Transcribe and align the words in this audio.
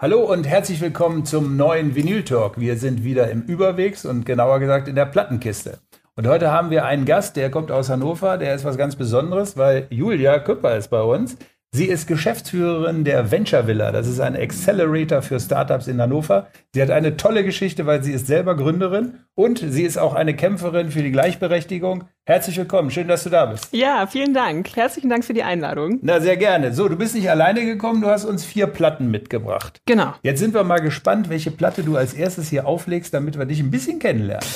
Hallo 0.00 0.20
und 0.20 0.46
herzlich 0.46 0.80
willkommen 0.80 1.24
zum 1.24 1.56
neuen 1.56 1.94
Vinyl 1.94 2.22
Talk. 2.22 2.60
Wir 2.60 2.76
sind 2.76 3.02
wieder 3.02 3.30
im 3.30 3.42
Überwegs 3.42 4.04
und 4.04 4.26
genauer 4.26 4.60
gesagt 4.60 4.88
in 4.88 4.94
der 4.94 5.06
Plattenkiste. 5.06 5.78
Und 6.16 6.26
heute 6.26 6.52
haben 6.52 6.70
wir 6.70 6.84
einen 6.84 7.04
Gast, 7.04 7.36
der 7.36 7.50
kommt 7.50 7.70
aus 7.70 7.88
Hannover, 7.88 8.38
der 8.38 8.54
ist 8.54 8.64
was 8.64 8.76
ganz 8.76 8.94
Besonderes, 8.96 9.56
weil 9.56 9.86
Julia 9.90 10.38
Küpper 10.38 10.76
ist 10.76 10.88
bei 10.88 11.02
uns. 11.02 11.36
Sie 11.70 11.84
ist 11.84 12.06
Geschäftsführerin 12.08 13.04
der 13.04 13.30
Venture 13.30 13.66
Villa. 13.66 13.92
Das 13.92 14.06
ist 14.08 14.20
ein 14.20 14.34
Accelerator 14.34 15.20
für 15.20 15.38
Startups 15.38 15.86
in 15.86 16.00
Hannover. 16.00 16.48
Sie 16.72 16.80
hat 16.80 16.90
eine 16.90 17.18
tolle 17.18 17.44
Geschichte, 17.44 17.84
weil 17.84 18.02
sie 18.02 18.12
ist 18.12 18.26
selber 18.26 18.56
Gründerin 18.56 19.20
und 19.34 19.58
sie 19.58 19.82
ist 19.82 19.98
auch 19.98 20.14
eine 20.14 20.34
Kämpferin 20.34 20.90
für 20.90 21.02
die 21.02 21.10
Gleichberechtigung. 21.10 22.04
Herzlich 22.24 22.56
willkommen. 22.56 22.90
Schön, 22.90 23.06
dass 23.06 23.24
du 23.24 23.30
da 23.30 23.44
bist. 23.44 23.68
Ja, 23.72 24.06
vielen 24.06 24.32
Dank. 24.32 24.74
Herzlichen 24.76 25.10
Dank 25.10 25.26
für 25.26 25.34
die 25.34 25.42
Einladung. 25.42 25.98
Na, 26.00 26.20
sehr 26.20 26.38
gerne. 26.38 26.72
So, 26.72 26.88
du 26.88 26.96
bist 26.96 27.14
nicht 27.14 27.28
alleine 27.28 27.66
gekommen. 27.66 28.00
Du 28.00 28.08
hast 28.08 28.24
uns 28.24 28.46
vier 28.46 28.66
Platten 28.66 29.10
mitgebracht. 29.10 29.82
Genau. 29.84 30.14
Jetzt 30.22 30.40
sind 30.40 30.54
wir 30.54 30.64
mal 30.64 30.80
gespannt, 30.80 31.28
welche 31.28 31.50
Platte 31.50 31.82
du 31.82 31.96
als 31.96 32.14
erstes 32.14 32.48
hier 32.48 32.66
auflegst, 32.66 33.12
damit 33.12 33.38
wir 33.38 33.44
dich 33.44 33.60
ein 33.60 33.70
bisschen 33.70 33.98
kennenlernen. 33.98 34.48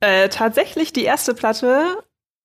Äh, 0.00 0.30
tatsächlich, 0.30 0.94
die 0.94 1.04
erste 1.04 1.34
Platte 1.34 1.84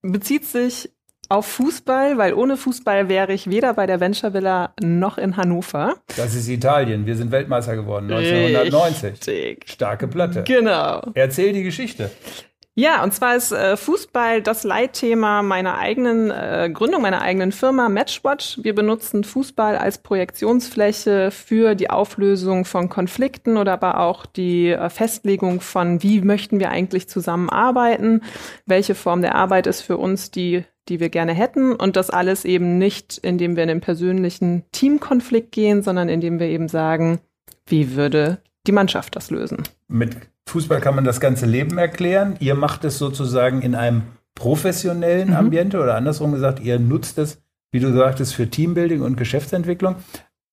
bezieht 0.02 0.46
sich 0.46 0.92
auf 1.30 1.46
Fußball, 1.46 2.18
weil 2.18 2.34
ohne 2.34 2.58
Fußball 2.58 3.08
wäre 3.08 3.32
ich 3.34 3.50
weder 3.50 3.74
bei 3.76 3.86
der 3.86 4.00
Venture 4.00 4.34
Villa 4.34 4.74
noch 4.82 5.18
in 5.18 5.38
Hannover. 5.38 5.96
Das 6.18 6.34
ist 6.34 6.50
Italien. 6.50 7.06
Wir 7.06 7.16
sind 7.16 7.32
Weltmeister 7.32 7.76
geworden 7.76 8.12
1990. 8.12 9.12
Richtig. 9.12 9.70
Starke 9.70 10.08
Platte. 10.08 10.44
Genau. 10.44 11.02
Erzähl 11.14 11.54
die 11.54 11.64
Geschichte. 11.64 12.10
Ja, 12.80 13.04
und 13.04 13.14
zwar 13.14 13.36
ist 13.36 13.52
äh, 13.52 13.76
Fußball 13.76 14.42
das 14.42 14.64
Leitthema 14.64 15.42
meiner 15.42 15.78
eigenen 15.78 16.32
äh, 16.32 16.70
Gründung, 16.72 17.02
meiner 17.02 17.22
eigenen 17.22 17.52
Firma 17.52 17.90
Matchwatch. 17.90 18.60
Wir 18.64 18.74
benutzen 18.74 19.26
Fußball 19.26 19.76
als 19.76 19.98
Projektionsfläche 19.98 21.30
für 21.30 21.76
die 21.76 21.90
Auflösung 21.90 22.64
von 22.64 22.88
Konflikten 22.88 23.58
oder 23.58 23.74
aber 23.74 24.00
auch 24.00 24.26
die 24.26 24.70
äh, 24.70 24.90
Festlegung 24.90 25.60
von, 25.60 26.02
wie 26.04 26.22
möchten 26.22 26.62
wir 26.62 26.70
eigentlich 26.70 27.10
zusammenarbeiten, 27.10 28.22
welche 28.66 28.96
Form 28.96 29.22
der 29.22 29.36
Arbeit 29.36 29.68
ist 29.68 29.82
für 29.82 29.98
uns 29.98 30.32
die 30.32 30.64
die 30.90 31.00
wir 31.00 31.10
gerne 31.10 31.34
hätten 31.34 31.74
und 31.74 31.96
das 31.96 32.10
alles 32.10 32.46
eben 32.46 32.78
nicht, 32.78 33.18
indem 33.20 33.56
wir 33.56 33.64
in 33.64 33.70
den 33.70 33.82
persönlichen 33.82 34.64
Teamkonflikt 34.72 35.52
gehen, 35.52 35.84
sondern 35.84 36.10
indem 36.10 36.40
wir 36.40 36.48
eben 36.48 36.68
sagen, 36.68 37.20
wie 37.66 37.96
würde 37.96 38.40
die 38.68 38.72
Mannschaft 38.72 39.16
das 39.16 39.32
lösen. 39.32 39.64
Mit 39.88 40.18
Fußball 40.50 40.82
kann 40.82 40.96
man 40.96 41.04
das 41.04 41.20
ganze 41.20 41.46
Leben 41.46 41.78
erklären. 41.78 42.36
Ihr 42.40 42.56
macht 42.56 42.84
es 42.84 42.98
sozusagen 42.98 43.62
in 43.62 43.76
einem 43.76 44.04
professionellen 44.36 45.30
mhm. 45.30 45.36
Ambiente 45.36 45.82
oder 45.82 45.96
andersrum 45.96 46.32
gesagt, 46.32 46.60
ihr 46.60 46.80
nutzt 46.80 47.18
es, 47.18 47.42
wie 47.72 47.80
du 47.80 47.94
sagtest, 47.94 48.34
für 48.34 48.50
Teambuilding 48.50 49.02
und 49.02 49.16
Geschäftsentwicklung. 49.16 49.96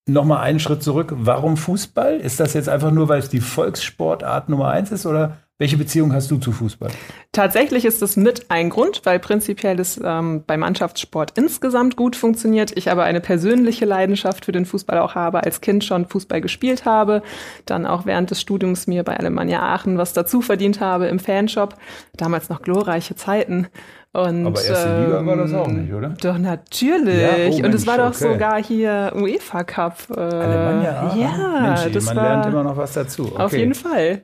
Nochmal 0.09 0.43
einen 0.43 0.61
Schritt 0.61 0.83
zurück. 0.83 1.13
Warum 1.17 1.57
Fußball? 1.57 2.21
Ist 2.21 2.39
das 2.39 2.55
jetzt 2.55 2.69
einfach 2.69 2.93
nur, 2.93 3.09
weil 3.09 3.19
es 3.19 3.29
die 3.29 3.41
Volkssportart 3.41 4.49
Nummer 4.49 4.69
eins 4.69 4.93
ist 4.93 5.07
oder 5.07 5.39
welche 5.59 5.79
Beziehung 5.79 6.13
hast 6.13 6.31
du 6.31 6.37
zu 6.37 6.53
Fußball? 6.53 6.91
Tatsächlich 7.33 7.87
ist 7.87 8.03
es 8.03 8.17
mit 8.17 8.51
ein 8.51 8.69
Grund, 8.69 9.01
weil 9.05 9.19
prinzipiell 9.19 9.75
das 9.75 9.99
ähm, 10.05 10.45
bei 10.47 10.59
Mannschaftssport 10.59 11.33
insgesamt 11.39 11.97
gut 11.97 12.15
funktioniert. 12.15 12.77
Ich 12.77 12.91
aber 12.91 13.05
eine 13.05 13.23
persönliche 13.23 13.87
Leidenschaft 13.87 14.45
für 14.45 14.53
den 14.53 14.67
Fußball 14.67 14.99
auch 14.99 15.15
habe, 15.15 15.45
als 15.45 15.63
Kind 15.63 15.83
schon 15.83 16.05
Fußball 16.05 16.43
gespielt 16.43 16.85
habe, 16.85 17.23
dann 17.65 17.87
auch 17.87 18.05
während 18.05 18.31
des 18.31 18.41
Studiums 18.43 18.87
mir 18.87 19.03
bei 19.03 19.17
Alemannia 19.17 19.63
Aachen 19.63 19.97
was 19.97 20.13
dazu 20.13 20.43
verdient 20.43 20.81
habe 20.81 21.07
im 21.07 21.19
Fanshop. 21.19 21.77
Damals 22.17 22.51
noch 22.51 22.61
glorreiche 22.61 23.17
Zeiten. 23.17 23.69
Und, 24.17 24.47
aber 24.47 24.63
erste 24.63 25.05
Liga 25.05 25.27
war 25.27 25.37
das 25.37 25.53
auch 25.53 25.69
nicht, 25.69 25.93
oder? 25.93 26.15
Doch, 26.23 26.39
natürlich. 26.39 27.21
Ja, 27.21 27.51
oh, 27.51 27.67
und 27.67 27.75
es 27.75 27.87
war 27.87 27.99
doch 27.99 28.09
okay. 28.09 28.33
sogar 28.33 28.63
hier 28.63 29.13
UEFA 29.15 29.63
Cup. 29.65 29.99
Äh, 30.09 30.21
Alemannia 30.21 31.03
Aachen? 31.03 31.21
Ja, 31.21 31.61
Mensch, 31.61 31.93
das 31.93 32.07
man 32.07 32.17
war, 32.17 32.25
lernt 32.25 32.47
immer 32.47 32.65
noch 32.65 32.79
was 32.79 32.95
dazu. 32.95 33.27
Okay. 33.27 33.43
Auf 33.43 33.53
jeden 33.53 33.75
Fall. 33.75 34.23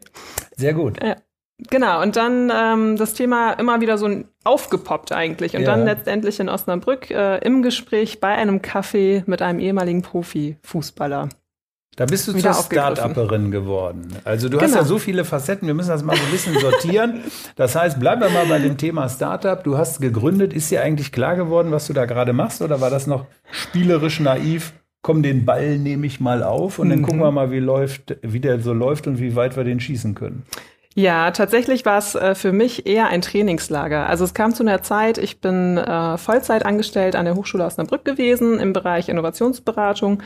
Sehr 0.56 0.72
gut. 0.72 1.02
Ja. 1.02 1.16
Genau, 1.70 2.02
und 2.02 2.16
dann 2.16 2.50
ähm, 2.54 2.96
das 2.96 3.12
Thema 3.14 3.52
immer 3.52 3.80
wieder 3.82 3.98
so 3.98 4.08
aufgepoppt 4.44 5.12
eigentlich. 5.12 5.54
Und 5.54 5.62
ja. 5.62 5.66
dann 5.66 5.84
letztendlich 5.84 6.40
in 6.40 6.48
Osnabrück 6.48 7.10
äh, 7.10 7.38
im 7.38 7.62
Gespräch 7.62 8.18
bei 8.18 8.28
einem 8.28 8.62
Kaffee 8.62 9.22
mit 9.26 9.42
einem 9.42 9.58
ehemaligen 9.58 10.00
Profi-Fußballer. 10.02 11.28
Da 11.96 12.06
bist 12.06 12.26
du 12.26 12.32
zur 12.32 12.54
Start-Upperin 12.54 13.50
geworden. 13.50 14.08
Also 14.24 14.48
du 14.48 14.56
genau. 14.56 14.70
hast 14.70 14.76
ja 14.76 14.84
so 14.84 14.98
viele 14.98 15.26
Facetten, 15.26 15.66
wir 15.66 15.74
müssen 15.74 15.90
das 15.90 16.02
mal 16.02 16.16
so 16.16 16.22
ein 16.24 16.30
bisschen 16.30 16.58
sortieren. 16.58 17.20
Das 17.56 17.76
heißt, 17.76 18.00
bleiben 18.00 18.22
wir 18.22 18.30
mal 18.30 18.46
bei 18.46 18.58
dem 18.58 18.78
Thema 18.78 19.10
Startup. 19.10 19.62
Du 19.62 19.76
hast 19.76 20.00
gegründet, 20.00 20.54
ist 20.54 20.70
dir 20.70 20.80
eigentlich 20.80 21.12
klar 21.12 21.36
geworden, 21.36 21.70
was 21.70 21.86
du 21.86 21.92
da 21.92 22.06
gerade 22.06 22.32
machst 22.32 22.62
oder 22.62 22.80
war 22.80 22.88
das 22.88 23.06
noch 23.06 23.26
spielerisch 23.50 24.20
naiv? 24.20 24.72
Komm, 25.02 25.22
den 25.22 25.44
Ball 25.44 25.78
nehme 25.78 26.06
ich 26.06 26.18
mal 26.18 26.42
auf 26.42 26.78
und 26.78 26.88
dann 26.88 27.00
mhm. 27.00 27.02
gucken 27.02 27.20
wir 27.20 27.30
mal, 27.30 27.50
wie 27.50 27.58
läuft, 27.58 28.16
wie 28.22 28.40
der 28.40 28.60
so 28.60 28.72
läuft 28.72 29.06
und 29.06 29.18
wie 29.20 29.36
weit 29.36 29.56
wir 29.56 29.64
den 29.64 29.80
schießen 29.80 30.14
können. 30.14 30.44
Ja, 30.94 31.30
tatsächlich 31.30 31.86
war 31.86 31.98
es 31.98 32.14
äh, 32.14 32.34
für 32.34 32.52
mich 32.52 32.86
eher 32.86 33.08
ein 33.08 33.22
Trainingslager. 33.22 34.06
Also 34.06 34.24
es 34.24 34.34
kam 34.34 34.54
zu 34.54 34.62
einer 34.62 34.82
Zeit, 34.82 35.16
ich 35.16 35.40
bin 35.40 35.78
äh, 35.78 36.18
Vollzeit 36.18 36.66
angestellt 36.66 37.16
an 37.16 37.24
der 37.24 37.34
Hochschule 37.34 37.64
Osnabrück 37.64 38.04
gewesen 38.04 38.60
im 38.60 38.72
Bereich 38.72 39.08
Innovationsberatung 39.08 40.22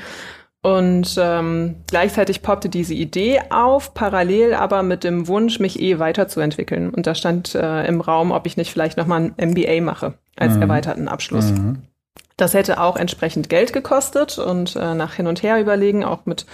und 0.62 1.16
ähm, 1.18 1.76
gleichzeitig 1.86 2.42
poppte 2.42 2.68
diese 2.68 2.94
Idee 2.94 3.40
auf, 3.50 3.94
parallel 3.94 4.54
aber 4.54 4.82
mit 4.82 5.04
dem 5.04 5.28
Wunsch, 5.28 5.60
mich 5.60 5.80
eh 5.80 5.98
weiterzuentwickeln. 5.98 6.90
Und 6.90 7.06
da 7.06 7.14
stand 7.14 7.54
äh, 7.54 7.86
im 7.86 8.00
Raum, 8.00 8.32
ob 8.32 8.46
ich 8.46 8.56
nicht 8.56 8.72
vielleicht 8.72 8.96
nochmal 8.96 9.32
ein 9.36 9.50
MBA 9.50 9.80
mache 9.80 10.14
als 10.36 10.56
mhm. 10.56 10.62
erweiterten 10.62 11.08
Abschluss. 11.08 11.52
Mhm. 11.52 11.82
Das 12.36 12.52
hätte 12.52 12.80
auch 12.80 12.96
entsprechend 12.96 13.48
Geld 13.48 13.72
gekostet 13.72 14.38
und 14.38 14.76
äh, 14.76 14.94
nach 14.94 15.14
hin 15.14 15.26
und 15.26 15.42
her 15.42 15.60
überlegen, 15.60 16.04
auch 16.04 16.26
mit 16.26 16.46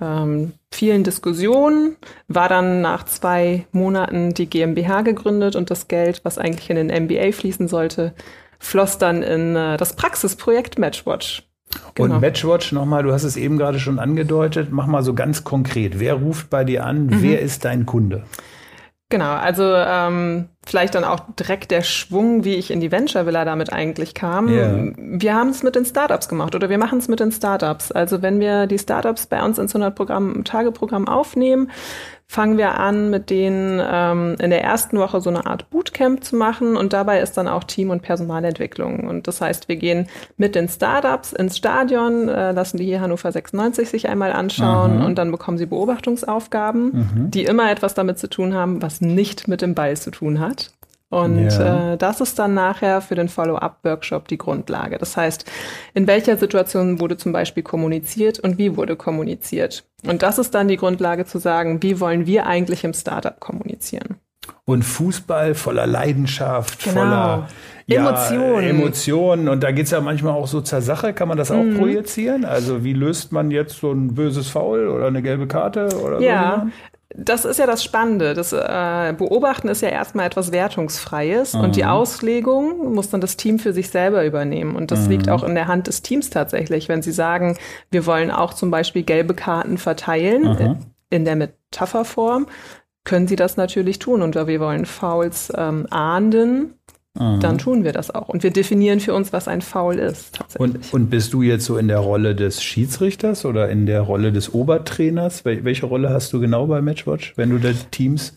ähm, 0.00 0.52
vielen 0.70 1.04
Diskussionen, 1.04 1.96
war 2.28 2.48
dann 2.48 2.80
nach 2.82 3.04
zwei 3.04 3.66
Monaten 3.72 4.34
die 4.34 4.50
GmbH 4.50 5.02
gegründet 5.02 5.56
und 5.56 5.70
das 5.70 5.88
Geld, 5.88 6.20
was 6.24 6.38
eigentlich 6.38 6.68
in 6.70 6.76
den 6.76 7.04
MBA 7.04 7.32
fließen 7.32 7.66
sollte, 7.68 8.12
floss 8.58 8.98
dann 8.98 9.22
in 9.22 9.56
äh, 9.56 9.76
das 9.76 9.96
Praxisprojekt 9.96 10.78
Matchwatch. 10.78 11.48
Genau. 11.94 12.14
Und 12.14 12.20
Matchwatch 12.20 12.72
nochmal, 12.72 13.02
du 13.02 13.12
hast 13.12 13.24
es 13.24 13.36
eben 13.36 13.58
gerade 13.58 13.78
schon 13.78 13.98
angedeutet, 13.98 14.68
mach 14.70 14.86
mal 14.86 15.02
so 15.02 15.14
ganz 15.14 15.44
konkret. 15.44 15.98
Wer 15.98 16.14
ruft 16.14 16.50
bei 16.50 16.64
dir 16.64 16.84
an? 16.84 17.06
Mhm. 17.06 17.22
Wer 17.22 17.40
ist 17.40 17.64
dein 17.64 17.86
Kunde? 17.86 18.24
Genau, 19.08 19.34
also 19.34 19.62
ähm, 19.62 20.48
vielleicht 20.66 20.96
dann 20.96 21.04
auch 21.04 21.20
direkt 21.38 21.70
der 21.70 21.82
Schwung, 21.82 22.42
wie 22.42 22.54
ich 22.56 22.72
in 22.72 22.80
die 22.80 22.90
Venture 22.90 23.24
Villa 23.24 23.44
damit 23.44 23.72
eigentlich 23.72 24.14
kam. 24.14 24.48
Yeah. 24.48 24.92
Wir 24.96 25.34
haben 25.34 25.50
es 25.50 25.62
mit 25.62 25.76
den 25.76 25.84
Startups 25.84 26.28
gemacht 26.28 26.56
oder 26.56 26.68
wir 26.68 26.78
machen 26.78 26.98
es 26.98 27.06
mit 27.06 27.20
den 27.20 27.30
Startups. 27.30 27.92
Also 27.92 28.20
wenn 28.20 28.40
wir 28.40 28.66
die 28.66 28.80
Startups 28.80 29.28
bei 29.28 29.44
uns 29.44 29.58
ins 29.58 29.76
100 29.76 29.94
Programm, 29.94 30.42
Tageprogramm 30.42 31.06
aufnehmen, 31.06 31.70
fangen 32.28 32.58
wir 32.58 32.78
an, 32.78 33.08
mit 33.08 33.30
denen 33.30 33.80
ähm, 33.82 34.36
in 34.40 34.50
der 34.50 34.62
ersten 34.62 34.98
Woche 34.98 35.20
so 35.20 35.30
eine 35.30 35.46
Art 35.46 35.70
Bootcamp 35.70 36.24
zu 36.24 36.36
machen 36.36 36.76
und 36.76 36.92
dabei 36.92 37.20
ist 37.20 37.36
dann 37.36 37.46
auch 37.46 37.64
Team- 37.64 37.90
und 37.90 38.02
Personalentwicklung. 38.02 39.06
Und 39.06 39.28
das 39.28 39.40
heißt, 39.40 39.68
wir 39.68 39.76
gehen 39.76 40.08
mit 40.36 40.54
den 40.54 40.68
Startups 40.68 41.32
ins 41.32 41.56
Stadion, 41.56 42.28
äh, 42.28 42.52
lassen 42.52 42.78
die 42.78 42.84
hier 42.84 43.00
Hannover 43.00 43.30
96 43.30 43.88
sich 43.88 44.08
einmal 44.08 44.32
anschauen 44.32 44.98
mhm. 44.98 45.04
und 45.04 45.18
dann 45.18 45.30
bekommen 45.30 45.56
sie 45.56 45.66
Beobachtungsaufgaben, 45.66 46.84
mhm. 46.84 47.30
die 47.30 47.44
immer 47.44 47.70
etwas 47.70 47.94
damit 47.94 48.18
zu 48.18 48.28
tun 48.28 48.54
haben, 48.54 48.82
was 48.82 49.00
nicht 49.00 49.46
mit 49.46 49.62
dem 49.62 49.74
Ball 49.74 49.96
zu 49.96 50.10
tun 50.10 50.40
hat. 50.40 50.72
Und 51.08 51.48
ja. 51.48 51.92
äh, 51.92 51.96
das 51.96 52.20
ist 52.20 52.38
dann 52.38 52.54
nachher 52.54 53.00
für 53.00 53.14
den 53.14 53.28
Follow-up-Workshop 53.28 54.26
die 54.26 54.38
Grundlage. 54.38 54.98
Das 54.98 55.16
heißt, 55.16 55.44
in 55.94 56.06
welcher 56.06 56.36
Situation 56.36 57.00
wurde 57.00 57.16
zum 57.16 57.32
Beispiel 57.32 57.62
kommuniziert 57.62 58.40
und 58.40 58.58
wie 58.58 58.76
wurde 58.76 58.96
kommuniziert. 58.96 59.84
Und 60.04 60.22
das 60.22 60.38
ist 60.38 60.54
dann 60.54 60.68
die 60.68 60.76
Grundlage 60.76 61.24
zu 61.24 61.38
sagen, 61.38 61.82
wie 61.82 62.00
wollen 62.00 62.26
wir 62.26 62.46
eigentlich 62.46 62.82
im 62.82 62.92
Startup 62.92 63.38
kommunizieren. 63.38 64.16
Und 64.64 64.82
Fußball 64.82 65.54
voller 65.54 65.86
Leidenschaft, 65.86 66.82
genau. 66.82 67.00
voller 67.00 67.48
ja, 67.86 68.00
Emotionen. 68.00 68.68
Emotionen. 68.68 69.48
Und 69.48 69.62
da 69.62 69.70
geht's 69.70 69.92
ja 69.92 70.00
manchmal 70.00 70.32
auch 70.34 70.48
so 70.48 70.60
zur 70.60 70.80
Sache. 70.80 71.12
Kann 71.12 71.28
man 71.28 71.38
das 71.38 71.52
auch 71.52 71.62
mhm. 71.62 71.78
projizieren? 71.78 72.44
Also 72.44 72.82
wie 72.82 72.92
löst 72.92 73.30
man 73.30 73.52
jetzt 73.52 73.78
so 73.78 73.92
ein 73.92 74.14
böses 74.14 74.48
Foul 74.48 74.88
oder 74.88 75.06
eine 75.06 75.22
gelbe 75.22 75.46
Karte 75.46 75.88
oder 76.00 76.20
ja, 76.20 76.64
so? 76.64 76.70
Das 77.14 77.44
ist 77.44 77.58
ja 77.58 77.66
das 77.66 77.84
Spannende. 77.84 78.34
Das 78.34 78.52
äh, 78.52 79.14
Beobachten 79.16 79.68
ist 79.68 79.80
ja 79.80 79.88
erstmal 79.88 80.26
etwas 80.26 80.50
Wertungsfreies 80.50 81.54
mhm. 81.54 81.60
und 81.60 81.76
die 81.76 81.84
Auslegung 81.84 82.94
muss 82.94 83.10
dann 83.10 83.20
das 83.20 83.36
Team 83.36 83.58
für 83.58 83.72
sich 83.72 83.90
selber 83.90 84.24
übernehmen. 84.24 84.74
Und 84.74 84.90
das 84.90 85.04
mhm. 85.04 85.10
liegt 85.10 85.28
auch 85.28 85.44
in 85.44 85.54
der 85.54 85.68
Hand 85.68 85.86
des 85.86 86.02
Teams 86.02 86.30
tatsächlich. 86.30 86.88
Wenn 86.88 87.02
sie 87.02 87.12
sagen, 87.12 87.56
wir 87.90 88.06
wollen 88.06 88.30
auch 88.30 88.54
zum 88.54 88.70
Beispiel 88.70 89.04
gelbe 89.04 89.34
Karten 89.34 89.78
verteilen 89.78 90.42
mhm. 90.42 90.78
in 91.10 91.24
der 91.24 91.36
Metapherform, 91.36 92.46
können 93.04 93.28
sie 93.28 93.36
das 93.36 93.56
natürlich 93.56 94.00
tun. 94.00 94.20
Und 94.20 94.34
wir 94.34 94.60
wollen 94.60 94.84
Fouls 94.84 95.52
ähm, 95.56 95.86
ahnden 95.90 96.74
Dann 97.40 97.58
tun 97.58 97.84
wir 97.84 97.92
das 97.92 98.14
auch. 98.14 98.28
Und 98.28 98.42
wir 98.42 98.50
definieren 98.50 99.00
für 99.00 99.14
uns, 99.14 99.32
was 99.32 99.48
ein 99.48 99.62
Foul 99.62 99.98
ist. 99.98 100.38
Und, 100.58 100.92
und 100.92 101.10
bist 101.10 101.32
du 101.32 101.42
jetzt 101.42 101.64
so 101.64 101.76
in 101.76 101.88
der 101.88 101.98
Rolle 101.98 102.34
des 102.34 102.62
Schiedsrichters 102.62 103.44
oder 103.44 103.68
in 103.68 103.86
der 103.86 104.02
Rolle 104.02 104.32
des 104.32 104.52
Obertrainers? 104.52 105.44
Welche 105.44 105.86
Rolle 105.86 106.10
hast 106.10 106.32
du 106.32 106.40
genau 106.40 106.66
bei 106.66 106.80
Matchwatch, 106.80 107.34
wenn 107.36 107.50
du 107.50 107.58
da 107.58 107.70
Teams 107.90 108.36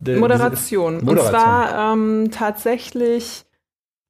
Moderation. 0.00 1.04
Moderation. 1.04 1.08
Und 1.08 1.20
zwar 1.20 1.92
ähm, 1.92 2.30
tatsächlich 2.30 3.44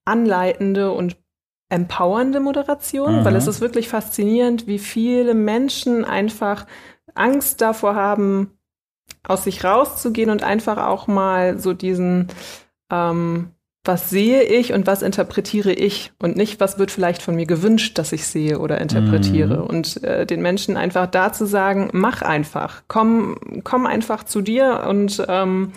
anleitende 0.04 0.90
und 0.92 1.16
empowernde 1.70 2.40
Moderation, 2.40 3.20
mhm. 3.20 3.24
weil 3.24 3.36
es 3.36 3.46
ist 3.46 3.60
wirklich 3.60 3.88
faszinierend, 3.88 4.66
wie 4.66 4.78
viele 4.78 5.34
Menschen 5.34 6.04
einfach 6.04 6.66
Angst 7.14 7.60
davor 7.60 7.94
haben, 7.94 8.58
aus 9.26 9.44
sich 9.44 9.64
rauszugehen 9.64 10.30
und 10.30 10.42
einfach 10.42 10.78
auch 10.86 11.06
mal 11.06 11.58
so 11.58 11.74
diesen, 11.74 12.28
ähm, 12.90 13.50
was 13.88 14.10
sehe 14.10 14.42
ich 14.42 14.72
und 14.72 14.86
was 14.86 15.02
interpretiere 15.02 15.72
ich 15.72 16.12
und 16.18 16.36
nicht, 16.36 16.60
was 16.60 16.78
wird 16.78 16.90
vielleicht 16.90 17.22
von 17.22 17.34
mir 17.34 17.46
gewünscht, 17.46 17.98
dass 17.98 18.12
ich 18.12 18.26
sehe 18.26 18.58
oder 18.58 18.80
interpretiere. 18.80 19.62
Mhm. 19.62 19.66
Und 19.66 20.04
äh, 20.04 20.26
den 20.26 20.42
Menschen 20.42 20.76
einfach 20.76 21.06
da 21.06 21.32
zu 21.32 21.46
sagen, 21.46 21.88
mach 21.92 22.22
einfach, 22.22 22.82
komm, 22.86 23.36
komm 23.64 23.86
einfach 23.86 24.24
zu 24.24 24.42
dir 24.42 24.84
und 24.86 25.24
ähm, 25.26 25.72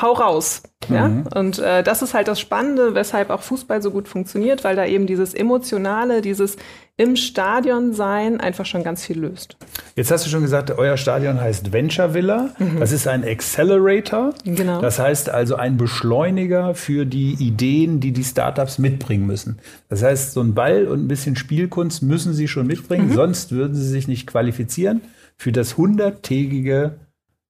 hau 0.00 0.12
raus. 0.12 0.62
Ja? 0.88 1.08
Mhm. 1.08 1.26
Und 1.34 1.58
äh, 1.58 1.82
das 1.82 2.02
ist 2.02 2.14
halt 2.14 2.28
das 2.28 2.40
Spannende, 2.40 2.94
weshalb 2.94 3.30
auch 3.30 3.42
Fußball 3.42 3.82
so 3.82 3.90
gut 3.90 4.08
funktioniert, 4.08 4.64
weil 4.64 4.76
da 4.76 4.86
eben 4.86 5.06
dieses 5.06 5.34
Emotionale, 5.34 6.22
dieses 6.22 6.56
im 6.96 7.14
Stadion 7.14 7.92
sein 7.92 8.40
einfach 8.40 8.66
schon 8.66 8.82
ganz 8.82 9.04
viel 9.04 9.20
löst. 9.20 9.56
Jetzt 9.94 10.10
hast 10.10 10.26
du 10.26 10.30
schon 10.30 10.42
gesagt, 10.42 10.72
euer 10.72 10.96
Stadion 10.96 11.40
heißt 11.40 11.72
Venture 11.72 12.12
Villa. 12.12 12.50
Mhm. 12.58 12.80
Das 12.80 12.90
ist 12.90 13.06
ein 13.06 13.24
Accelerator. 13.24 14.34
Genau. 14.44 14.80
Das 14.80 14.98
heißt 14.98 15.30
also 15.30 15.56
ein 15.56 15.76
Beschleuniger 15.76 16.74
für 16.74 17.06
die 17.06 17.34
Ideen, 17.34 18.00
die 18.00 18.12
die 18.12 18.24
Startups 18.24 18.78
mitbringen 18.78 19.26
müssen. 19.26 19.58
Das 19.88 20.02
heißt, 20.02 20.32
so 20.32 20.40
ein 20.40 20.54
Ball 20.54 20.86
und 20.86 21.04
ein 21.04 21.08
bisschen 21.08 21.36
Spielkunst 21.36 22.02
müssen 22.02 22.32
sie 22.32 22.48
schon 22.48 22.66
mitbringen, 22.66 23.10
mhm. 23.10 23.14
sonst 23.14 23.52
würden 23.52 23.74
sie 23.74 23.88
sich 23.88 24.08
nicht 24.08 24.26
qualifizieren 24.26 25.02
für 25.36 25.52
das 25.52 25.76
hunderttägige 25.76 26.98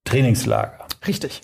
Trainingslager. 0.05 0.87
Richtig. 1.07 1.41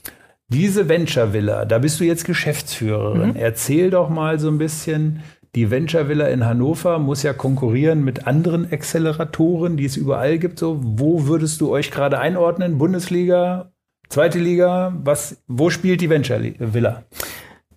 Diese 0.48 0.88
Venture 0.88 1.32
Villa, 1.32 1.64
da 1.64 1.78
bist 1.78 2.00
du 2.00 2.04
jetzt 2.04 2.24
Geschäftsführerin. 2.24 3.30
Mhm. 3.30 3.36
Erzähl 3.36 3.90
doch 3.90 4.10
mal 4.10 4.38
so 4.38 4.48
ein 4.48 4.58
bisschen, 4.58 5.22
die 5.54 5.70
Venture 5.70 6.08
Villa 6.08 6.26
in 6.28 6.44
Hannover 6.44 6.98
muss 6.98 7.22
ja 7.22 7.32
konkurrieren 7.32 8.04
mit 8.04 8.26
anderen 8.26 8.70
Acceleratoren, 8.70 9.76
die 9.76 9.86
es 9.86 9.96
überall 9.96 10.38
gibt. 10.38 10.58
So, 10.58 10.80
wo 10.82 11.26
würdest 11.26 11.60
du 11.60 11.70
euch 11.70 11.90
gerade 11.90 12.18
einordnen? 12.18 12.76
Bundesliga, 12.76 13.72
zweite 14.08 14.38
Liga? 14.38 14.92
Was, 15.02 15.42
wo 15.46 15.70
spielt 15.70 16.00
die 16.00 16.10
Venture 16.10 16.40
Villa? 16.58 17.04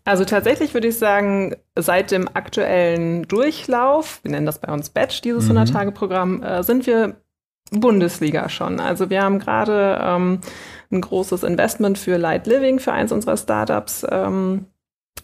Also 0.04 0.24
tatsächlich 0.24 0.74
würde 0.74 0.88
ich 0.88 0.98
sagen, 0.98 1.56
seit 1.76 2.12
dem 2.12 2.30
aktuellen 2.34 3.28
Durchlauf, 3.28 4.22
wir 4.24 4.32
nennen 4.32 4.46
das 4.46 4.60
bei 4.60 4.72
uns 4.72 4.90
Batch, 4.90 5.22
dieses 5.22 5.50
mhm. 5.50 5.58
100-Tage-Programm, 5.58 6.44
äh, 6.44 6.64
sind 6.64 6.88
wir 6.88 7.18
Bundesliga 7.72 8.50
schon. 8.50 8.80
Also 8.80 9.10
wir 9.10 9.22
haben 9.22 9.40
gerade 9.40 10.00
ähm, 10.02 10.40
ein 10.92 11.02
großes 11.02 11.44
Investment 11.44 11.98
für 11.98 12.18
Light 12.18 12.48
Living 12.48 12.80
für 12.80 12.94
eins 12.94 13.12
unserer 13.12 13.38
Startups. 13.38 14.06
Ähm, 14.10 14.66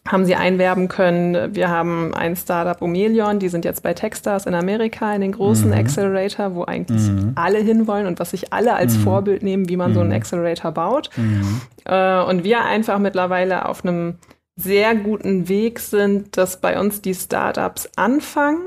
haben 0.07 0.25
sie 0.25 0.35
einwerben 0.35 0.89
können. 0.89 1.55
Wir 1.55 1.69
haben 1.69 2.13
ein 2.13 2.35
Startup 2.35 2.81
Omelion, 2.81 3.39
die 3.39 3.47
sind 3.47 3.63
jetzt 3.63 3.83
bei 3.83 3.93
Techstars 3.93 4.45
in 4.45 4.53
Amerika 4.53 5.13
in 5.15 5.21
den 5.21 5.31
großen 5.31 5.67
mhm. 5.67 5.77
Accelerator, 5.77 6.55
wo 6.55 6.65
eigentlich 6.65 7.03
mhm. 7.03 7.31
alle 7.35 7.59
hinwollen 7.59 8.07
und 8.07 8.19
was 8.19 8.31
sich 8.31 8.51
alle 8.51 8.73
als 8.73 8.97
mhm. 8.97 9.01
Vorbild 9.01 9.43
nehmen, 9.43 9.69
wie 9.69 9.77
man 9.77 9.93
so 9.93 10.01
einen 10.01 10.09
mhm. 10.09 10.15
Accelerator 10.15 10.71
baut. 10.71 11.09
Mhm. 11.15 11.61
Äh, 11.85 12.21
und 12.23 12.43
wir 12.43 12.65
einfach 12.65 12.99
mittlerweile 12.99 13.67
auf 13.67 13.85
einem 13.85 14.15
sehr 14.55 14.93
guten 14.95 15.47
Weg 15.47 15.79
sind, 15.79 16.35
dass 16.37 16.59
bei 16.59 16.79
uns 16.79 17.01
die 17.01 17.15
Startups 17.15 17.89
anfangen 17.95 18.61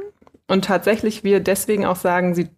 und 0.49 0.64
tatsächlich 0.64 1.22
wir 1.22 1.40
deswegen 1.40 1.84
auch 1.84 1.96
sagen, 1.96 2.34
sie 2.34 2.49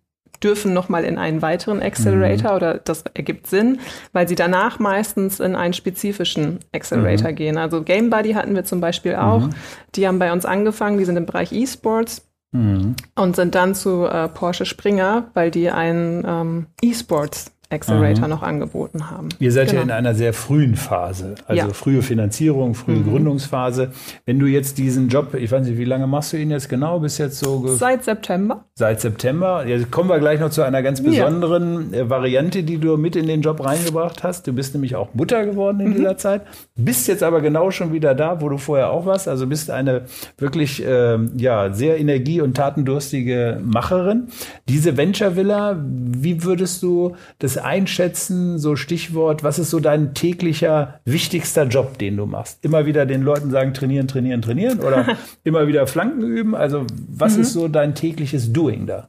dürfen 0.42 0.72
nochmal 0.72 1.04
in 1.04 1.18
einen 1.18 1.42
weiteren 1.42 1.82
Accelerator 1.82 2.52
mhm. 2.52 2.56
oder 2.56 2.74
das 2.78 3.04
ergibt 3.14 3.46
Sinn, 3.46 3.80
weil 4.12 4.28
sie 4.28 4.34
danach 4.34 4.78
meistens 4.78 5.40
in 5.40 5.56
einen 5.56 5.72
spezifischen 5.72 6.60
Accelerator 6.72 7.30
mhm. 7.32 7.36
gehen. 7.36 7.58
Also 7.58 7.82
Game 7.82 8.10
Buddy 8.10 8.32
hatten 8.32 8.54
wir 8.54 8.64
zum 8.64 8.80
Beispiel 8.80 9.16
auch. 9.16 9.46
Mhm. 9.46 9.50
Die 9.94 10.06
haben 10.06 10.18
bei 10.18 10.32
uns 10.32 10.44
angefangen, 10.44 10.98
die 10.98 11.04
sind 11.04 11.16
im 11.16 11.26
Bereich 11.26 11.52
E-Sports. 11.52 12.24
Mhm. 12.52 12.96
Und 13.14 13.36
sind 13.36 13.54
dann 13.54 13.74
zu 13.74 14.06
äh, 14.06 14.26
Porsche 14.28 14.64
Springer, 14.64 15.30
weil 15.34 15.50
die 15.50 15.70
einen 15.70 16.24
ähm, 16.26 16.66
E-Sports 16.80 17.52
Accelerator 17.70 18.24
mhm. 18.24 18.30
noch 18.30 18.42
angeboten 18.42 19.10
haben. 19.10 19.28
Ihr 19.38 19.52
seid 19.52 19.68
genau. 19.68 19.80
ja 19.80 19.84
in 19.84 19.90
einer 19.90 20.14
sehr 20.14 20.32
frühen 20.32 20.74
Phase, 20.74 21.34
also 21.46 21.66
ja. 21.66 21.74
frühe 21.74 22.00
Finanzierung, 22.00 22.74
frühe 22.74 22.96
mhm. 22.96 23.10
Gründungsphase. 23.10 23.90
Wenn 24.24 24.38
du 24.38 24.46
jetzt 24.46 24.78
diesen 24.78 25.08
Job, 25.08 25.34
ich 25.34 25.52
weiß 25.52 25.66
nicht, 25.66 25.76
wie 25.76 25.84
lange 25.84 26.06
machst 26.06 26.32
du 26.32 26.38
ihn 26.38 26.50
jetzt 26.50 26.70
genau? 26.70 27.00
Bis 27.00 27.18
jetzt 27.18 27.38
so 27.38 27.66
seit 27.66 28.04
September. 28.04 28.64
Seit 28.74 29.02
September. 29.02 29.66
Jetzt 29.66 29.90
kommen 29.90 30.08
wir 30.08 30.18
gleich 30.18 30.40
noch 30.40 30.48
zu 30.48 30.62
einer 30.62 30.82
ganz 30.82 31.02
besonderen 31.02 31.92
ja. 31.92 32.00
Äh, 32.00 32.10
Variante, 32.10 32.62
die 32.62 32.78
du 32.78 32.96
mit 32.96 33.16
in 33.16 33.26
den 33.26 33.42
Job 33.42 33.62
reingebracht 33.62 34.22
hast. 34.22 34.46
Du 34.46 34.54
bist 34.54 34.72
nämlich 34.72 34.96
auch 34.96 35.12
Mutter 35.12 35.44
geworden 35.44 35.80
in 35.80 35.90
mhm. 35.90 35.96
dieser 35.96 36.16
Zeit, 36.16 36.42
bist 36.74 37.06
jetzt 37.06 37.22
aber 37.22 37.42
genau 37.42 37.70
schon 37.70 37.92
wieder 37.92 38.14
da, 38.14 38.40
wo 38.40 38.48
du 38.48 38.56
vorher 38.56 38.90
auch 38.90 39.04
warst. 39.04 39.28
Also 39.28 39.46
bist 39.46 39.70
eine 39.70 40.06
wirklich 40.38 40.82
äh, 40.82 41.18
ja 41.36 41.70
sehr 41.70 41.98
energie- 41.98 42.40
und 42.40 42.56
tatendurstige 42.56 43.60
Macherin. 43.62 44.28
Diese 44.68 44.96
Venture 44.96 45.36
Villa, 45.36 45.76
wie 45.84 46.44
würdest 46.44 46.82
du 46.82 47.14
das 47.40 47.57
einschätzen? 47.58 48.58
So 48.58 48.76
Stichwort, 48.76 49.42
was 49.42 49.58
ist 49.58 49.70
so 49.70 49.80
dein 49.80 50.14
täglicher 50.14 51.00
wichtigster 51.04 51.64
Job, 51.64 51.98
den 51.98 52.16
du 52.16 52.26
machst? 52.26 52.64
Immer 52.64 52.86
wieder 52.86 53.06
den 53.06 53.22
Leuten 53.22 53.50
sagen, 53.50 53.74
trainieren, 53.74 54.08
trainieren, 54.08 54.42
trainieren 54.42 54.80
oder 54.80 55.16
immer 55.44 55.66
wieder 55.66 55.86
Flanken 55.86 56.22
üben? 56.22 56.54
Also 56.54 56.86
was 57.08 57.36
mhm. 57.36 57.42
ist 57.42 57.52
so 57.52 57.68
dein 57.68 57.94
tägliches 57.94 58.52
Doing 58.52 58.86
da? 58.86 59.08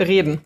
Reden. 0.00 0.40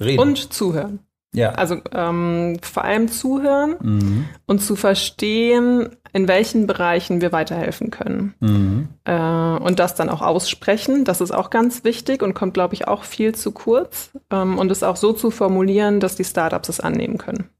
Reden. 0.00 0.18
Und 0.18 0.52
zuhören. 0.52 1.00
Ja. 1.34 1.50
Also 1.50 1.76
ähm, 1.92 2.58
vor 2.62 2.84
allem 2.84 3.08
zuhören 3.08 3.76
mhm. 3.80 4.24
und 4.46 4.60
zu 4.60 4.76
verstehen, 4.76 5.88
in 6.12 6.28
welchen 6.28 6.68
Bereichen 6.68 7.20
wir 7.20 7.32
weiterhelfen 7.32 7.90
können. 7.90 8.34
Mhm. 8.38 8.88
Äh, 9.04 9.12
und 9.12 9.80
das 9.80 9.96
dann 9.96 10.08
auch 10.08 10.22
aussprechen. 10.22 11.04
Das 11.04 11.20
ist 11.20 11.32
auch 11.32 11.50
ganz 11.50 11.82
wichtig 11.82 12.22
und 12.22 12.34
kommt, 12.34 12.54
glaube 12.54 12.74
ich, 12.74 12.86
auch 12.86 13.02
viel 13.02 13.34
zu 13.34 13.50
kurz. 13.50 14.12
Ähm, 14.30 14.58
und 14.58 14.70
es 14.70 14.84
auch 14.84 14.96
so 14.96 15.12
zu 15.12 15.32
formulieren, 15.32 15.98
dass 15.98 16.14
die 16.14 16.24
Startups 16.24 16.68
es 16.68 16.80
annehmen 16.80 17.18
können. 17.18 17.50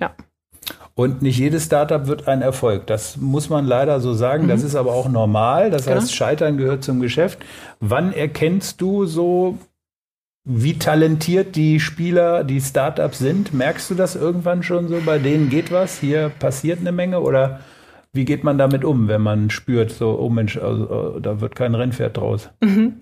Ja. 0.00 0.12
Und 0.94 1.20
nicht 1.20 1.38
jedes 1.38 1.66
Startup 1.66 2.06
wird 2.06 2.26
ein 2.26 2.40
Erfolg. 2.40 2.86
Das 2.86 3.18
muss 3.18 3.50
man 3.50 3.66
leider 3.66 4.00
so 4.00 4.14
sagen. 4.14 4.44
Mhm. 4.44 4.48
Das 4.48 4.62
ist 4.62 4.74
aber 4.74 4.92
auch 4.92 5.08
normal. 5.08 5.70
Das 5.70 5.84
genau. 5.84 5.96
heißt, 5.96 6.14
Scheitern 6.14 6.56
gehört 6.56 6.84
zum 6.84 7.00
Geschäft. 7.00 7.38
Wann 7.80 8.14
erkennst 8.14 8.80
du 8.80 9.04
so 9.04 9.58
wie 10.44 10.78
talentiert 10.78 11.54
die 11.56 11.80
Spieler, 11.80 12.44
die 12.44 12.60
Startups 12.60 13.18
sind. 13.18 13.52
Merkst 13.52 13.90
du 13.90 13.94
das 13.94 14.16
irgendwann 14.16 14.62
schon 14.62 14.88
so? 14.88 15.00
Bei 15.04 15.18
denen 15.18 15.50
geht 15.50 15.70
was, 15.70 15.98
hier 15.98 16.30
passiert 16.38 16.80
eine 16.80 16.92
Menge 16.92 17.20
oder 17.20 17.60
wie 18.12 18.24
geht 18.24 18.42
man 18.42 18.58
damit 18.58 18.84
um, 18.84 19.06
wenn 19.08 19.20
man 19.20 19.50
spürt, 19.50 19.90
so, 19.92 20.18
oh 20.18 20.28
Mensch, 20.28 20.56
also, 20.56 21.16
äh, 21.16 21.20
da 21.20 21.40
wird 21.40 21.54
kein 21.54 21.74
Rennpferd 21.74 22.16
draus? 22.16 22.50
Mhm. 22.60 22.96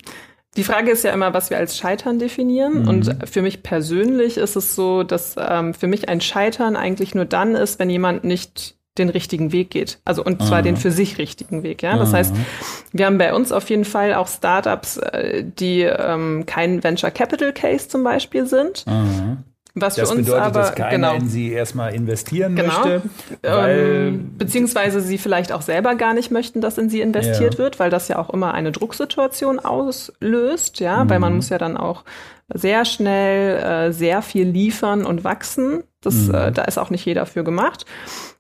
Die 0.57 0.65
Frage 0.65 0.91
ist 0.91 1.05
ja 1.05 1.13
immer, 1.13 1.33
was 1.35 1.51
wir 1.51 1.57
als 1.57 1.79
Scheitern 1.79 2.19
definieren. 2.19 2.83
Mhm. 2.83 2.89
Und 2.89 3.29
für 3.29 3.43
mich 3.43 3.63
persönlich 3.63 4.37
ist 4.37 4.57
es 4.57 4.75
so, 4.75 5.05
dass 5.05 5.37
ähm, 5.39 5.73
für 5.73 5.87
mich 5.87 6.09
ein 6.09 6.21
Scheitern 6.21 6.75
eigentlich 6.75 7.15
nur 7.15 7.27
dann 7.27 7.55
ist, 7.55 7.79
wenn 7.79 7.91
jemand 7.91 8.25
nicht 8.25 8.78
den 8.99 9.09
richtigen 9.09 9.53
Weg 9.53 9.71
geht. 9.71 9.99
Also 10.05 10.25
und 10.25 10.43
zwar 10.43 10.59
Aha. 10.59 10.63
den 10.63 10.77
für 10.77 10.91
sich 10.91 11.19
richtigen 11.19 11.63
Weg. 11.63 11.83
Ja, 11.83 11.97
das 11.97 12.11
Aha. 12.11 12.19
heißt, 12.19 12.35
wir 12.93 13.07
haben 13.07 13.19
bei 13.19 13.35
uns 13.35 13.53
auf 13.53 13.69
jeden 13.71 13.85
Fall 13.85 14.15
auch 14.15 14.29
Startups, 14.29 14.97
äh, 14.99 15.45
die 15.45 15.83
ähm, 15.83 16.45
kein 16.47 16.83
Venture 16.83 17.11
Capital 17.11 17.53
Case 17.53 17.89
zum 17.89 18.05
Beispiel 18.05 18.47
sind. 18.47 18.85
Aha. 18.87 19.39
Was 19.81 19.97
das 19.97 20.11
für 20.11 20.17
uns 20.17 20.27
bedeutet, 20.27 20.47
aber, 20.47 20.61
dass 20.61 20.75
keiner 20.75 20.91
genau, 20.91 21.15
in 21.15 21.29
sie 21.29 21.53
erstmal 21.53 21.95
investieren 21.95 22.57
genau, 22.57 22.73
möchte. 22.75 23.03
Ähm, 23.43 24.35
beziehungsweise 24.37 25.01
sie 25.01 25.19
vielleicht 25.19 25.53
auch 25.53 25.63
selber 25.63 25.95
gar 25.95 26.15
nicht 26.15 26.31
möchten, 26.31 26.61
dass 26.61 26.79
in 26.79 26.89
sie 26.89 27.01
investiert 27.01 27.55
ja. 27.55 27.59
wird, 27.59 27.79
weil 27.79 27.91
das 27.91 28.09
ja 28.09 28.19
auch 28.19 28.31
immer 28.31 28.55
eine 28.55 28.73
Drucksituation 28.73 29.59
auslöst, 29.59 30.81
ja, 30.81 31.05
mhm. 31.05 31.11
weil 31.11 31.19
man 31.19 31.37
muss 31.37 31.49
ja 31.49 31.59
dann 31.59 31.77
auch 31.77 32.05
sehr 32.53 32.85
schnell 32.85 33.59
äh, 33.59 33.93
sehr 33.93 34.23
viel 34.23 34.49
liefern 34.49 35.05
und 35.05 35.25
wachsen. 35.25 35.85
Das, 36.01 36.15
mhm. 36.15 36.35
äh, 36.35 36.53
da 36.53 36.63
ist 36.63 36.79
auch 36.79 36.91
nicht 36.91 37.05
jeder 37.05 37.27
für 37.27 37.45
gemacht. 37.45 37.85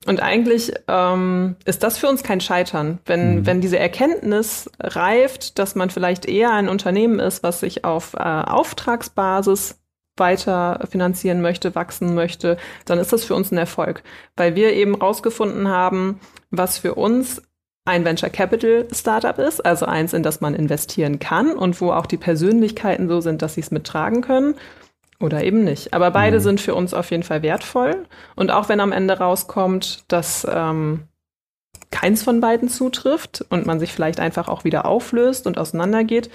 Und 0.07 0.23
eigentlich 0.23 0.73
ähm, 0.87 1.57
ist 1.65 1.83
das 1.83 1.99
für 1.99 2.09
uns 2.09 2.23
kein 2.23 2.41
Scheitern, 2.41 3.01
wenn, 3.05 3.41
mhm. 3.41 3.47
wenn 3.47 3.61
diese 3.61 3.79
Erkenntnis 3.79 4.71
reift, 4.81 5.59
dass 5.59 5.75
man 5.75 5.91
vielleicht 5.91 6.27
eher 6.27 6.53
ein 6.53 6.69
Unternehmen 6.69 7.19
ist, 7.19 7.43
was 7.43 7.61
sich 7.61 7.85
auf 7.85 8.15
äh, 8.15 8.19
Auftragsbasis 8.19 9.78
weiter 10.19 10.87
finanzieren 10.91 11.41
möchte, 11.41 11.75
wachsen 11.75 12.15
möchte, 12.15 12.57
dann 12.85 12.99
ist 12.99 13.13
das 13.13 13.25
für 13.25 13.35
uns 13.35 13.51
ein 13.51 13.59
Erfolg, 13.59 14.03
weil 14.37 14.55
wir 14.55 14.73
eben 14.73 14.95
rausgefunden 14.95 15.69
haben, 15.69 16.21
was 16.51 16.79
für 16.79 16.95
uns 16.95 17.43
ein 17.85 18.05
Venture 18.05 18.29
Capital 18.29 18.87
Startup 18.93 19.39
ist, 19.39 19.65
also 19.65 19.87
eins, 19.87 20.13
in 20.13 20.23
das 20.23 20.41
man 20.41 20.55
investieren 20.55 21.19
kann 21.19 21.53
und 21.53 21.81
wo 21.81 21.91
auch 21.91 22.07
die 22.07 22.19
Persönlichkeiten 22.19 23.09
so 23.09 23.21
sind, 23.21 23.41
dass 23.41 23.55
sie 23.55 23.63
es 23.63 23.71
mittragen 23.71 24.21
können 24.21 24.55
oder 25.21 25.43
eben 25.43 25.65
nicht. 25.65 25.95
Aber 25.95 26.11
beide 26.11 26.39
mhm. 26.39 26.43
sind 26.43 26.61
für 26.61 26.75
uns 26.75 26.93
auf 26.93 27.11
jeden 27.11 27.23
Fall 27.23 27.43
wertvoll 27.43 28.07
und 28.37 28.51
auch 28.51 28.69
wenn 28.69 28.81
am 28.81 28.93
Ende 28.93 29.19
rauskommt, 29.19 30.05
dass 30.09 30.47
ähm, 30.51 31.05
keins 31.91 32.23
von 32.23 32.41
beiden 32.41 32.69
zutrifft 32.69 33.45
und 33.49 33.67
man 33.67 33.81
sich 33.81 33.93
vielleicht 33.93 34.21
einfach 34.21 34.49
auch 34.49 34.65
wieder 34.65 34.85
auflöst 34.85 35.47
und 35.47 35.59
auseinandergeht, 35.59 36.31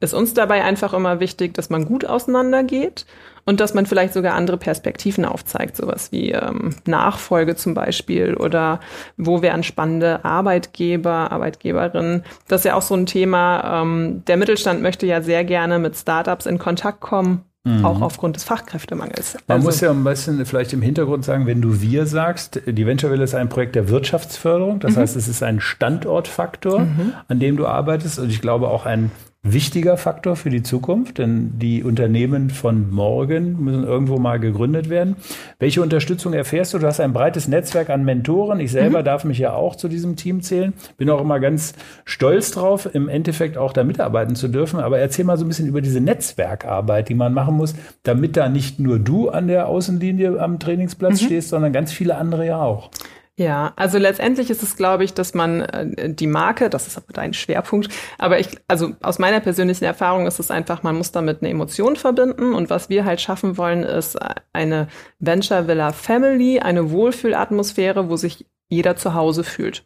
ist 0.00 0.14
uns 0.14 0.34
dabei 0.34 0.62
einfach 0.62 0.92
immer 0.92 1.20
wichtig, 1.20 1.54
dass 1.54 1.70
man 1.70 1.84
gut 1.84 2.04
auseinandergeht 2.04 3.04
und 3.44 3.60
dass 3.60 3.74
man 3.74 3.86
vielleicht 3.86 4.12
sogar 4.12 4.34
andere 4.34 4.58
Perspektiven 4.58 5.24
aufzeigt, 5.24 5.76
sowas 5.76 6.12
wie 6.12 6.32
ähm, 6.32 6.76
Nachfolge 6.86 7.56
zum 7.56 7.74
Beispiel 7.74 8.34
oder 8.34 8.80
wo 9.16 9.42
wären 9.42 9.62
spannende 9.62 10.24
Arbeitgeber, 10.24 11.32
Arbeitgeberinnen. 11.32 12.24
Das 12.46 12.60
ist 12.60 12.64
ja 12.66 12.74
auch 12.74 12.82
so 12.82 12.94
ein 12.94 13.06
Thema. 13.06 13.82
Ähm, 13.82 14.22
der 14.26 14.36
Mittelstand 14.36 14.82
möchte 14.82 15.06
ja 15.06 15.22
sehr 15.22 15.44
gerne 15.44 15.78
mit 15.78 15.96
Startups 15.96 16.46
in 16.46 16.58
Kontakt 16.58 17.00
kommen. 17.00 17.47
Mhm. 17.68 17.84
Auch 17.84 18.00
aufgrund 18.00 18.36
des 18.36 18.44
Fachkräftemangels. 18.44 19.36
Man 19.46 19.56
also, 19.56 19.66
muss 19.66 19.80
ja 19.80 19.90
ein 19.90 20.04
bisschen 20.04 20.44
vielleicht 20.46 20.72
im 20.72 20.82
Hintergrund 20.82 21.24
sagen, 21.24 21.46
wenn 21.46 21.60
du 21.60 21.80
wir 21.80 22.06
sagst, 22.06 22.62
die 22.66 22.86
Venture 22.86 23.12
ist 23.20 23.34
ein 23.34 23.48
Projekt 23.48 23.74
der 23.74 23.88
Wirtschaftsförderung. 23.88 24.80
Das 24.80 24.92
mhm. 24.92 25.00
heißt, 25.00 25.16
es 25.16 25.28
ist 25.28 25.42
ein 25.42 25.60
Standortfaktor, 25.60 26.80
mhm. 26.80 27.12
an 27.28 27.38
dem 27.38 27.56
du 27.56 27.66
arbeitest. 27.66 28.18
Und 28.18 28.30
ich 28.30 28.40
glaube 28.40 28.68
auch 28.68 28.86
ein 28.86 29.10
wichtiger 29.44 29.96
Faktor 29.96 30.34
für 30.34 30.50
die 30.50 30.64
Zukunft, 30.64 31.18
denn 31.18 31.58
die 31.58 31.84
Unternehmen 31.84 32.50
von 32.50 32.90
morgen 32.90 33.62
müssen 33.62 33.84
irgendwo 33.84 34.18
mal 34.18 34.40
gegründet 34.40 34.90
werden. 34.90 35.16
Welche 35.60 35.80
Unterstützung 35.80 36.32
erfährst 36.32 36.74
du? 36.74 36.78
Du 36.78 36.86
hast 36.86 36.98
ein 36.98 37.12
breites 37.12 37.46
Netzwerk 37.46 37.88
an 37.88 38.04
Mentoren. 38.04 38.58
Ich 38.58 38.72
selber 38.72 39.00
mhm. 39.00 39.04
darf 39.04 39.24
mich 39.24 39.38
ja 39.38 39.52
auch 39.52 39.76
zu 39.76 39.88
diesem 39.88 40.16
Team 40.16 40.42
zählen. 40.42 40.72
Bin 40.96 41.08
auch 41.08 41.20
immer 41.20 41.38
ganz 41.38 41.74
stolz 42.04 42.50
drauf, 42.50 42.92
im 42.92 43.08
Endeffekt 43.08 43.56
auch 43.56 43.72
da 43.72 43.84
mitarbeiten 43.84 44.34
zu 44.34 44.48
dürfen. 44.48 44.80
Aber 44.80 44.98
erzähl 44.98 45.24
mal 45.24 45.38
so 45.38 45.44
ein 45.44 45.48
bisschen 45.48 45.68
über 45.68 45.82
diese 45.82 46.00
Netzwerkarbeit, 46.00 47.08
die 47.08 47.14
man 47.14 47.32
machen 47.32 47.54
muss, 47.54 47.74
damit 48.02 48.36
da 48.36 48.48
nicht 48.48 48.80
nur 48.80 48.98
du 48.98 49.28
an 49.28 49.46
der 49.46 49.68
Außenlinie 49.68 50.40
am 50.40 50.58
Trainingsplatz 50.58 51.22
mhm. 51.22 51.26
stehst, 51.26 51.48
sondern 51.50 51.72
ganz 51.72 51.92
viele 51.92 52.16
andere 52.16 52.44
ja 52.44 52.60
auch. 52.60 52.90
Ja, 53.38 53.72
also 53.76 53.98
letztendlich 53.98 54.50
ist 54.50 54.64
es, 54.64 54.74
glaube 54.74 55.04
ich, 55.04 55.14
dass 55.14 55.32
man 55.32 55.60
äh, 55.60 56.12
die 56.12 56.26
Marke, 56.26 56.68
das 56.68 56.88
ist 56.88 56.96
aber 56.96 57.12
dein 57.12 57.34
Schwerpunkt, 57.34 57.88
aber 58.18 58.40
ich, 58.40 58.58
also 58.66 58.96
aus 59.00 59.20
meiner 59.20 59.38
persönlichen 59.38 59.84
Erfahrung 59.84 60.26
ist 60.26 60.40
es 60.40 60.50
einfach, 60.50 60.82
man 60.82 60.96
muss 60.96 61.12
damit 61.12 61.40
eine 61.40 61.50
Emotion 61.50 61.94
verbinden 61.94 62.52
und 62.52 62.68
was 62.68 62.88
wir 62.88 63.04
halt 63.04 63.20
schaffen 63.20 63.56
wollen, 63.56 63.84
ist 63.84 64.18
eine 64.52 64.88
Venture 65.20 65.68
Villa 65.68 65.92
Family, 65.92 66.58
eine 66.58 66.90
Wohlfühlatmosphäre, 66.90 68.08
wo 68.10 68.16
sich 68.16 68.44
jeder 68.68 68.96
zu 68.96 69.14
Hause 69.14 69.44
fühlt. 69.44 69.84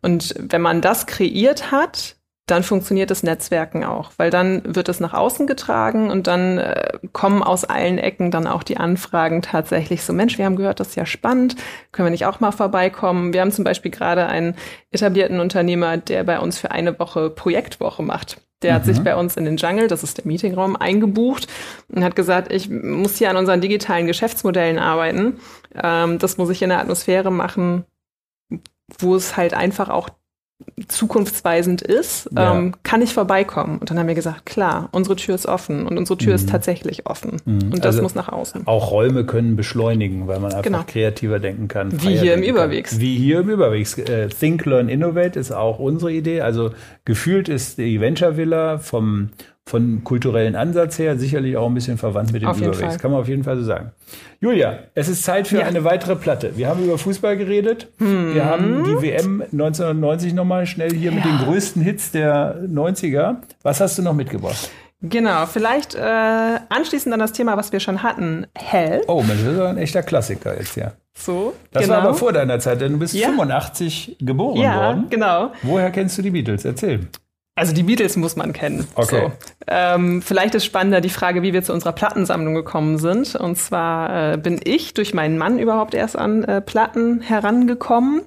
Und 0.00 0.34
wenn 0.38 0.62
man 0.62 0.80
das 0.80 1.04
kreiert 1.04 1.70
hat, 1.70 2.15
dann 2.46 2.62
funktioniert 2.62 3.10
das 3.10 3.24
Netzwerken 3.24 3.82
auch, 3.82 4.12
weil 4.18 4.30
dann 4.30 4.62
wird 4.64 4.88
es 4.88 5.00
nach 5.00 5.12
außen 5.12 5.48
getragen 5.48 6.10
und 6.10 6.28
dann 6.28 6.58
äh, 6.58 6.98
kommen 7.12 7.42
aus 7.42 7.64
allen 7.64 7.98
Ecken 7.98 8.30
dann 8.30 8.46
auch 8.46 8.62
die 8.62 8.76
Anfragen 8.76 9.42
tatsächlich 9.42 10.04
so, 10.04 10.12
Mensch, 10.12 10.38
wir 10.38 10.44
haben 10.44 10.54
gehört, 10.54 10.78
das 10.78 10.88
ist 10.88 10.94
ja 10.94 11.06
spannend, 11.06 11.56
können 11.90 12.06
wir 12.06 12.10
nicht 12.12 12.24
auch 12.24 12.38
mal 12.38 12.52
vorbeikommen? 12.52 13.32
Wir 13.32 13.40
haben 13.40 13.50
zum 13.50 13.64
Beispiel 13.64 13.90
gerade 13.90 14.26
einen 14.26 14.54
etablierten 14.92 15.40
Unternehmer, 15.40 15.96
der 15.96 16.22
bei 16.22 16.38
uns 16.38 16.58
für 16.58 16.70
eine 16.70 16.96
Woche 17.00 17.30
Projektwoche 17.30 18.04
macht. 18.04 18.40
Der 18.62 18.72
mhm. 18.72 18.74
hat 18.76 18.84
sich 18.84 18.98
mhm. 19.00 19.04
bei 19.04 19.16
uns 19.16 19.36
in 19.36 19.44
den 19.44 19.56
Jungle, 19.56 19.88
das 19.88 20.04
ist 20.04 20.18
der 20.18 20.26
Meetingraum, 20.26 20.76
eingebucht 20.76 21.48
und 21.88 22.04
hat 22.04 22.14
gesagt, 22.14 22.52
ich 22.52 22.70
muss 22.70 23.16
hier 23.16 23.30
an 23.30 23.36
unseren 23.36 23.60
digitalen 23.60 24.06
Geschäftsmodellen 24.06 24.78
arbeiten. 24.78 25.40
Ähm, 25.74 26.20
das 26.20 26.38
muss 26.38 26.50
ich 26.50 26.62
in 26.62 26.68
der 26.68 26.78
Atmosphäre 26.78 27.32
machen, 27.32 27.84
wo 28.98 29.16
es 29.16 29.36
halt 29.36 29.52
einfach 29.52 29.88
auch 29.88 30.10
zukunftsweisend 30.88 31.82
ist, 31.82 32.30
ja. 32.34 32.56
ähm, 32.56 32.74
kann 32.82 33.02
ich 33.02 33.12
vorbeikommen? 33.12 33.78
Und 33.78 33.90
dann 33.90 33.98
haben 33.98 34.08
wir 34.08 34.14
gesagt, 34.14 34.46
klar, 34.46 34.88
unsere 34.92 35.16
Tür 35.16 35.34
ist 35.34 35.46
offen 35.46 35.86
und 35.86 35.98
unsere 35.98 36.16
Tür 36.16 36.30
mhm. 36.30 36.36
ist 36.36 36.48
tatsächlich 36.48 37.06
offen. 37.06 37.42
Mhm. 37.44 37.72
Und 37.72 37.78
das 37.78 37.96
also 37.96 38.02
muss 38.02 38.14
nach 38.14 38.30
außen. 38.30 38.66
Auch 38.66 38.90
Räume 38.90 39.24
können 39.26 39.56
beschleunigen, 39.56 40.26
weil 40.26 40.40
man 40.40 40.52
einfach 40.52 40.62
genau. 40.62 40.84
kreativer 40.86 41.38
denken 41.38 41.68
kann. 41.68 41.92
Wie 42.02 42.16
hier 42.16 42.34
im 42.34 42.42
Überwegs. 42.42 42.92
Kann. 42.92 43.00
Wie 43.00 43.16
hier 43.16 43.40
im 43.40 43.50
Überwegs. 43.50 43.98
Äh, 43.98 44.28
Think, 44.28 44.64
Learn, 44.64 44.88
Innovate 44.88 45.38
ist 45.38 45.52
auch 45.52 45.78
unsere 45.78 46.12
Idee. 46.12 46.40
Also 46.40 46.70
gefühlt 47.04 47.48
ist 47.48 47.78
die 47.78 48.00
Venture 48.00 48.36
Villa 48.36 48.78
vom 48.78 49.30
von 49.68 50.04
kulturellen 50.04 50.54
Ansatz 50.54 50.98
her 50.98 51.18
sicherlich 51.18 51.56
auch 51.56 51.66
ein 51.66 51.74
bisschen 51.74 51.98
verwandt 51.98 52.32
mit 52.32 52.42
dem 52.42 52.50
Überwegs. 52.50 52.98
Kann 52.98 53.10
man 53.10 53.20
auf 53.20 53.28
jeden 53.28 53.42
Fall 53.42 53.56
so 53.56 53.64
sagen. 53.64 53.90
Julia, 54.40 54.78
es 54.94 55.08
ist 55.08 55.24
Zeit 55.24 55.48
für 55.48 55.58
ja. 55.58 55.66
eine 55.66 55.82
weitere 55.82 56.14
Platte. 56.14 56.56
Wir 56.56 56.68
haben 56.68 56.84
über 56.84 56.98
Fußball 56.98 57.36
geredet. 57.36 57.88
Hm. 57.98 58.34
Wir 58.34 58.44
haben 58.44 58.84
die 58.84 59.02
WM 59.02 59.42
1990 59.42 60.34
nochmal 60.34 60.66
schnell 60.66 60.92
hier 60.92 61.10
ja. 61.10 61.16
mit 61.16 61.24
den 61.24 61.38
größten 61.38 61.82
Hits 61.82 62.12
der 62.12 62.62
90er. 62.62 63.36
Was 63.62 63.80
hast 63.80 63.98
du 63.98 64.02
noch 64.02 64.14
mitgebracht? 64.14 64.70
Genau, 65.02 65.46
vielleicht 65.46 65.94
äh, 65.94 66.00
anschließend 66.68 67.12
an 67.12 67.20
das 67.20 67.32
Thema, 67.32 67.56
was 67.56 67.72
wir 67.72 67.80
schon 67.80 68.02
hatten, 68.02 68.46
Hell. 68.54 69.02
Oh, 69.08 69.22
das 69.26 69.40
ist 69.40 69.60
ein 69.60 69.78
echter 69.78 70.02
Klassiker 70.02 70.56
jetzt, 70.56 70.76
ja. 70.76 70.92
So, 71.18 71.54
Das 71.72 71.82
genau. 71.82 71.94
war 71.94 72.02
aber 72.02 72.14
vor 72.14 72.32
deiner 72.32 72.58
Zeit, 72.60 72.80
denn 72.80 72.92
du 72.92 72.98
bist 72.98 73.14
ja. 73.14 73.28
85 73.28 74.16
geboren 74.20 74.60
ja, 74.60 74.76
worden. 74.76 75.02
Ja, 75.02 75.08
genau. 75.10 75.52
Woher 75.62 75.90
kennst 75.90 76.18
du 76.18 76.22
die 76.22 76.30
Beatles? 76.30 76.64
Erzähl. 76.64 77.08
Also 77.56 77.72
die 77.72 77.84
Beatles 77.84 78.16
muss 78.16 78.36
man 78.36 78.52
kennen. 78.52 78.86
Okay. 78.94 79.30
So. 79.30 79.32
Ähm, 79.66 80.20
vielleicht 80.20 80.54
ist 80.54 80.66
spannender 80.66 81.00
die 81.00 81.08
Frage, 81.08 81.42
wie 81.42 81.54
wir 81.54 81.62
zu 81.62 81.72
unserer 81.72 81.92
Plattensammlung 81.92 82.54
gekommen 82.54 82.98
sind. 82.98 83.34
Und 83.34 83.56
zwar 83.56 84.34
äh, 84.34 84.36
bin 84.36 84.60
ich 84.62 84.92
durch 84.92 85.14
meinen 85.14 85.38
Mann 85.38 85.58
überhaupt 85.58 85.94
erst 85.94 86.18
an 86.18 86.44
äh, 86.44 86.60
Platten 86.60 87.22
herangekommen. 87.22 88.22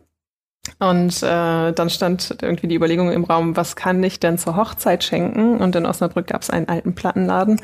Und 0.80 1.22
äh, 1.22 1.72
dann 1.72 1.90
stand 1.90 2.38
irgendwie 2.42 2.68
die 2.68 2.76
Überlegung 2.76 3.12
im 3.12 3.24
Raum, 3.24 3.56
was 3.56 3.76
kann 3.76 4.04
ich 4.04 4.20
denn 4.20 4.40
zur 4.40 4.56
Hochzeit 4.56 5.04
schenken? 5.04 5.58
Und 5.58 5.76
in 5.76 5.86
Osnabrück 5.86 6.28
gab 6.28 6.42
es 6.42 6.50
einen 6.50 6.68
alten 6.68 6.96
Plattenladen. 6.96 7.60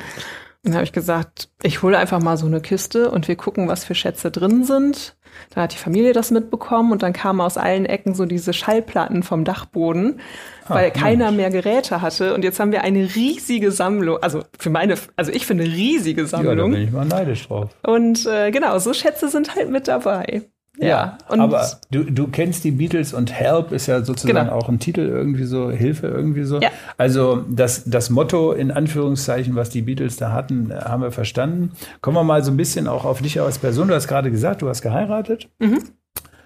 Und 0.66 0.72
dann 0.72 0.76
habe 0.76 0.86
ich 0.86 0.94
gesagt, 0.94 1.50
ich 1.64 1.82
hole 1.82 1.98
einfach 1.98 2.22
mal 2.22 2.38
so 2.38 2.46
eine 2.46 2.62
Kiste 2.62 3.10
und 3.10 3.28
wir 3.28 3.36
gucken, 3.36 3.68
was 3.68 3.86
für 3.86 3.96
Schätze 3.96 4.32
drin 4.32 4.64
sind. 4.64 5.16
Dann 5.52 5.64
hat 5.64 5.74
die 5.74 5.78
Familie 5.78 6.14
das 6.14 6.32
mitbekommen 6.32 6.92
und 6.92 7.04
dann 7.04 7.14
kamen 7.14 7.42
aus 7.42 7.58
allen 7.58 7.86
Ecken 7.86 8.16
so 8.16 8.26
diese 8.26 8.54
Schallplatten 8.54 9.24
vom 9.24 9.44
Dachboden, 9.44 10.20
ah, 10.68 10.76
weil 10.76 10.92
keiner 10.92 11.32
mehr 11.32 11.50
Geräte 11.50 12.02
hatte. 12.02 12.34
Und 12.34 12.44
jetzt 12.44 12.60
haben 12.60 12.72
wir 12.72 12.82
eine 12.82 13.16
riesige 13.16 13.72
Sammlung, 13.72 14.18
also 14.22 14.44
für 14.58 14.70
meine, 14.70 14.96
also 15.16 15.32
ich 15.32 15.46
finde 15.46 15.64
riesige 15.64 16.26
Sammlung. 16.26 16.58
Ja, 16.58 16.64
da 16.64 16.68
bin 16.68 16.82
ich 16.82 16.92
mal 16.92 17.06
neidisch 17.06 17.48
drauf. 17.48 17.70
Und 17.86 18.26
äh, 18.26 18.52
genau, 18.52 18.78
so 18.80 18.94
Schätze 18.94 19.30
sind 19.30 19.56
halt 19.56 19.70
mit 19.70 19.88
dabei. 19.88 20.44
Ja, 20.78 20.88
ja 20.88 21.18
aber 21.28 21.68
du, 21.92 22.04
du 22.04 22.28
kennst 22.28 22.64
die 22.64 22.72
Beatles 22.72 23.14
und 23.14 23.32
Help 23.32 23.72
ist 23.72 23.88
ja 23.88 24.04
sozusagen 24.04 24.48
genau. 24.48 24.58
auch 24.58 24.70
ein 24.70 24.80
Titel 24.80 25.02
irgendwie 25.02 25.46
so, 25.46 25.72
Hilfe 25.72 26.08
irgendwie 26.08 26.44
so. 26.44 26.60
Ja. 26.60 26.70
Also 26.98 27.44
das, 27.50 27.84
das 27.86 28.10
Motto 28.10 28.52
in 28.52 28.72
Anführungszeichen, 28.72 29.56
was 29.56 29.70
die 29.70 29.82
Beatles 29.82 30.18
da 30.18 30.32
hatten, 30.32 30.74
haben 30.74 31.02
wir 31.02 31.12
verstanden. 31.12 31.72
Kommen 32.02 32.18
wir 32.18 32.24
mal 32.24 32.44
so 32.44 32.52
ein 32.52 32.58
bisschen 32.58 32.88
auch 32.88 33.06
auf 33.06 33.22
dich 33.22 33.40
als 33.40 33.60
Person. 33.60 33.88
Du 33.88 33.96
hast 33.96 34.08
gerade 34.08 34.32
gesagt, 34.32 34.62
du 34.62 34.70
hast 34.70 34.82
geheiratet. 34.82 35.50
Mhm. 35.60 35.84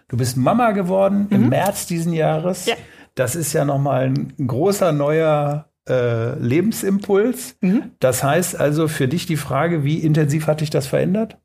Du 0.07 0.17
bist 0.17 0.37
Mama 0.37 0.71
geworden 0.71 1.27
mhm. 1.29 1.35
im 1.35 1.49
März 1.49 1.87
diesen 1.87 2.13
Jahres. 2.13 2.65
Ja. 2.65 2.75
Das 3.15 3.35
ist 3.35 3.53
ja 3.53 3.65
nochmal 3.65 4.05
ein 4.05 4.33
großer 4.45 4.91
neuer 4.91 5.69
äh, 5.87 6.37
Lebensimpuls. 6.39 7.55
Mhm. 7.61 7.91
Das 7.99 8.23
heißt 8.23 8.55
also 8.55 8.87
für 8.87 9.07
dich 9.07 9.25
die 9.25 9.37
Frage, 9.37 9.83
wie 9.83 9.99
intensiv 9.99 10.47
hat 10.47 10.61
dich 10.61 10.69
das 10.69 10.87
verändert? 10.87 11.37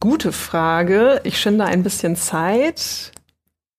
Gute 0.00 0.32
Frage. 0.32 1.20
Ich 1.24 1.38
schinde 1.40 1.64
ein 1.64 1.82
bisschen 1.82 2.16
Zeit. 2.16 3.12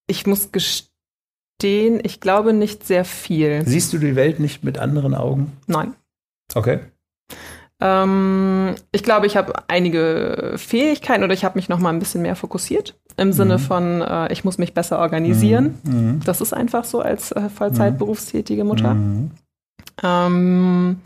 Ich 0.07 0.27
muss 0.27 0.51
gestehen, 0.51 1.99
ich 2.03 2.21
glaube 2.21 2.53
nicht 2.53 2.85
sehr 2.85 3.05
viel. 3.05 3.63
Siehst 3.65 3.91
du 3.91 3.97
die 3.97 4.15
Welt 4.15 4.39
nicht 4.39 4.63
mit 4.63 4.77
anderen 4.77 5.15
Augen? 5.15 5.57
Nein. 5.67 5.95
Okay. 6.53 6.79
Ähm, 7.81 8.75
ich 8.91 9.03
glaube, 9.03 9.27
ich 9.27 9.35
habe 9.35 9.53
einige 9.67 10.53
Fähigkeiten 10.55 11.23
oder 11.23 11.33
ich 11.33 11.43
habe 11.43 11.57
mich 11.57 11.69
noch 11.69 11.79
mal 11.79 11.89
ein 11.89 11.99
bisschen 11.99 12.21
mehr 12.21 12.35
fokussiert 12.35 12.95
im 13.17 13.33
Sinne 13.33 13.57
mhm. 13.57 13.61
von, 13.61 14.01
äh, 14.01 14.31
ich 14.31 14.43
muss 14.43 14.57
mich 14.57 14.73
besser 14.73 14.99
organisieren. 14.99 15.77
Mhm. 15.83 15.93
mhm. 15.93 16.19
Das 16.25 16.41
ist 16.41 16.53
einfach 16.53 16.85
so 16.85 17.01
als 17.01 17.31
äh, 17.31 17.49
Vollzeitberufstätige 17.49 18.63
Mutter. 18.63 18.93
Mhm. 18.93 19.31
Ähm, 20.03 20.97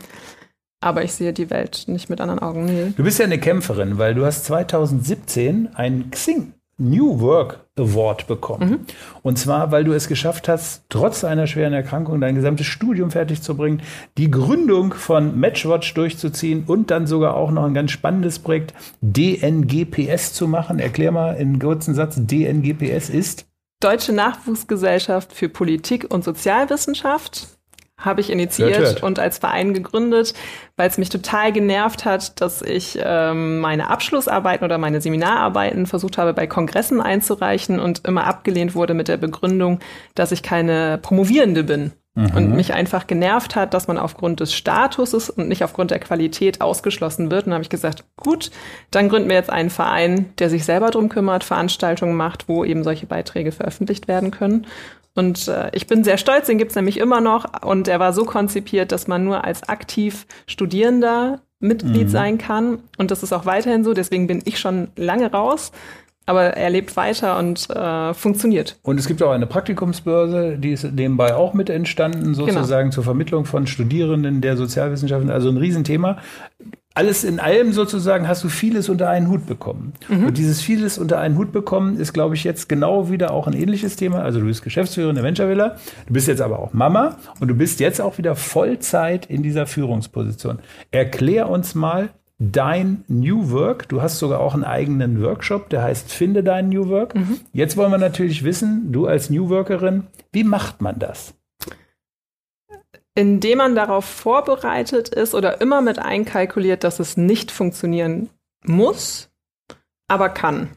aber 0.80 1.04
ich 1.04 1.12
sehe 1.12 1.32
die 1.32 1.50
Welt 1.50 1.84
nicht 1.86 2.08
mit 2.08 2.20
anderen 2.20 2.40
Augen. 2.40 2.64
Nee. 2.64 2.92
Du 2.96 3.04
bist 3.04 3.18
ja 3.18 3.26
eine 3.26 3.38
Kämpferin, 3.38 3.98
weil 3.98 4.14
du 4.14 4.24
hast 4.24 4.44
2017 4.46 5.74
einen 5.74 6.10
Xing 6.10 6.54
New 6.80 7.20
Work 7.20 7.60
Award 7.78 8.26
bekommen. 8.26 8.70
Mhm. 8.70 8.78
Und 9.22 9.38
zwar, 9.38 9.70
weil 9.70 9.84
du 9.84 9.92
es 9.92 10.08
geschafft 10.08 10.48
hast, 10.48 10.84
trotz 10.88 11.24
einer 11.24 11.46
schweren 11.46 11.72
Erkrankung 11.72 12.20
dein 12.20 12.34
gesamtes 12.34 12.66
Studium 12.66 13.10
fertig 13.10 13.42
zu 13.42 13.56
bringen, 13.56 13.82
die 14.18 14.30
Gründung 14.30 14.94
von 14.94 15.38
Matchwatch 15.38 15.94
durchzuziehen 15.94 16.64
und 16.66 16.90
dann 16.90 17.06
sogar 17.06 17.34
auch 17.34 17.50
noch 17.50 17.64
ein 17.64 17.74
ganz 17.74 17.90
spannendes 17.90 18.38
Projekt 18.38 18.74
DNGPS 19.00 20.32
zu 20.32 20.48
machen. 20.48 20.78
Erklär 20.78 21.12
mal 21.12 21.36
in 21.36 21.58
kurzen 21.58 21.94
Satz, 21.94 22.16
DNGPS 22.18 23.10
ist 23.10 23.46
Deutsche 23.82 24.12
Nachwuchsgesellschaft 24.12 25.32
für 25.32 25.48
Politik 25.48 26.06
und 26.12 26.22
Sozialwissenschaft 26.22 27.59
habe 28.00 28.20
ich 28.20 28.30
initiiert 28.30 28.78
hört, 28.78 28.86
hört. 28.86 29.02
und 29.02 29.18
als 29.18 29.38
Verein 29.38 29.74
gegründet, 29.74 30.34
weil 30.76 30.88
es 30.88 30.98
mich 30.98 31.08
total 31.10 31.52
genervt 31.52 32.04
hat, 32.04 32.40
dass 32.40 32.62
ich 32.62 32.98
ähm, 33.02 33.60
meine 33.60 33.90
Abschlussarbeiten 33.90 34.64
oder 34.64 34.78
meine 34.78 35.00
Seminararbeiten 35.00 35.86
versucht 35.86 36.18
habe, 36.18 36.34
bei 36.34 36.46
Kongressen 36.46 37.00
einzureichen 37.00 37.78
und 37.78 38.06
immer 38.06 38.26
abgelehnt 38.26 38.74
wurde 38.74 38.94
mit 38.94 39.08
der 39.08 39.16
Begründung, 39.16 39.80
dass 40.14 40.32
ich 40.32 40.42
keine 40.42 40.98
Promovierende 41.00 41.64
bin. 41.64 41.92
Mhm. 42.14 42.36
und 42.36 42.56
mich 42.56 42.72
einfach 42.74 43.06
genervt 43.06 43.56
hat, 43.56 43.74
dass 43.74 43.88
man 43.88 43.98
aufgrund 43.98 44.40
des 44.40 44.52
Statuses 44.52 45.30
und 45.30 45.48
nicht 45.48 45.64
aufgrund 45.64 45.90
der 45.90 46.00
Qualität 46.00 46.60
ausgeschlossen 46.60 47.30
wird. 47.30 47.46
Und 47.46 47.52
habe 47.52 47.62
ich 47.62 47.70
gesagt, 47.70 48.04
gut, 48.16 48.50
dann 48.90 49.08
gründen 49.08 49.28
wir 49.28 49.36
jetzt 49.36 49.50
einen 49.50 49.70
Verein, 49.70 50.32
der 50.38 50.50
sich 50.50 50.64
selber 50.64 50.90
drum 50.90 51.08
kümmert, 51.08 51.44
Veranstaltungen 51.44 52.16
macht, 52.16 52.48
wo 52.48 52.64
eben 52.64 52.84
solche 52.84 53.06
Beiträge 53.06 53.52
veröffentlicht 53.52 54.08
werden 54.08 54.30
können. 54.30 54.66
Und 55.14 55.48
äh, 55.48 55.70
ich 55.72 55.86
bin 55.86 56.04
sehr 56.04 56.18
stolz, 56.18 56.46
den 56.46 56.58
gibt's 56.58 56.76
nämlich 56.76 56.98
immer 56.98 57.20
noch. 57.20 57.62
Und 57.62 57.88
er 57.88 58.00
war 58.00 58.12
so 58.12 58.24
konzipiert, 58.24 58.92
dass 58.92 59.08
man 59.08 59.24
nur 59.24 59.44
als 59.44 59.68
aktiv 59.68 60.26
Studierender 60.46 61.40
Mitglied 61.58 62.06
mhm. 62.06 62.10
sein 62.10 62.38
kann. 62.38 62.78
Und 62.96 63.10
das 63.10 63.22
ist 63.22 63.32
auch 63.32 63.44
weiterhin 63.44 63.84
so. 63.84 63.92
Deswegen 63.92 64.26
bin 64.26 64.40
ich 64.44 64.58
schon 64.58 64.88
lange 64.96 65.30
raus 65.30 65.72
aber 66.30 66.56
er 66.56 66.70
lebt 66.70 66.96
weiter 66.96 67.40
und 67.40 67.68
äh, 67.70 68.14
funktioniert. 68.14 68.78
Und 68.82 69.00
es 69.00 69.08
gibt 69.08 69.20
auch 69.20 69.32
eine 69.32 69.48
Praktikumsbörse, 69.48 70.58
die 70.58 70.70
ist 70.70 70.84
nebenbei 70.84 71.34
auch 71.34 71.54
mit 71.54 71.68
entstanden, 71.68 72.34
genau. 72.34 72.46
sozusagen 72.46 72.90
genau. 72.90 72.94
zur 72.94 73.02
Vermittlung 73.02 73.46
von 73.46 73.66
Studierenden 73.66 74.40
der 74.40 74.56
Sozialwissenschaften. 74.56 75.28
Also 75.28 75.48
ein 75.48 75.56
Riesenthema. 75.56 76.18
Alles 76.94 77.24
in 77.24 77.40
allem 77.40 77.72
sozusagen 77.72 78.28
hast 78.28 78.44
du 78.44 78.48
vieles 78.48 78.88
unter 78.88 79.08
einen 79.08 79.28
Hut 79.28 79.46
bekommen. 79.46 79.92
Mhm. 80.08 80.26
Und 80.26 80.38
dieses 80.38 80.60
vieles 80.60 80.98
unter 80.98 81.18
einen 81.18 81.36
Hut 81.36 81.50
bekommen 81.50 81.98
ist, 81.98 82.12
glaube 82.12 82.36
ich, 82.36 82.44
jetzt 82.44 82.68
genau 82.68 83.10
wieder 83.10 83.32
auch 83.32 83.48
ein 83.48 83.52
ähnliches 83.52 83.96
Thema. 83.96 84.22
Also 84.22 84.38
du 84.38 84.46
bist 84.46 84.62
Geschäftsführerin 84.62 85.16
der 85.16 85.24
Venture 85.24 85.48
Villa, 85.48 85.78
du 86.06 86.12
bist 86.12 86.28
jetzt 86.28 86.40
aber 86.40 86.60
auch 86.60 86.72
Mama 86.72 87.16
und 87.40 87.48
du 87.48 87.54
bist 87.54 87.80
jetzt 87.80 88.00
auch 88.00 88.18
wieder 88.18 88.36
Vollzeit 88.36 89.26
in 89.26 89.42
dieser 89.42 89.66
Führungsposition. 89.66 90.60
Erklär 90.92 91.48
uns 91.48 91.74
mal, 91.74 92.10
dein 92.40 93.04
New 93.06 93.50
Work. 93.50 93.88
Du 93.90 94.02
hast 94.02 94.18
sogar 94.18 94.40
auch 94.40 94.54
einen 94.54 94.64
eigenen 94.64 95.22
Workshop, 95.22 95.68
der 95.68 95.82
heißt 95.82 96.10
Finde 96.10 96.42
dein 96.42 96.70
New 96.70 96.88
Work. 96.88 97.14
Mhm. 97.14 97.40
Jetzt 97.52 97.76
wollen 97.76 97.92
wir 97.92 97.98
natürlich 97.98 98.42
wissen, 98.42 98.90
du 98.90 99.06
als 99.06 99.30
New 99.30 99.50
Workerin, 99.50 100.06
wie 100.32 100.42
macht 100.42 100.80
man 100.80 100.98
das? 100.98 101.34
Indem 103.14 103.58
man 103.58 103.74
darauf 103.74 104.06
vorbereitet 104.06 105.10
ist 105.10 105.34
oder 105.34 105.60
immer 105.60 105.82
mit 105.82 105.98
einkalkuliert, 105.98 106.82
dass 106.82 106.98
es 106.98 107.16
nicht 107.16 107.50
funktionieren 107.50 108.30
muss, 108.64 109.30
aber 110.08 110.30
kann. 110.30 110.70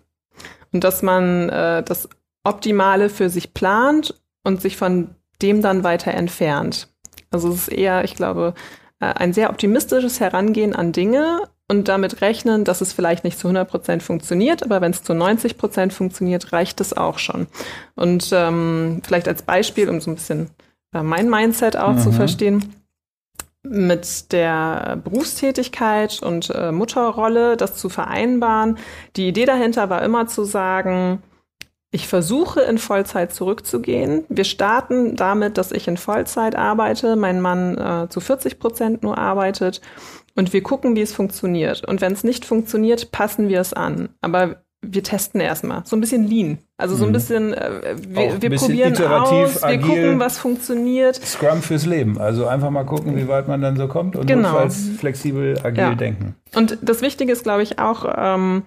Und 0.73 0.83
dass 0.83 1.01
man 1.01 1.47
äh, 1.49 1.83
das 1.83 2.09
Optimale 2.43 3.09
für 3.09 3.29
sich 3.29 3.53
plant 3.53 4.21
und 4.43 4.61
sich 4.61 4.75
von 4.75 5.15
dem 5.41 5.61
dann 5.61 5.83
weiter 5.83 6.11
entfernt. 6.11 6.89
Also 7.31 7.49
es 7.49 7.67
ist 7.67 7.67
eher, 7.69 8.03
ich 8.03 8.15
glaube, 8.15 8.53
äh, 8.99 9.05
ein 9.05 9.31
sehr 9.31 9.49
optimistisches 9.49 10.19
Herangehen 10.19 10.75
an 10.75 10.91
Dinge 10.91 11.47
und 11.73 11.87
damit 11.87 12.21
rechnen, 12.21 12.63
dass 12.63 12.81
es 12.81 12.93
vielleicht 12.93 13.23
nicht 13.23 13.39
zu 13.39 13.47
100 13.47 13.67
Prozent 13.67 14.03
funktioniert, 14.03 14.63
aber 14.63 14.81
wenn 14.81 14.91
es 14.91 15.03
zu 15.03 15.13
90 15.13 15.57
Prozent 15.57 15.93
funktioniert, 15.93 16.53
reicht 16.53 16.79
es 16.81 16.95
auch 16.95 17.17
schon. 17.17 17.47
Und 17.95 18.29
ähm, 18.31 19.01
vielleicht 19.03 19.27
als 19.27 19.41
Beispiel, 19.41 19.89
um 19.89 19.99
so 19.99 20.11
ein 20.11 20.15
bisschen 20.15 20.49
äh, 20.93 21.01
mein 21.01 21.29
Mindset 21.29 21.75
auch 21.75 21.93
mhm. 21.93 21.99
zu 21.99 22.11
verstehen, 22.11 22.75
mit 23.63 24.31
der 24.33 24.99
Berufstätigkeit 25.03 26.21
und 26.21 26.49
äh, 26.49 26.71
Mutterrolle 26.71 27.55
das 27.55 27.75
zu 27.75 27.89
vereinbaren. 27.89 28.77
Die 29.15 29.27
Idee 29.27 29.45
dahinter 29.45 29.89
war 29.89 30.03
immer 30.03 30.27
zu 30.27 30.43
sagen, 30.43 31.23
ich 31.93 32.07
versuche 32.07 32.61
in 32.61 32.79
Vollzeit 32.79 33.33
zurückzugehen. 33.33 34.23
Wir 34.27 34.45
starten 34.45 35.15
damit, 35.15 35.59
dass 35.59 35.71
ich 35.71 35.87
in 35.87 35.97
Vollzeit 35.97 36.55
arbeite, 36.55 37.15
mein 37.15 37.39
Mann 37.39 37.77
äh, 37.77 38.09
zu 38.09 38.19
40 38.19 38.57
Prozent 38.57 39.03
nur 39.03 39.19
arbeitet 39.19 39.79
und 40.35 40.53
wir 40.53 40.63
gucken, 40.63 40.95
wie 40.95 41.01
es 41.01 41.13
funktioniert. 41.13 41.85
Und 41.87 42.01
wenn 42.01 42.13
es 42.13 42.23
nicht 42.23 42.45
funktioniert, 42.45 43.11
passen 43.11 43.47
wir 43.47 43.61
es 43.61 43.73
an. 43.73 44.09
Aber 44.21 44.63
wir 44.81 45.03
testen 45.03 45.39
erstmal. 45.39 45.83
So 45.85 45.95
ein 45.95 46.01
bisschen 46.01 46.27
lean. 46.27 46.57
Also 46.77 46.95
so 46.95 47.03
ein 47.05 47.09
mhm. 47.09 47.13
bisschen, 47.13 47.53
äh, 47.53 47.95
wir, 47.95 48.41
wir 48.41 48.49
bisschen 48.49 48.69
probieren 48.69 48.93
aus, 49.11 49.61
wir 49.61 49.67
agil, 49.67 49.87
gucken, 49.87 50.19
was 50.19 50.39
funktioniert. 50.39 51.17
Scrum 51.17 51.61
fürs 51.61 51.85
Leben. 51.85 52.17
Also 52.17 52.47
einfach 52.47 52.71
mal 52.71 52.85
gucken, 52.85 53.15
wie 53.15 53.27
weit 53.27 53.47
man 53.47 53.61
dann 53.61 53.77
so 53.77 53.87
kommt 53.87 54.15
und 54.15 54.25
genau. 54.25 54.67
flexibel, 54.97 55.59
agil 55.63 55.83
ja. 55.83 55.93
denken. 55.93 56.35
Und 56.55 56.79
das 56.81 57.03
Wichtige 57.03 57.31
ist, 57.31 57.43
glaube 57.43 57.61
ich, 57.61 57.77
auch 57.77 58.11
ähm, 58.17 58.63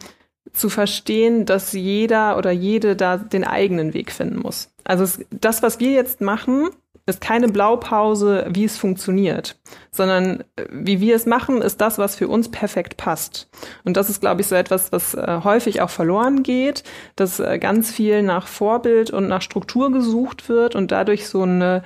zu 0.53 0.69
verstehen, 0.69 1.47
dass 1.47 1.73
jeder 1.73 2.37
oder 2.39 2.51
jede 2.51 2.97
da 2.97 3.17
den 3.17 3.45
eigenen 3.45 3.95
Weg 3.95 4.13
finden 4.13 4.39
muss. 4.39 4.71
Also 4.85 5.05
es, 5.05 5.21
das, 5.31 5.63
was 5.63 5.81
wir 5.81 5.93
jetzt 5.93 6.21
machen, 6.21 6.71
ist 7.07 7.21
keine 7.21 7.49
Blaupause, 7.49 8.47
wie 8.51 8.65
es 8.65 8.77
funktioniert, 8.77 9.57
sondern 9.93 10.41
äh, 10.57 10.65
wie 10.71 11.01
wir 11.01 11.15
es 11.15 11.25
machen, 11.25 11.63
ist 11.63 11.81
das, 11.81 11.99
was 11.99 12.17
für 12.17 12.29
uns 12.29 12.51
perfekt 12.51 12.97
passt. 12.97 13.49
Und 13.85 13.97
das 13.97 14.11
ist, 14.11 14.21
glaube 14.21 14.41
ich, 14.41 14.49
so 14.49 14.57
etwas, 14.57 14.91
was 14.91 15.15
äh, 15.15 15.41
häufig 15.45 15.81
auch 15.81 15.91
verloren 15.91 16.43
geht, 16.43 16.83
dass 17.15 17.39
äh, 17.39 17.59
ganz 17.61 17.93
viel 17.93 18.23
nach 18.23 18.49
Vorbild 18.49 19.11
und 19.11 19.29
nach 19.29 19.41
Struktur 19.41 19.93
gesucht 19.93 20.49
wird 20.49 20.75
und 20.75 20.91
dadurch 20.91 21.29
so, 21.29 21.43
eine, 21.43 21.85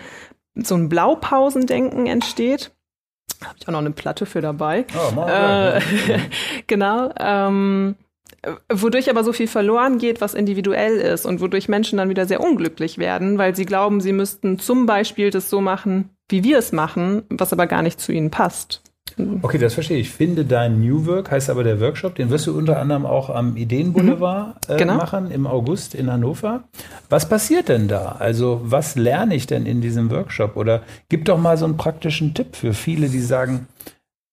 so 0.55 0.75
ein 0.75 0.89
Blaupausendenken 0.89 2.07
entsteht. 2.07 2.73
Habe 3.45 3.57
ich 3.59 3.69
auch 3.69 3.73
noch 3.73 3.79
eine 3.81 3.91
Platte 3.91 4.25
für 4.25 4.41
dabei. 4.41 4.87
Oh, 5.17 5.21
äh, 5.23 5.81
genau. 6.67 7.11
Ähm, 7.19 7.95
wodurch 8.73 9.11
aber 9.11 9.25
so 9.25 9.33
viel 9.33 9.49
verloren 9.49 9.99
geht, 9.99 10.21
was 10.21 10.35
individuell 10.35 10.97
ist 10.97 11.27
und 11.27 11.41
wodurch 11.41 11.69
Menschen 11.69 11.99
dann 11.99 12.09
wieder 12.09 12.27
sehr 12.27 12.41
unglücklich 12.41 12.99
werden, 12.99 13.39
weil 13.39 13.55
sie 13.55 13.67
glauben, 13.67 14.01
sie 14.01 14.13
müssten 14.13 14.59
zum 14.59 14.87
Beispiel 14.87 15.31
das 15.31 15.51
so 15.51 15.61
machen, 15.61 16.11
wie 16.29 16.45
wir 16.45 16.59
es 16.59 16.73
machen, 16.73 17.23
was 17.29 17.53
aber 17.53 17.67
gar 17.67 17.83
nicht 17.83 18.01
zu 18.01 18.13
ihnen 18.13 18.31
passt. 18.31 18.83
Okay, 19.43 19.59
das 19.59 19.75
verstehe 19.75 19.99
ich. 19.99 20.11
Finde 20.11 20.45
dein 20.45 20.81
New 20.81 21.07
Work 21.07 21.31
heißt 21.31 21.51
aber 21.51 21.65
der 21.65 21.81
Workshop, 21.81 22.15
den 22.15 22.31
wirst 22.31 22.47
du 22.47 22.57
unter 22.57 22.79
anderem 22.79 23.05
auch 23.05 23.29
am 23.29 23.57
Ideenboulevard 23.57 24.69
mhm, 24.69 24.75
äh, 24.75 24.79
genau. 24.79 24.97
machen 24.97 25.31
im 25.31 25.47
August 25.47 25.95
in 25.95 26.11
Hannover. 26.11 26.65
Was 27.09 27.29
passiert 27.29 27.69
denn 27.69 27.89
da? 27.89 28.17
Also 28.19 28.61
was 28.65 28.97
lerne 28.97 29.35
ich 29.35 29.47
denn 29.47 29.67
in 29.67 29.81
diesem 29.81 30.11
Workshop? 30.11 30.57
Oder 30.57 30.83
gib 31.09 31.25
doch 31.25 31.39
mal 31.39 31.57
so 31.57 31.65
einen 31.65 31.77
praktischen 31.77 32.35
Tipp 32.35 32.57
für 32.57 32.73
viele, 32.73 33.09
die 33.09 33.21
sagen, 33.21 33.67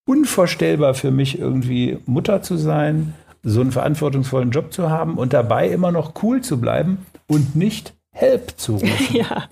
unvorstellbar 0.08 0.94
für 0.94 1.12
mich 1.12 1.40
irgendwie 1.40 1.98
Mutter 2.06 2.42
zu 2.42 2.56
sein, 2.56 3.14
so 3.44 3.62
einen 3.62 3.72
verantwortungsvollen 3.72 4.52
Job 4.52 4.74
zu 4.74 4.90
haben 4.90 5.18
und 5.18 5.34
dabei 5.34 5.70
immer 5.70 5.92
noch 5.92 6.14
cool 6.24 6.42
zu 6.42 6.60
bleiben 6.60 7.06
und 7.28 7.56
nicht 7.56 7.94
Help 8.12 8.54
zu 8.58 8.74
rufen. 8.74 9.16
ja. 9.16 9.46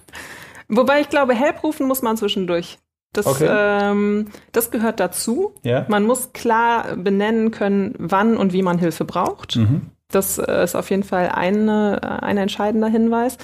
Wobei 0.68 1.02
ich 1.02 1.10
glaube, 1.10 1.36
Help 1.36 1.64
rufen 1.64 1.88
muss 1.88 2.02
man 2.02 2.18
zwischendurch. 2.18 2.80
Das, 3.14 3.28
okay. 3.28 3.48
ähm, 3.50 4.28
das 4.52 4.72
gehört 4.72 5.00
dazu. 5.00 5.54
Ja. 5.64 5.86
Man 5.88 6.04
muss 6.04 6.34
klar 6.34 6.98
benennen 6.98 7.52
können, 7.52 7.96
wann 7.98 8.36
und 8.36 8.52
wie 8.52 8.62
man 8.62 8.78
Hilfe 8.78 9.06
braucht. 9.06 9.56
Mhm. 9.56 9.84
Das 10.10 10.38
äh, 10.38 10.64
ist 10.64 10.76
auf 10.76 10.90
jeden 10.90 11.04
Fall 11.04 11.30
eine, 11.30 12.00
äh, 12.02 12.26
ein 12.26 12.38
entscheidender 12.38 12.88
Hinweis. 12.88 13.38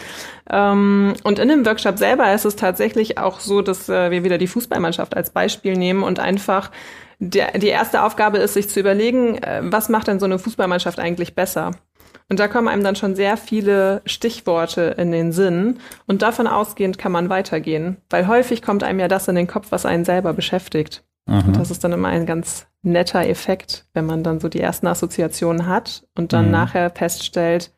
Ähm, 0.50 1.14
und 1.24 1.40
in 1.40 1.48
dem 1.48 1.66
Workshop 1.66 1.98
selber 1.98 2.34
ist 2.34 2.46
es 2.46 2.56
tatsächlich 2.56 3.18
auch 3.18 3.40
so, 3.40 3.62
dass 3.62 3.90
äh, 3.90 4.12
wir 4.12 4.24
wieder 4.24 4.38
die 4.38 4.48
Fußballmannschaft 4.48 5.16
als 5.16 5.32
Beispiel 5.32 5.74
nehmen 5.74 6.04
und 6.04 6.20
einfach 6.20 6.70
der, 7.22 7.58
die 7.60 7.68
erste 7.68 8.02
Aufgabe 8.02 8.40
ist, 8.40 8.56
sich 8.56 8.68
zu 8.68 8.80
überlegen, 8.80 9.38
äh, 9.38 9.62
was 9.64 9.90
macht 9.90 10.08
denn 10.08 10.20
so 10.20 10.26
eine 10.26 10.40
Fußballmannschaft 10.40 11.00
eigentlich 11.00 11.36
besser? 11.36 11.72
Und 12.30 12.40
da 12.40 12.48
kommen 12.48 12.68
einem 12.68 12.84
dann 12.84 12.96
schon 12.96 13.16
sehr 13.16 13.38
viele 13.38 14.02
Stichworte 14.06 14.96
in 14.98 15.12
den 15.12 15.32
Sinn. 15.32 15.80
Und 16.08 16.22
davon 16.22 16.48
ausgehend 16.48 16.98
kann 16.98 17.12
man 17.12 17.30
weitergehen. 17.30 17.98
Weil 18.10 18.28
häufig 18.28 18.62
kommt 18.62 18.84
einem 18.84 19.00
ja 19.00 19.08
das 19.08 19.28
in 19.28 19.36
den 19.36 19.48
Kopf, 19.48 19.68
was 19.70 19.86
einen 19.86 20.06
selber 20.06 20.34
beschäftigt. 20.34 21.04
Mhm. 21.28 21.44
Und 21.48 21.58
das 21.58 21.70
ist 21.70 21.84
dann 21.84 21.92
immer 21.92 22.08
ein 22.08 22.26
ganz 22.26 22.68
netter 22.82 23.28
Effekt, 23.28 23.86
wenn 23.94 24.06
man 24.06 24.24
dann 24.24 24.40
so 24.40 24.50
die 24.50 24.62
ersten 24.62 24.88
Assoziationen 24.88 25.68
hat 25.68 26.08
und 26.18 26.34
dann 26.34 26.46
mhm. 26.46 26.52
nachher 26.52 26.90
feststellt, 26.90 27.72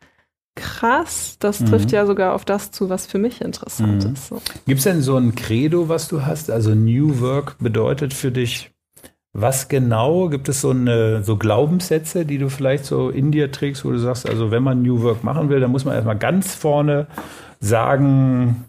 krass, 0.54 1.36
das 1.40 1.60
mhm. 1.60 1.66
trifft 1.66 1.92
ja 1.92 2.06
sogar 2.06 2.32
auf 2.32 2.44
das 2.44 2.70
zu, 2.70 2.88
was 2.88 3.06
für 3.06 3.18
mich 3.18 3.40
interessant 3.40 4.06
mhm. 4.06 4.12
ist. 4.14 4.28
So. 4.28 4.40
Gibt 4.66 4.78
es 4.78 4.84
denn 4.84 5.02
so 5.02 5.16
ein 5.16 5.34
Credo, 5.34 5.88
was 5.88 6.08
du 6.08 6.24
hast? 6.24 6.50
Also 6.50 6.74
New 6.74 7.20
Work 7.20 7.56
bedeutet 7.58 8.14
für 8.14 8.30
dich 8.30 8.73
was 9.34 9.68
genau 9.68 10.28
gibt 10.28 10.48
es 10.48 10.60
so 10.60 10.70
eine 10.70 11.24
so 11.24 11.36
Glaubenssätze, 11.36 12.24
die 12.24 12.38
du 12.38 12.48
vielleicht 12.48 12.84
so 12.84 13.10
in 13.10 13.32
dir 13.32 13.50
trägst, 13.50 13.84
wo 13.84 13.90
du 13.90 13.98
sagst, 13.98 14.28
also 14.28 14.52
wenn 14.52 14.62
man 14.62 14.82
New 14.82 15.02
Work 15.02 15.24
machen 15.24 15.48
will, 15.48 15.58
dann 15.58 15.72
muss 15.72 15.84
man 15.84 15.94
erstmal 15.94 16.16
ganz 16.16 16.54
vorne 16.54 17.08
sagen. 17.58 18.64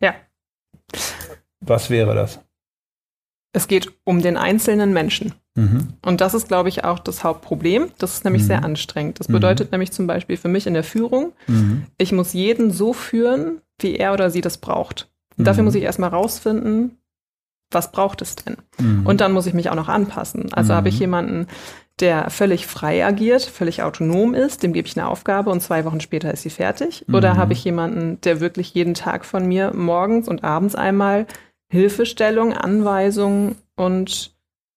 Ja. 0.00 0.14
Was 1.60 1.90
wäre 1.90 2.14
das? 2.14 2.40
Es 3.52 3.66
geht 3.66 3.92
um 4.04 4.22
den 4.22 4.36
einzelnen 4.36 4.92
Menschen. 4.92 5.34
Mhm. 5.56 5.88
Und 6.06 6.20
das 6.20 6.34
ist, 6.34 6.46
glaube 6.46 6.68
ich, 6.68 6.84
auch 6.84 7.00
das 7.00 7.24
Hauptproblem. 7.24 7.90
Das 7.98 8.14
ist 8.14 8.24
nämlich 8.24 8.42
mhm. 8.42 8.46
sehr 8.46 8.64
anstrengend. 8.64 9.18
Das 9.18 9.26
bedeutet 9.26 9.68
mhm. 9.68 9.72
nämlich 9.72 9.90
zum 9.90 10.06
Beispiel 10.06 10.36
für 10.36 10.48
mich 10.48 10.68
in 10.68 10.74
der 10.74 10.84
Führung, 10.84 11.32
mhm. 11.48 11.86
ich 11.98 12.12
muss 12.12 12.32
jeden 12.32 12.70
so 12.70 12.92
führen, 12.92 13.60
wie 13.80 13.96
er 13.96 14.12
oder 14.12 14.30
sie 14.30 14.40
das 14.40 14.58
braucht. 14.58 15.10
Dafür 15.36 15.62
mhm. 15.62 15.66
muss 15.66 15.74
ich 15.74 15.82
erstmal 15.82 16.10
rausfinden, 16.10 16.98
was 17.72 17.92
braucht 17.92 18.22
es 18.22 18.36
denn? 18.36 18.56
Mhm. 18.78 19.06
Und 19.06 19.20
dann 19.20 19.32
muss 19.32 19.46
ich 19.46 19.54
mich 19.54 19.70
auch 19.70 19.74
noch 19.74 19.88
anpassen. 19.88 20.52
Also 20.52 20.72
mhm. 20.72 20.76
habe 20.76 20.88
ich 20.88 20.98
jemanden, 20.98 21.46
der 22.00 22.30
völlig 22.30 22.66
frei 22.66 23.04
agiert, 23.04 23.42
völlig 23.42 23.82
autonom 23.82 24.34
ist, 24.34 24.62
dem 24.62 24.72
gebe 24.72 24.88
ich 24.88 24.96
eine 24.96 25.08
Aufgabe 25.08 25.50
und 25.50 25.60
zwei 25.60 25.84
Wochen 25.84 26.00
später 26.00 26.32
ist 26.32 26.42
sie 26.42 26.50
fertig. 26.50 27.04
Mhm. 27.06 27.14
Oder 27.14 27.36
habe 27.36 27.52
ich 27.52 27.64
jemanden, 27.64 28.20
der 28.22 28.40
wirklich 28.40 28.74
jeden 28.74 28.94
Tag 28.94 29.24
von 29.24 29.46
mir 29.46 29.72
morgens 29.74 30.28
und 30.28 30.42
abends 30.42 30.74
einmal 30.74 31.26
Hilfestellung, 31.70 32.52
Anweisung 32.52 33.56
und 33.76 34.34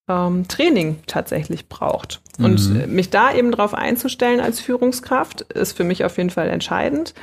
ähm, 0.08 0.47
Training 0.47 0.97
tatsächlich 1.08 1.67
braucht. 1.67 2.21
Und 2.38 2.69
mhm. 2.69 2.93
mich 2.93 3.10
da 3.10 3.34
eben 3.34 3.51
drauf 3.51 3.73
einzustellen 3.73 4.39
als 4.39 4.60
Führungskraft 4.60 5.41
ist 5.41 5.75
für 5.75 5.84
mich 5.84 6.03
auf 6.03 6.17
jeden 6.17 6.29
Fall 6.29 6.49
entscheidend. 6.49 7.13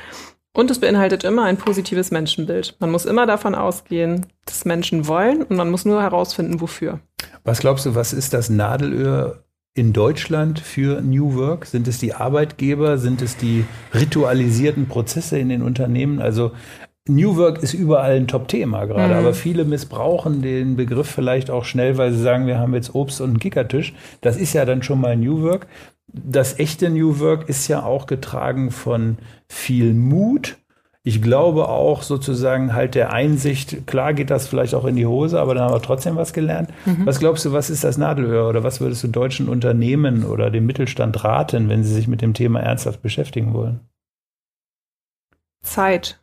Und 0.55 0.69
es 0.69 0.79
beinhaltet 0.79 1.23
immer 1.23 1.45
ein 1.45 1.57
positives 1.57 2.11
Menschenbild. 2.11 2.75
Man 2.79 2.91
muss 2.91 3.05
immer 3.05 3.25
davon 3.25 3.55
ausgehen, 3.55 4.27
dass 4.45 4.65
Menschen 4.65 5.07
wollen 5.07 5.41
und 5.41 5.55
man 5.55 5.71
muss 5.71 5.83
nur 5.83 6.01
herausfinden, 6.01 6.61
wofür. 6.61 6.99
Was 7.43 7.59
glaubst 7.59 7.85
du, 7.87 7.95
was 7.95 8.13
ist 8.13 8.33
das 8.33 8.49
Nadelöhr 8.49 9.43
in 9.73 9.93
Deutschland 9.93 10.59
für 10.59 11.01
New 11.01 11.33
Work? 11.35 11.65
Sind 11.65 11.87
es 11.87 11.97
die 11.97 12.13
Arbeitgeber? 12.13 12.99
Sind 12.99 13.23
es 13.23 13.35
die 13.35 13.65
ritualisierten 13.95 14.87
Prozesse 14.87 15.39
in 15.39 15.49
den 15.49 15.63
Unternehmen? 15.63 16.21
Also 16.21 16.51
New 17.07 17.35
Work 17.35 17.61
ist 17.61 17.73
überall 17.73 18.15
ein 18.15 18.27
Top-Thema 18.27 18.85
gerade, 18.85 19.13
mhm. 19.13 19.19
aber 19.19 19.33
viele 19.33 19.65
missbrauchen 19.65 20.41
den 20.41 20.77
Begriff 20.77 21.09
vielleicht 21.09 21.49
auch 21.49 21.65
schnell, 21.65 21.97
weil 21.97 22.13
sie 22.13 22.21
sagen, 22.21 22.47
wir 22.47 22.59
haben 22.59 22.73
jetzt 22.73 22.95
Obst 22.95 23.19
und 23.19 23.31
einen 23.31 23.39
Kickertisch. 23.39 23.93
Das 24.21 24.37
ist 24.37 24.53
ja 24.53 24.63
dann 24.63 24.83
schon 24.83 25.01
mal 25.01 25.17
New 25.17 25.41
Work 25.41 25.67
das 26.13 26.59
echte 26.59 26.89
New 26.89 27.19
Work 27.19 27.49
ist 27.49 27.67
ja 27.67 27.83
auch 27.83 28.05
getragen 28.05 28.71
von 28.71 29.17
viel 29.49 29.93
Mut. 29.93 30.57
Ich 31.05 31.21
glaube 31.21 31.67
auch 31.67 32.01
sozusagen 32.01 32.73
halt 32.73 32.95
der 32.95 33.11
Einsicht, 33.11 33.85
klar 33.87 34.13
geht 34.13 34.29
das 34.29 34.47
vielleicht 34.47 34.73
auch 34.73 34.85
in 34.85 34.95
die 34.95 35.05
Hose, 35.05 35.41
aber 35.41 35.53
dann 35.53 35.65
haben 35.65 35.73
wir 35.73 35.81
trotzdem 35.81 36.15
was 36.15 36.31
gelernt. 36.31 36.69
Mhm. 36.85 37.05
Was 37.05 37.19
glaubst 37.19 37.43
du, 37.43 37.51
was 37.51 37.69
ist 37.69 37.83
das 37.83 37.97
Nadelöhr 37.97 38.47
oder 38.47 38.63
was 38.63 38.79
würdest 38.79 39.03
du 39.03 39.09
deutschen 39.09 39.49
Unternehmen 39.49 40.23
oder 40.23 40.49
dem 40.49 40.65
Mittelstand 40.65 41.23
raten, 41.25 41.67
wenn 41.67 41.83
sie 41.83 41.93
sich 41.93 42.07
mit 42.07 42.21
dem 42.21 42.33
Thema 42.33 42.61
ernsthaft 42.61 43.01
beschäftigen 43.01 43.53
wollen? 43.53 43.81
Zeit 45.61 46.22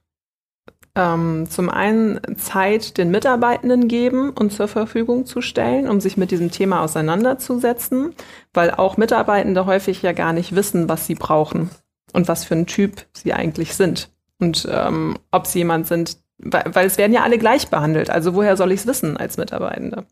ähm, 0.94 1.46
zum 1.48 1.70
einen 1.70 2.20
Zeit 2.37 2.98
den 2.98 3.11
Mitarbeitenden 3.11 3.88
geben 3.88 4.31
und 4.31 4.53
zur 4.53 4.68
Verfügung 4.68 5.24
zu 5.24 5.40
stellen, 5.40 5.88
um 5.88 6.00
sich 6.00 6.16
mit 6.16 6.31
diesem 6.31 6.50
Thema 6.50 6.83
auseinanderzusetzen, 6.83 8.14
weil 8.53 8.70
auch 8.72 8.96
Mitarbeitende 8.96 9.66
häufig 9.66 10.03
ja 10.03 10.12
gar 10.12 10.33
nicht 10.33 10.55
wissen, 10.55 10.88
was 10.88 11.07
sie 11.07 11.14
brauchen 11.14 11.70
und 12.12 12.29
was 12.29 12.44
für 12.44 12.55
ein 12.55 12.66
Typ 12.66 13.07
sie 13.12 13.33
eigentlich 13.33 13.74
sind 13.74 14.11
und 14.40 14.66
ähm, 14.70 15.16
ob 15.31 15.46
sie 15.46 15.61
jemand 15.61 15.87
sind, 15.87 16.18
weil, 16.38 16.64
weil 16.72 16.87
es 16.87 16.98
werden 16.98 17.12
ja 17.12 17.22
alle 17.22 17.38
gleich 17.38 17.68
behandelt. 17.68 18.11
Also 18.11 18.35
woher 18.35 18.57
soll 18.57 18.72
ich 18.72 18.81
es 18.81 18.87
wissen 18.87 19.16
als 19.16 19.37
Mitarbeitende? 19.37 20.07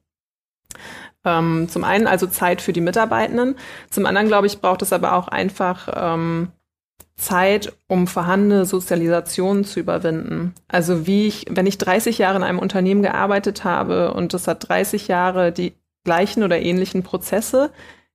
Ähm, 1.24 1.68
zum 1.68 1.82
einen 1.82 2.06
also 2.06 2.28
Zeit 2.28 2.62
für 2.62 2.72
die 2.72 2.80
Mitarbeitenden, 2.80 3.56
zum 3.90 4.06
anderen 4.06 4.28
glaube 4.28 4.46
ich 4.46 4.60
braucht 4.60 4.82
es 4.82 4.92
aber 4.92 5.14
auch 5.14 5.26
einfach 5.26 5.88
ähm, 5.96 6.52
Zeit, 7.18 7.72
um 7.88 8.06
vorhandene 8.06 8.64
Sozialisationen 8.64 9.64
zu 9.64 9.80
überwinden. 9.80 10.54
Also 10.68 11.06
wie 11.06 11.26
ich, 11.26 11.46
wenn 11.50 11.66
ich 11.66 11.76
30 11.76 12.16
Jahre 12.18 12.36
in 12.36 12.44
einem 12.44 12.60
Unternehmen 12.60 13.02
gearbeitet 13.02 13.64
habe 13.64 14.14
und 14.14 14.32
das 14.34 14.46
hat 14.46 14.68
30 14.68 15.08
Jahre 15.08 15.52
die 15.52 15.74
gleichen 16.04 16.44
oder 16.44 16.60
ähnlichen 16.60 17.02
Prozesse, 17.02 17.70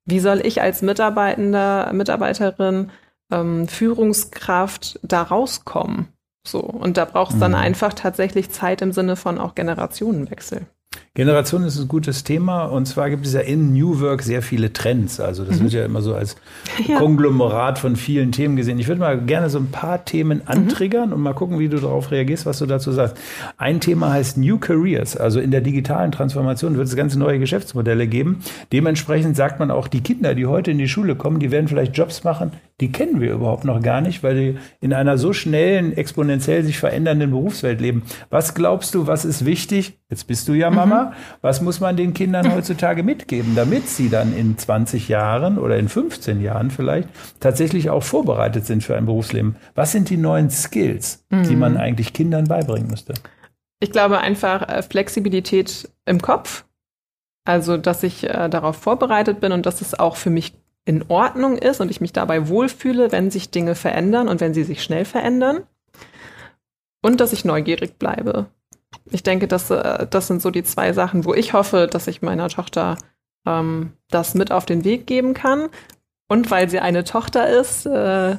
wie 0.06 0.20
soll 0.20 0.46
ich 0.46 0.62
als 0.62 0.82
Mitarbeitender, 0.82 1.92
Mitarbeiterin, 1.94 2.92
ähm, 3.30 3.68
Führungskraft 3.68 5.00
da 5.04 5.22
rauskommen? 5.22 6.08
So. 6.48 6.60
Und 6.60 6.98
da 6.98 7.06
braucht 7.06 7.34
es 7.34 7.40
dann 7.40 7.52
mhm. 7.52 7.58
einfach 7.58 7.94
tatsächlich 7.94 8.52
Zeit 8.52 8.82
im 8.82 8.94
Sinne 8.94 9.16
von 9.16 9.38
auch 9.38 9.54
Generationenwechsel. 9.54 10.66
Generation 11.16 11.64
ist 11.64 11.80
ein 11.80 11.88
gutes 11.88 12.24
Thema 12.24 12.64
und 12.64 12.88
zwar 12.88 13.12
gibt 13.12 13.28
es 13.28 13.34
ja 13.34 13.42
in 13.42 13.72
New 13.72 14.02
Work 14.02 14.24
sehr 14.24 14.42
viele 14.42 14.74
Trends. 14.74 15.20
Also 15.20 15.46
das 15.46 15.60
mhm. 15.60 15.66
wird 15.66 15.74
ja 15.74 15.86
immer 15.86 16.02
so 16.02 16.16
als 16.16 16.36
ja. 16.88 16.98
Konglomerat 16.98 17.78
von 17.78 17.96
vielen 17.96 18.32
Themen 18.32 18.56
gesehen. 18.56 18.80
Ich 18.80 18.88
würde 18.88 19.00
mal 19.00 19.20
gerne 19.20 19.52
so 19.52 19.60
ein 19.60 19.70
paar 19.70 20.06
Themen 20.06 20.40
mhm. 20.40 20.48
antriggern 20.48 21.10
mhm. 21.10 21.14
und 21.14 21.22
mal 21.22 21.34
gucken, 21.34 21.60
wie 21.60 21.70
du 21.70 21.78
darauf 21.78 22.10
reagierst, 22.10 22.48
was 22.48 22.58
du 22.58 22.66
dazu 22.66 22.92
sagst. 22.92 23.16
Ein 23.58 23.80
Thema 23.80 24.12
heißt 24.12 24.40
New 24.40 24.58
Careers. 24.58 25.16
Also 25.16 25.40
in 25.40 25.52
der 25.52 25.62
digitalen 25.62 26.12
Transformation 26.12 26.78
wird 26.78 26.88
es 26.88 26.96
ganz 26.96 27.16
neue 27.16 27.38
Geschäftsmodelle 27.38 28.08
geben. 28.08 28.42
Dementsprechend 28.72 29.36
sagt 29.36 29.60
man 29.60 29.70
auch, 29.70 29.88
die 29.88 30.02
Kinder, 30.02 30.34
die 30.34 30.48
heute 30.48 30.72
in 30.72 30.80
die 30.80 30.88
Schule 30.88 31.16
kommen, 31.16 31.38
die 31.38 31.52
werden 31.52 31.68
vielleicht 31.68 31.96
Jobs 31.96 32.24
machen, 32.24 32.54
die 32.82 32.92
kennen 32.92 33.22
wir 33.22 33.32
überhaupt 33.34 33.66
noch 33.66 33.82
gar 33.84 34.02
nicht, 34.02 34.24
weil 34.24 34.36
die 34.36 34.58
in 34.82 34.94
einer 34.94 35.20
so 35.20 35.32
schnellen, 35.32 35.96
exponentiell 35.96 36.64
sich 36.64 36.80
verändernden 36.80 37.30
Berufswelt 37.30 37.80
leben. 37.80 38.02
Was 38.32 38.56
glaubst 38.56 38.96
du, 38.96 39.06
was 39.06 39.26
ist 39.26 39.46
wichtig? 39.46 40.00
Jetzt 40.10 40.26
bist 40.26 40.48
du 40.48 40.54
ja 40.54 40.72
Mama. 40.72 41.03
Mhm. 41.03 41.03
Was 41.42 41.62
muss 41.62 41.80
man 41.80 41.98
den 41.98 42.14
Kindern 42.14 42.54
heutzutage 42.54 43.04
mitgeben, 43.04 43.56
damit 43.56 43.90
sie 43.90 44.10
dann 44.10 44.36
in 44.36 44.58
20 44.58 45.10
Jahren 45.10 45.58
oder 45.58 45.78
in 45.78 45.90
15 45.90 46.42
Jahren 46.42 46.72
vielleicht 46.72 47.10
tatsächlich 47.40 47.90
auch 47.90 48.04
vorbereitet 48.04 48.66
sind 48.66 48.84
für 48.84 48.96
ein 48.96 49.06
Berufsleben? 49.06 49.56
Was 49.76 49.92
sind 49.92 50.10
die 50.10 50.18
neuen 50.18 50.50
Skills, 50.50 51.26
mhm. 51.30 51.44
die 51.44 51.56
man 51.56 51.78
eigentlich 51.78 52.14
Kindern 52.14 52.46
beibringen 52.46 52.90
müsste? 52.90 53.14
Ich 53.80 53.92
glaube 53.92 54.20
einfach 54.20 54.70
äh, 54.70 54.82
Flexibilität 54.82 55.90
im 56.06 56.22
Kopf. 56.22 56.66
Also, 57.46 57.76
dass 57.76 58.04
ich 58.04 58.24
äh, 58.24 58.50
darauf 58.50 58.78
vorbereitet 58.78 59.42
bin 59.42 59.52
und 59.52 59.66
dass 59.66 59.82
es 59.82 60.00
auch 60.00 60.16
für 60.16 60.30
mich 60.30 60.54
in 60.86 61.04
Ordnung 61.10 61.58
ist 61.58 61.82
und 61.82 61.92
ich 61.92 62.02
mich 62.02 62.14
dabei 62.14 62.48
wohlfühle, 62.48 63.12
wenn 63.12 63.32
sich 63.32 63.52
Dinge 63.52 63.76
verändern 63.76 64.28
und 64.28 64.42
wenn 64.42 64.54
sie 64.54 64.64
sich 64.64 64.84
schnell 64.84 65.06
verändern. 65.06 65.64
Und 67.02 67.20
dass 67.20 67.34
ich 67.34 67.44
neugierig 67.44 68.00
bleibe. 68.00 68.48
Ich 69.12 69.24
denke, 69.24 69.48
das, 69.48 69.70
äh, 69.70 70.08
das 70.10 70.28
sind 70.28 70.42
so 70.42 70.50
die 70.52 70.64
zwei 70.64 70.94
Sachen, 70.94 71.26
wo 71.26 71.34
ich 71.34 71.54
hoffe, 71.54 71.88
dass 71.90 72.08
ich 72.08 72.22
meiner 72.22 72.50
Tochter 72.50 72.98
ähm, 73.46 73.94
das 74.10 74.36
mit 74.36 74.52
auf 74.52 74.66
den 74.66 74.84
Weg 74.84 75.08
geben 75.08 75.34
kann. 75.34 75.70
Und 76.28 76.50
weil 76.52 76.70
sie 76.70 76.80
eine 76.80 77.04
Tochter 77.04 77.50
ist, 77.50 77.86
äh, 77.86 78.38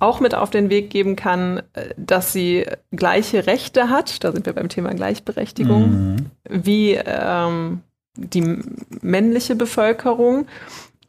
auch 0.00 0.20
mit 0.20 0.34
auf 0.34 0.50
den 0.50 0.70
Weg 0.70 0.90
geben 0.90 1.16
kann, 1.16 1.62
äh, 1.72 1.94
dass 1.96 2.32
sie 2.32 2.66
gleiche 2.92 3.46
Rechte 3.46 3.90
hat, 3.90 4.22
da 4.22 4.32
sind 4.32 4.46
wir 4.46 4.52
beim 4.52 4.68
Thema 4.68 4.94
Gleichberechtigung, 4.94 5.90
mhm. 5.90 6.16
wie 6.48 6.92
ähm, 6.92 7.82
die 8.16 8.60
männliche 9.00 9.54
Bevölkerung 9.54 10.46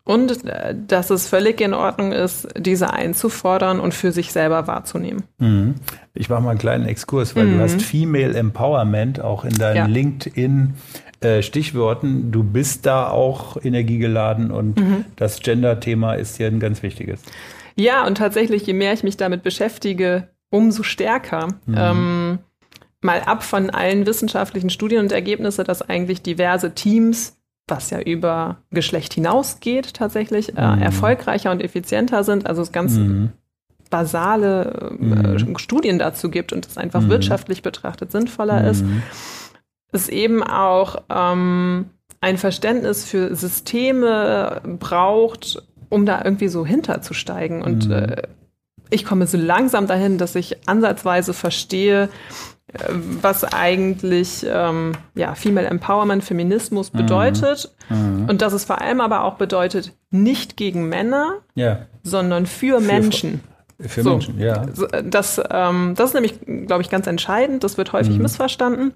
und 0.03 0.45
äh, 0.45 0.75
dass 0.87 1.09
es 1.09 1.27
völlig 1.27 1.61
in 1.61 1.73
Ordnung 1.73 2.11
ist, 2.11 2.47
diese 2.57 2.93
einzufordern 2.93 3.79
und 3.79 3.93
für 3.93 4.11
sich 4.11 4.31
selber 4.31 4.67
wahrzunehmen. 4.67 5.23
Mhm. 5.37 5.75
Ich 6.13 6.29
mache 6.29 6.41
mal 6.41 6.51
einen 6.51 6.59
kleinen 6.59 6.85
Exkurs, 6.85 7.35
weil 7.35 7.45
mhm. 7.45 7.57
du 7.57 7.63
hast 7.63 7.81
Female 7.81 8.35
Empowerment 8.35 9.21
auch 9.21 9.45
in 9.45 9.53
deinen 9.53 9.75
ja. 9.75 9.85
LinkedIn 9.85 10.73
äh, 11.21 11.41
Stichworten. 11.41 12.31
Du 12.31 12.43
bist 12.43 12.85
da 12.85 13.09
auch 13.09 13.57
energiegeladen 13.63 14.51
und 14.51 14.79
mhm. 14.79 15.05
das 15.15 15.39
Gender-Thema 15.39 16.13
ist 16.13 16.37
hier 16.37 16.47
ein 16.47 16.59
ganz 16.59 16.81
wichtiges. 16.81 17.21
Ja, 17.75 18.05
und 18.05 18.17
tatsächlich, 18.17 18.65
je 18.65 18.73
mehr 18.73 18.93
ich 18.93 19.03
mich 19.03 19.17
damit 19.17 19.43
beschäftige, 19.43 20.29
umso 20.49 20.83
stärker. 20.83 21.47
Mhm. 21.65 21.75
Ähm, 21.77 22.39
mal 23.01 23.21
ab 23.21 23.43
von 23.43 23.69
allen 23.69 24.05
wissenschaftlichen 24.05 24.69
Studien 24.69 24.99
und 24.99 25.11
Ergebnissen, 25.11 25.65
dass 25.65 25.81
eigentlich 25.81 26.21
diverse 26.21 26.73
Teams 26.73 27.38
was 27.69 27.89
ja 27.89 27.99
über 27.99 28.57
Geschlecht 28.71 29.13
hinausgeht, 29.13 29.93
tatsächlich 29.93 30.57
äh, 30.57 30.75
mhm. 30.75 30.81
erfolgreicher 30.81 31.51
und 31.51 31.61
effizienter 31.61 32.23
sind. 32.23 32.45
Also 32.47 32.61
es 32.61 32.71
ganz 32.71 32.93
mhm. 32.93 33.31
basale 33.89 34.97
äh, 34.99 35.43
mhm. 35.43 35.57
Studien 35.57 35.99
dazu 35.99 36.29
gibt 36.29 36.53
und 36.53 36.65
es 36.67 36.77
einfach 36.77 37.01
mhm. 37.01 37.09
wirtschaftlich 37.09 37.61
betrachtet 37.61 38.11
sinnvoller 38.11 38.67
ist. 38.69 38.83
Mhm. 38.83 39.03
Es 39.91 40.09
eben 40.09 40.43
auch 40.43 41.03
ähm, 41.09 41.85
ein 42.21 42.37
Verständnis 42.37 43.05
für 43.05 43.35
Systeme 43.35 44.61
braucht, 44.79 45.63
um 45.89 46.05
da 46.05 46.21
irgendwie 46.23 46.47
so 46.47 46.65
hinterzusteigen. 46.65 47.63
Und 47.63 47.89
äh, 47.89 48.23
ich 48.89 49.05
komme 49.05 49.27
so 49.27 49.37
langsam 49.37 49.87
dahin, 49.87 50.17
dass 50.17 50.35
ich 50.35 50.67
ansatzweise 50.67 51.33
verstehe, 51.33 52.09
was 53.21 53.43
eigentlich 53.43 54.45
ähm, 54.47 54.93
ja, 55.15 55.35
Female 55.35 55.67
Empowerment, 55.67 56.23
Feminismus 56.23 56.93
mhm. 56.93 56.97
bedeutet. 56.97 57.73
Mhm. 57.89 58.27
Und 58.29 58.41
dass 58.41 58.53
es 58.53 58.65
vor 58.65 58.81
allem 58.81 59.01
aber 59.01 59.23
auch 59.23 59.35
bedeutet, 59.35 59.93
nicht 60.11 60.57
gegen 60.57 60.87
Männer, 60.89 61.37
ja. 61.55 61.79
sondern 62.03 62.45
für, 62.45 62.79
für 62.79 62.87
Menschen. 62.87 63.41
Für 63.79 64.03
so, 64.03 64.11
Menschen, 64.11 64.39
ja. 64.39 64.65
Das, 65.03 65.41
ähm, 65.49 65.93
das 65.95 66.09
ist 66.09 66.13
nämlich, 66.13 66.39
glaube 66.67 66.81
ich, 66.81 66.89
ganz 66.89 67.07
entscheidend. 67.07 67.63
Das 67.63 67.77
wird 67.77 67.93
häufig 67.93 68.15
mhm. 68.15 68.23
missverstanden. 68.23 68.93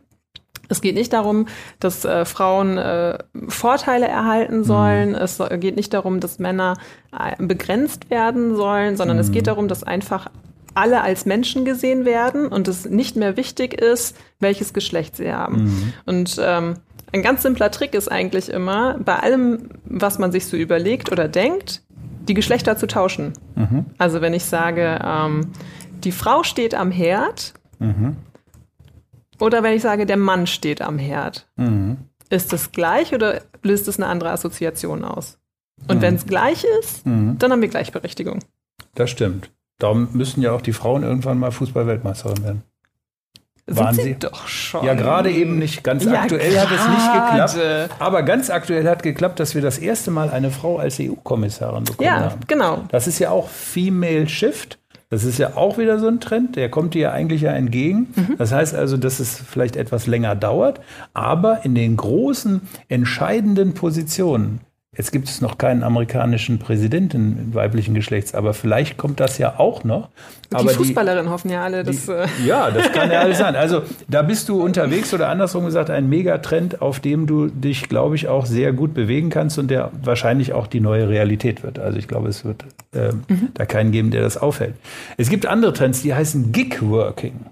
Es 0.70 0.82
geht 0.82 0.96
nicht 0.96 1.14
darum, 1.14 1.48
dass 1.80 2.06
äh, 2.06 2.26
Frauen 2.26 2.78
äh, 2.78 3.18
Vorteile 3.48 4.08
erhalten 4.08 4.64
sollen. 4.64 5.10
Mhm. 5.10 5.16
Es 5.16 5.42
geht 5.60 5.76
nicht 5.76 5.94
darum, 5.94 6.20
dass 6.20 6.40
Männer 6.40 6.76
äh, 7.18 7.42
begrenzt 7.44 8.10
werden 8.10 8.56
sollen, 8.56 8.98
sondern 8.98 9.20
es 9.20 9.32
geht 9.32 9.44
mhm. 9.44 9.48
darum, 9.48 9.68
dass 9.68 9.84
einfach 9.84 10.30
alle 10.74 11.02
als 11.02 11.26
Menschen 11.26 11.66
gesehen 11.66 12.06
werden 12.06 12.48
und 12.48 12.68
es 12.68 12.86
nicht 12.86 13.16
mehr 13.16 13.38
wichtig 13.38 13.74
ist, 13.74 14.16
welches 14.40 14.74
Geschlecht 14.74 15.16
sie 15.16 15.32
haben. 15.32 15.64
Mhm. 15.64 15.94
Und 16.06 16.38
ähm, 16.42 16.76
ein 17.14 17.22
ganz 17.22 17.44
simpler 17.44 17.70
Trick 17.72 17.94
ist 17.94 18.12
eigentlich 18.12 18.50
immer, 18.50 18.98
bei 18.98 19.18
allem, 19.18 19.70
was 19.86 20.18
man 20.18 20.32
sich 20.32 20.48
so 20.48 20.58
überlegt 20.58 21.12
oder 21.12 21.28
denkt, 21.28 21.84
die 22.28 22.34
Geschlechter 22.34 22.78
zu 22.78 22.88
tauschen. 22.88 23.34
Mhm. 23.56 23.86
Also 23.98 24.22
wenn 24.22 24.34
ich 24.34 24.46
sage, 24.46 25.00
ähm, 25.04 25.52
die 26.04 26.12
Frau 26.12 26.44
steht 26.44 26.74
am 26.74 26.92
Herd 26.92 27.54
mhm. 27.80 28.18
oder 29.40 29.64
wenn 29.64 29.76
ich 29.76 29.82
sage, 29.82 30.06
der 30.06 30.18
Mann 30.18 30.48
steht 30.48 30.82
am 30.82 30.98
Herd, 30.98 31.48
mhm. 31.56 31.98
ist 32.30 32.52
das 32.52 32.72
gleich 32.72 33.14
oder 33.14 33.42
löst 33.62 33.88
es 33.88 33.98
eine 33.98 34.08
andere 34.08 34.32
Assoziation 34.32 35.04
aus? 35.04 35.38
Und 35.88 35.98
mhm. 35.98 36.02
wenn 36.02 36.16
es 36.16 36.26
gleich 36.26 36.66
ist, 36.80 37.06
mhm. 37.06 37.38
dann 37.38 37.52
haben 37.52 37.62
wir 37.62 37.70
Gleichberechtigung. 37.70 38.40
Das 38.96 39.10
stimmt. 39.10 39.52
Darum 39.84 40.08
müssen 40.14 40.42
ja 40.42 40.54
auch 40.54 40.62
die 40.62 40.72
Frauen 40.72 41.04
irgendwann 41.04 41.38
mal 41.38 41.52
Fußball-Weltmeisterin 41.52 42.42
werden. 42.42 42.64
Waren 43.68 43.96
sie, 43.96 44.04
sie 44.04 44.16
doch 44.16 44.48
schon. 44.48 44.86
Ja, 44.86 44.94
gerade 44.94 45.30
eben 45.30 45.60
nicht. 45.60 45.84
Ganz 45.84 46.06
ja, 46.06 46.22
aktuell 46.22 46.54
grade. 46.54 46.70
hat 46.70 46.80
es 46.80 46.88
nicht 46.88 47.58
geklappt. 47.58 47.96
Aber 48.00 48.24
ganz 48.24 48.50
aktuell 48.50 48.88
hat 48.88 49.04
geklappt, 49.04 49.42
dass 49.42 49.56
wir 49.56 49.62
das 49.62 49.80
erste 49.80 50.10
Mal 50.10 50.30
eine 50.30 50.52
Frau 50.52 50.78
als 50.78 51.02
EU-Kommissarin 51.02 51.84
bekommen 51.84 52.08
ja, 52.08 52.20
haben. 52.22 52.40
genau. 52.48 52.86
Das 52.92 53.08
ist 53.08 53.20
ja 53.20 53.32
auch 53.32 53.50
Female 53.50 54.30
Shift. 54.30 54.80
Das 55.10 55.26
ist 55.26 55.38
ja 55.38 55.58
auch 55.58 55.78
wieder 55.78 56.00
so 56.00 56.08
ein 56.08 56.22
Trend, 56.22 56.56
der 56.56 56.70
kommt 56.70 56.94
dir 56.94 57.02
ja 57.02 57.12
eigentlich 57.12 57.42
ja 57.42 57.52
entgegen. 57.52 58.08
Mhm. 58.16 58.36
Das 58.38 58.54
heißt 58.54 58.74
also, 58.76 58.96
dass 58.96 59.20
es 59.20 59.38
vielleicht 59.38 59.76
etwas 59.76 60.08
länger 60.08 60.38
dauert, 60.38 60.80
aber 61.14 61.66
in 61.66 61.76
den 61.76 61.98
großen, 61.98 62.62
entscheidenden 62.88 63.74
Positionen 63.74 64.62
Jetzt 64.96 65.12
gibt 65.12 65.28
es 65.28 65.42
noch 65.42 65.58
keinen 65.58 65.82
amerikanischen 65.82 66.60
Präsidenten 66.60 67.54
weiblichen 67.54 67.96
Geschlechts, 67.96 68.36
aber 68.36 68.54
vielleicht 68.54 68.96
kommt 68.98 69.20
das 69.20 69.40
ja 69.40 69.56
auch 69.58 69.84
noch. 69.84 70.10
Die 70.52 70.56
aber 70.56 70.70
Fußballerinnen 70.70 71.32
hoffen 71.32 71.50
ja 71.50 71.64
alle, 71.64 71.84
dass. 71.84 72.06
Die, 72.06 72.12
äh, 72.12 72.28
ja, 72.46 72.70
das 72.70 72.92
kann 72.92 73.10
ja 73.12 73.22
alles 73.22 73.40
sein. 73.40 73.56
Also 73.56 73.82
da 74.08 74.22
bist 74.22 74.50
du 74.50 74.62
unterwegs 74.62 75.12
oder 75.12 75.30
andersrum 75.30 75.66
gesagt 75.66 75.90
ein 75.90 76.10
Megatrend, 76.10 76.84
auf 76.84 77.00
dem 77.00 77.26
du 77.26 77.48
dich, 77.48 77.90
glaube 77.90 78.16
ich, 78.16 78.28
auch 78.28 78.46
sehr 78.46 78.72
gut 78.72 78.94
bewegen 78.94 79.32
kannst 79.32 79.58
und 79.58 79.72
der 79.72 79.92
wahrscheinlich 80.04 80.54
auch 80.54 80.68
die 80.68 80.80
neue 80.80 81.10
Realität 81.10 81.64
wird. 81.64 81.80
Also 81.80 81.98
ich 81.98 82.08
glaube, 82.08 82.30
es 82.30 82.46
wird 82.46 82.64
äh, 82.94 83.14
mhm. 83.14 83.50
da 83.56 83.66
keinen 83.66 83.92
geben, 83.92 84.12
der 84.12 84.22
das 84.22 84.38
aufhält. 84.38 84.76
Es 85.18 85.30
gibt 85.30 85.48
andere 85.48 85.74
Trends, 85.74 86.04
die 86.04 86.14
heißen 86.14 86.52
Gig-Working. 86.52 87.46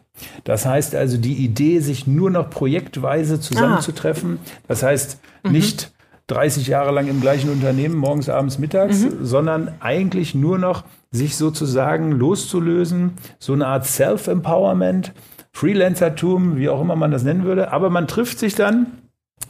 Das 0.44 0.66
heißt 0.66 0.96
also 0.96 1.18
die 1.18 1.34
Idee, 1.34 1.80
sich 1.80 2.06
nur 2.06 2.30
noch 2.30 2.50
projektweise 2.50 3.40
zusammenzutreffen. 3.40 4.40
Ah. 4.44 4.50
Das 4.68 4.84
heißt 4.84 5.20
mhm. 5.44 5.52
nicht 5.52 5.91
30 6.32 6.68
Jahre 6.68 6.92
lang 6.92 7.08
im 7.08 7.22
gleichen 7.22 7.50
Unternehmen, 7.50 7.96
morgens, 7.96 8.30
abends, 8.30 8.58
mittags, 8.58 9.02
mhm. 9.02 9.26
sondern 9.26 9.72
eigentlich 9.80 10.34
nur 10.34 10.58
noch 10.58 10.84
sich 11.12 11.38
sozusagen 11.38 12.12
loszulösen, 12.12 13.14
so 13.38 13.54
eine 13.54 13.68
Art 13.68 13.86
Self-Empowerment, 13.86 15.14
Freelancertum, 15.52 16.58
wie 16.58 16.70
auch 16.70 16.82
immer 16.82 16.96
man 16.96 17.12
das 17.12 17.24
nennen 17.24 17.44
würde. 17.44 17.74
Aber 17.74 17.90
man 17.90 18.08
trifft 18.08 18.40
sich 18.40 18.56
dann 18.56 18.88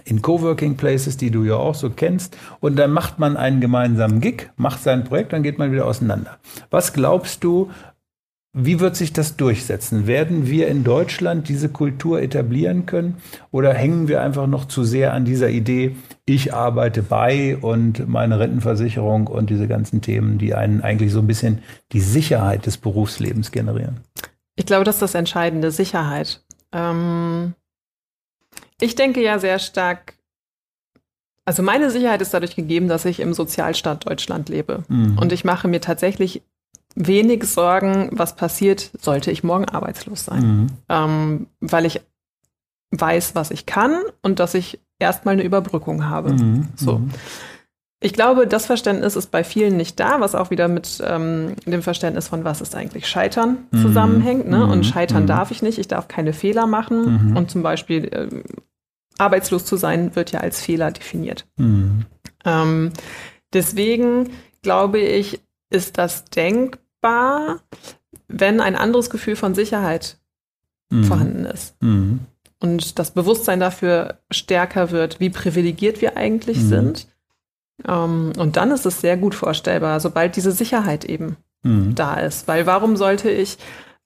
in 0.03 0.21
Coworking 0.21 0.77
Places, 0.77 1.17
die 1.17 1.29
du 1.29 1.43
ja 1.43 1.55
auch 1.55 1.75
so 1.75 1.89
kennst, 1.89 2.35
und 2.59 2.77
dann 2.77 2.91
macht 2.91 3.19
man 3.19 3.37
einen 3.37 3.61
gemeinsamen 3.61 4.19
Gig, 4.19 4.49
macht 4.57 4.81
sein 4.81 5.03
Projekt, 5.03 5.33
dann 5.33 5.43
geht 5.43 5.59
man 5.59 5.71
wieder 5.71 5.85
auseinander. 5.85 6.39
Was 6.71 6.93
glaubst 6.93 7.43
du, 7.43 7.69
wie 8.53 8.81
wird 8.81 8.97
sich 8.97 9.13
das 9.13 9.37
durchsetzen? 9.37 10.07
Werden 10.07 10.47
wir 10.47 10.67
in 10.67 10.83
Deutschland 10.83 11.47
diese 11.47 11.69
Kultur 11.69 12.21
etablieren 12.21 12.85
können 12.85 13.17
oder 13.49 13.73
hängen 13.73 14.09
wir 14.09 14.21
einfach 14.21 14.45
noch 14.45 14.65
zu 14.65 14.83
sehr 14.83 15.13
an 15.13 15.23
dieser 15.23 15.49
Idee, 15.49 15.95
ich 16.25 16.53
arbeite 16.53 17.01
bei 17.01 17.55
und 17.57 18.09
meine 18.09 18.39
Rentenversicherung 18.39 19.27
und 19.27 19.49
diese 19.49 19.67
ganzen 19.67 20.01
Themen, 20.01 20.37
die 20.37 20.53
einen 20.53 20.81
eigentlich 20.81 21.13
so 21.13 21.19
ein 21.19 21.27
bisschen 21.27 21.63
die 21.93 22.01
Sicherheit 22.01 22.65
des 22.65 22.77
Berufslebens 22.77 23.51
generieren? 23.51 24.01
Ich 24.55 24.65
glaube, 24.65 24.83
das 24.83 24.95
ist 24.95 25.01
das 25.01 25.15
Entscheidende, 25.15 25.71
Sicherheit. 25.71 26.43
Ähm, 26.73 27.53
ich 28.81 28.95
denke 28.95 29.23
ja 29.23 29.39
sehr 29.39 29.59
stark, 29.59 30.15
also 31.45 31.63
meine 31.63 31.89
Sicherheit 31.89 32.21
ist 32.21 32.33
dadurch 32.33 32.55
gegeben, 32.55 32.89
dass 32.89 33.05
ich 33.05 33.21
im 33.21 33.33
Sozialstaat 33.33 34.07
Deutschland 34.09 34.49
lebe. 34.49 34.83
Mhm. 34.89 35.17
Und 35.17 35.31
ich 35.31 35.45
mache 35.45 35.69
mir 35.69 35.79
tatsächlich 35.79 36.43
wenig 36.95 37.45
Sorgen, 37.45 38.09
was 38.11 38.35
passiert, 38.35 38.91
sollte 38.99 39.31
ich 39.31 39.43
morgen 39.43 39.65
arbeitslos 39.65 40.25
sein. 40.25 40.43
Mhm. 40.43 40.67
Ähm, 40.89 41.47
weil 41.59 41.85
ich 41.85 42.01
weiß, 42.91 43.35
was 43.35 43.51
ich 43.51 43.65
kann 43.65 43.95
und 44.21 44.39
dass 44.39 44.53
ich 44.53 44.79
erstmal 44.99 45.33
eine 45.33 45.43
Überbrückung 45.43 46.07
habe. 46.07 46.33
Mhm. 46.33 46.67
So. 46.75 46.99
Mhm. 46.99 47.11
Ich 48.03 48.13
glaube, 48.13 48.47
das 48.47 48.65
Verständnis 48.65 49.15
ist 49.15 49.29
bei 49.29 49.43
vielen 49.43 49.77
nicht 49.77 49.99
da, 49.99 50.19
was 50.19 50.33
auch 50.33 50.49
wieder 50.49 50.67
mit 50.67 51.01
ähm, 51.05 51.55
dem 51.65 51.83
Verständnis 51.83 52.27
von 52.27 52.43
was 52.43 52.59
ist 52.59 52.75
eigentlich 52.75 53.07
Scheitern 53.07 53.59
mhm. 53.69 53.81
zusammenhängt. 53.81 54.49
Ne? 54.49 54.65
Und 54.65 54.79
mhm. 54.79 54.83
scheitern 54.83 55.23
mhm. 55.23 55.27
darf 55.27 55.51
ich 55.51 55.61
nicht, 55.61 55.77
ich 55.77 55.87
darf 55.87 56.07
keine 56.07 56.33
Fehler 56.33 56.65
machen. 56.65 57.35
Und 57.37 57.51
zum 57.51 57.61
Beispiel 57.61 58.05
äh, 58.05 58.43
arbeitslos 59.19 59.65
zu 59.65 59.77
sein, 59.77 60.15
wird 60.15 60.31
ja 60.31 60.39
als 60.39 60.61
Fehler 60.61 60.91
definiert. 60.91 61.45
Ähm, 62.43 62.91
deswegen 63.53 64.31
glaube 64.63 64.99
ich, 64.99 65.41
ist 65.71 65.97
das 65.97 66.25
denkbar, 66.25 67.61
wenn 68.27 68.61
ein 68.61 68.75
anderes 68.75 69.09
Gefühl 69.09 69.35
von 69.35 69.55
Sicherheit 69.55 70.19
mhm. 70.89 71.03
vorhanden 71.05 71.45
ist. 71.45 71.81
Mhm. 71.81 72.19
Und 72.59 72.99
das 72.99 73.11
Bewusstsein 73.11 73.59
dafür 73.59 74.19
stärker 74.29 74.91
wird, 74.91 75.19
wie 75.19 75.31
privilegiert 75.31 76.01
wir 76.01 76.15
eigentlich 76.15 76.57
mhm. 76.57 76.67
sind. 76.67 77.07
Ähm, 77.87 78.33
und 78.37 78.57
dann 78.57 78.69
ist 78.69 78.85
es 78.85 79.01
sehr 79.01 79.17
gut 79.17 79.33
vorstellbar, 79.33 79.99
sobald 79.99 80.35
diese 80.35 80.51
Sicherheit 80.51 81.05
eben 81.05 81.37
mhm. 81.63 81.95
da 81.95 82.15
ist. 82.15 82.47
Weil 82.47 82.67
warum 82.67 82.97
sollte 82.97 83.31
ich 83.31 83.57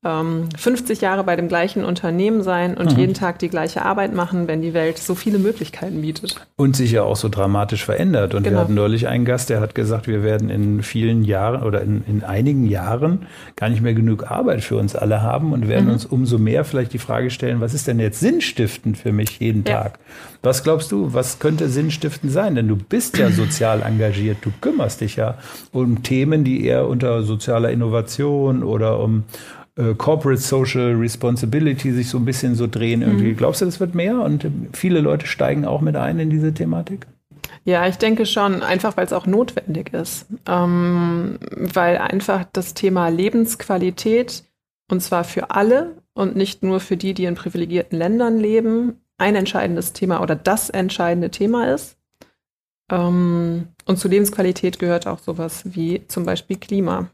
50 0.06 1.02
ähm, 1.02 1.04
Jahre 1.04 1.24
bei 1.24 1.36
dem 1.36 1.48
gleichen 1.48 1.84
Unternehmen 1.84 2.44
sein 2.44 2.78
und 2.78 2.94
mhm. 2.94 3.00
jeden 3.00 3.14
Tag 3.16 3.40
die 3.40 3.50
gleiche 3.50 3.84
Arbeit 3.84 4.14
machen, 4.14 4.48
wenn 4.48 4.62
die 4.62 4.76
Welt 4.76 5.00
so 5.00 5.16
viele 5.16 5.40
Möglichkeiten 5.40 6.02
bietet. 6.02 6.36
Und 6.58 6.76
sich 6.76 6.92
ja 6.92 7.02
auch 7.02 7.16
so 7.16 7.28
dramatisch 7.28 7.84
verändert. 7.84 8.36
Und 8.36 8.44
genau. 8.44 8.58
wir 8.58 8.62
hatten 8.62 8.76
neulich 8.76 9.08
einen 9.08 9.26
Gast, 9.26 9.50
der 9.50 9.62
hat 9.62 9.74
gesagt, 9.74 10.08
wir 10.08 10.22
werden 10.22 10.52
in 10.52 10.84
vielen 10.84 11.24
Jahren 11.24 11.64
oder 11.64 11.82
in, 11.82 12.04
in 12.08 12.24
einigen 12.24 12.68
Jahren 12.68 13.26
gar 13.56 13.70
nicht 13.70 13.82
mehr 13.82 13.96
genug 13.96 14.30
Arbeit 14.30 14.64
für 14.64 14.78
uns 14.78 14.96
alle 14.96 15.24
haben 15.24 15.54
und 15.54 15.68
werden 15.68 15.86
mhm. 15.86 15.94
uns 15.94 16.06
umso 16.06 16.38
mehr 16.38 16.66
vielleicht 16.66 16.94
die 16.94 17.00
Frage 17.00 17.32
stellen, 17.32 17.60
was 17.60 17.74
ist 17.74 17.88
denn 17.88 18.00
jetzt 18.00 18.20
sinnstiftend 18.20 19.00
für 19.00 19.12
mich 19.12 19.40
jeden 19.40 19.64
ja. 19.64 19.82
Tag? 19.82 20.00
Was 20.44 20.64
glaubst 20.64 20.92
du, 20.92 21.16
was 21.16 21.40
könnte 21.40 21.68
sinnstiftend 21.68 22.32
sein? 22.32 22.54
Denn 22.54 22.68
du 22.68 22.76
bist 22.76 23.18
ja 23.18 23.32
sozial 23.32 23.82
engagiert, 23.82 24.38
du 24.42 24.52
kümmerst 24.62 25.02
dich 25.02 25.16
ja 25.16 25.40
um 25.72 26.04
Themen, 26.04 26.44
die 26.44 26.64
eher 26.64 26.88
unter 26.88 27.24
sozialer 27.24 27.72
Innovation 27.72 28.62
oder 28.62 29.00
um 29.00 29.24
äh, 29.78 29.94
Corporate 29.94 30.42
Social 30.42 30.96
Responsibility 30.96 31.92
sich 31.92 32.10
so 32.10 32.18
ein 32.18 32.26
bisschen 32.26 32.56
so 32.56 32.68
drehen 32.68 33.02
irgendwie. 33.02 33.32
Mhm. 33.32 33.38
Glaubst 33.38 33.62
du, 33.62 33.66
das 33.66 33.80
wird 33.80 33.96
mehr 33.96 34.22
und 34.22 34.48
viele 34.74 35.02
Leute 35.02 35.28
steigen 35.28 35.66
auch 35.66 35.82
mit 35.82 35.96
ein 35.96 36.20
in 36.20 36.30
diese 36.30 36.54
Thematik? 36.54 37.08
Ja, 37.64 37.88
ich 37.88 37.98
denke 37.98 38.26
schon, 38.26 38.62
einfach 38.62 38.96
weil 38.96 39.06
es 39.06 39.14
auch 39.14 39.26
notwendig 39.26 39.94
ist. 39.94 40.28
Ähm, 40.48 41.40
weil 41.52 41.98
einfach 41.98 42.46
das 42.54 42.74
Thema 42.74 43.10
Lebensqualität, 43.10 44.44
und 44.90 45.02
zwar 45.02 45.24
für 45.24 45.52
alle 45.52 45.98
und 46.14 46.36
nicht 46.36 46.64
nur 46.64 46.80
für 46.80 46.96
die, 46.96 47.14
die 47.14 47.26
in 47.26 47.36
privilegierten 47.36 47.98
Ländern 47.98 48.38
leben, 48.38 49.02
ein 49.18 49.36
entscheidendes 49.36 49.94
Thema 49.94 50.22
oder 50.22 50.36
das 50.36 50.70
entscheidende 50.70 51.32
Thema 51.32 51.74
ist. 51.74 51.98
Ähm, 52.92 53.70
und 53.86 53.98
zu 53.98 54.08
Lebensqualität 54.08 54.80
gehört 54.80 55.08
auch 55.08 55.20
sowas 55.20 55.64
wie 55.66 56.06
zum 56.08 56.26
Beispiel 56.26 56.58
Klima. 56.58 57.10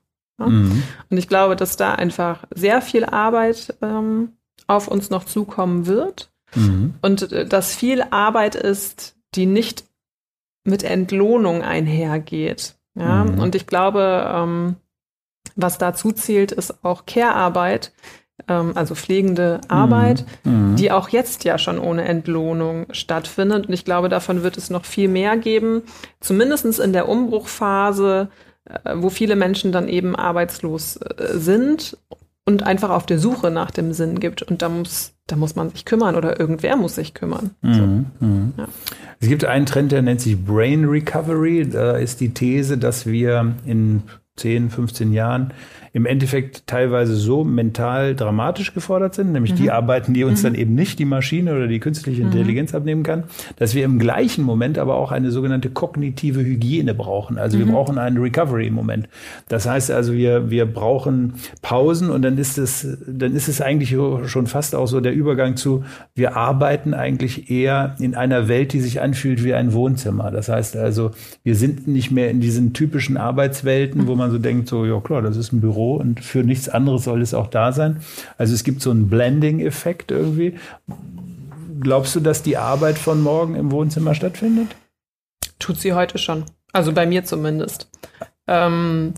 Mhm. 0.47 0.84
Und 1.10 1.17
ich 1.17 1.27
glaube, 1.27 1.56
dass 1.56 1.77
da 1.77 1.93
einfach 1.93 2.45
sehr 2.54 2.82
viel 2.82 3.06
Arbeit 3.06 3.75
ähm, 3.82 4.34
auf 4.67 4.88
uns 4.88 5.10
noch 5.10 5.25
zukommen 5.25 5.86
wird 5.86 6.32
mhm. 6.56 6.95
und 7.01 7.32
äh, 7.32 7.45
dass 7.45 7.75
viel 7.75 8.04
Arbeit 8.10 8.56
ist, 8.56 9.15
die 9.36 9.45
nicht 9.45 9.86
mit 10.63 10.84
Entlohnung 10.84 11.62
einhergeht. 11.63 12.75
Ja? 12.95 13.25
Mhm. 13.25 13.39
Und 13.39 13.56
ich 13.56 13.67
glaube, 13.67 14.32
ähm, 14.34 14.75
was 15.56 15.77
dazu 15.77 16.12
zählt, 16.12 16.51
ist 16.51 16.84
auch 16.84 17.06
Care-Arbeit, 17.06 17.91
ähm, 18.47 18.71
also 18.75 18.95
pflegende 18.95 19.62
Arbeit, 19.67 20.25
mhm. 20.43 20.71
mhm. 20.71 20.75
die 20.75 20.91
auch 20.91 21.10
jetzt 21.10 21.43
ja 21.43 21.58
schon 21.58 21.80
ohne 21.80 22.04
Entlohnung 22.04 22.86
stattfindet. 22.91 23.67
Und 23.67 23.73
ich 23.73 23.86
glaube, 23.86 24.10
davon 24.10 24.43
wird 24.43 24.58
es 24.58 24.69
noch 24.69 24.86
viel 24.86 25.08
mehr 25.08 25.38
geben, 25.38 25.84
zumindest 26.19 26.80
in 26.80 26.93
der 26.93 27.10
Umbruchphase 27.10 28.30
wo 28.95 29.10
viele 29.10 29.36
Menschen 29.36 29.71
dann 29.71 29.88
eben 29.88 30.15
arbeitslos 30.15 30.97
äh, 30.97 31.38
sind 31.38 31.97
und 32.45 32.63
einfach 32.63 32.89
auf 32.89 33.06
der 33.06 33.19
Suche 33.19 33.52
nach 33.52 33.71
dem 33.71 33.93
Sinn 33.93 34.19
gibt. 34.19 34.41
Und 34.41 34.62
da 34.62 34.69
muss, 34.69 35.13
da 35.28 35.36
muss 35.36 35.56
man 35.56 35.69
sich 35.69 35.86
kümmern 35.86 36.15
oder 36.15 36.39
irgendwer 36.39 36.76
muss 36.76 36.95
sich 36.95 37.13
kümmern. 37.13 37.52
Mhm, 37.62 37.74
so. 37.74 38.26
mhm. 38.26 38.54
Ja. 38.58 38.67
Es 39.19 39.28
gibt 39.28 39.45
einen 39.45 39.65
Trend, 39.65 39.91
der 39.91 40.02
nennt 40.02 40.21
sich 40.21 40.43
Brain 40.43 40.86
Recovery. 40.86 41.69
Da 41.69 41.97
ist 41.97 42.19
die 42.19 42.34
These, 42.34 42.78
dass 42.78 43.06
wir 43.06 43.54
in 43.65 44.04
10, 44.38 44.69
15 44.71 45.13
Jahren 45.13 45.54
im 45.93 46.06
Endeffekt 46.06 46.67
teilweise 46.67 47.15
so 47.15 47.43
mental 47.43 48.15
dramatisch 48.15 48.73
gefordert 48.73 49.13
sind, 49.13 49.34
nämlich 49.34 49.51
mhm. 49.54 49.58
die 49.58 49.71
Arbeiten, 49.71 50.13
die 50.13 50.23
uns 50.23 50.39
mhm. 50.41 50.43
dann 50.43 50.56
eben 50.56 50.73
nicht 50.73 50.99
die 50.99 51.06
Maschine 51.06 51.54
oder 51.54 51.67
die 51.67 51.80
künstliche 51.80 52.21
mhm. 52.21 52.27
Intelligenz 52.27 52.71
mhm. 52.71 52.77
abnehmen 52.77 53.04
kann, 53.04 53.25
dass 53.58 53.75
wir 53.75 53.84
im 53.84 53.99
gleichen 53.99 54.43
Moment 54.45 54.77
aber 54.77 54.95
auch 54.95 55.12
eine 55.12 55.32
sogenannte 55.32 55.69
kognitive 55.69 56.39
Hygiene 56.39 56.93
brauchen. 56.93 57.38
Also 57.38 57.60
wir 57.60 57.65
mhm. 57.65 57.71
brauchen 57.71 57.97
einen 57.97 58.17
Recovery-Moment. 58.17 59.10
Das 59.49 59.67
heißt 59.67 59.91
also, 59.91 60.13
wir, 60.13 60.49
wir 60.49 60.65
brauchen 60.65 61.34
Pausen 61.62 62.10
und 62.10 62.21
dann 62.21 62.38
ist 62.38 62.58
es, 62.58 62.88
dann 63.06 63.36
ist 63.36 63.49
es 63.49 63.60
eigentlich 63.60 63.89
schon 64.30 64.47
fast 64.47 64.75
auch 64.75 64.88
so 64.88 65.01
der 65.01 65.13
Übergang 65.13 65.58
zu, 65.58 65.84
wir 66.15 66.38
arbeiten 66.38 66.93
eigentlich 66.93 67.51
eher 67.51 67.95
in 67.99 68.15
einer 68.15 68.47
Welt, 68.47 68.71
die 68.71 68.80
sich 68.80 69.01
anfühlt 69.01 69.43
wie 69.43 69.54
ein 69.54 69.73
Wohnzimmer. 69.73 70.32
Das 70.32 70.47
heißt 70.47 70.77
also, 70.77 71.12
wir 71.43 71.56
sind 71.56 71.89
nicht 71.89 72.12
mehr 72.12 72.30
in 72.30 72.39
diesen 72.39 72.71
typischen 72.71 73.17
Arbeitswelten, 73.17 74.08
wo 74.08 74.15
man 74.15 74.32
so 74.32 74.38
denkt, 74.38 74.69
so, 74.69 74.86
ja 74.86 75.01
klar, 75.01 75.21
das 75.21 75.36
ist 75.36 75.51
ein 75.51 75.60
Büro 75.60 75.81
Büro 75.82 75.96
und 75.96 76.20
für 76.20 76.44
nichts 76.44 76.70
anderes 76.70 77.04
soll 77.04 77.22
es 77.22 77.34
auch 77.34 77.48
da 77.48 77.72
sein. 77.72 78.02
Also 78.38 78.54
es 78.54 78.63
gibt 78.63 78.82
so 78.82 78.91
einen 78.91 79.10
Blending-Effekt 79.10 80.12
irgendwie. 80.12 80.56
Glaubst 81.80 82.15
du, 82.15 82.20
dass 82.20 82.44
die 82.44 82.58
Arbeit 82.58 82.98
von 82.98 83.22
morgen 83.22 83.56
im 83.56 83.72
Wohnzimmer 83.72 84.13
stattfindet? 84.13 84.76
Tut 85.60 85.78
sie 85.78 85.94
heute 85.94 86.17
schon. 86.17 86.46
Also 86.74 86.94
bei 86.94 87.06
mir 87.06 87.26
zumindest. 87.26 87.89
Ähm, 88.48 89.13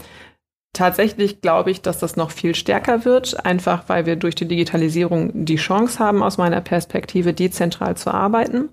tatsächlich 0.74 1.42
glaube 1.42 1.72
ich, 1.72 1.82
dass 1.82 2.00
das 2.00 2.16
noch 2.16 2.32
viel 2.32 2.56
stärker 2.56 3.06
wird, 3.06 3.46
einfach 3.46 3.84
weil 3.88 4.06
wir 4.06 4.16
durch 4.16 4.36
die 4.36 4.48
Digitalisierung 4.48 5.46
die 5.46 5.58
Chance 5.58 6.00
haben, 6.00 6.24
aus 6.24 6.38
meiner 6.38 6.62
Perspektive 6.62 7.34
dezentral 7.34 7.96
zu 7.98 8.12
arbeiten. 8.12 8.70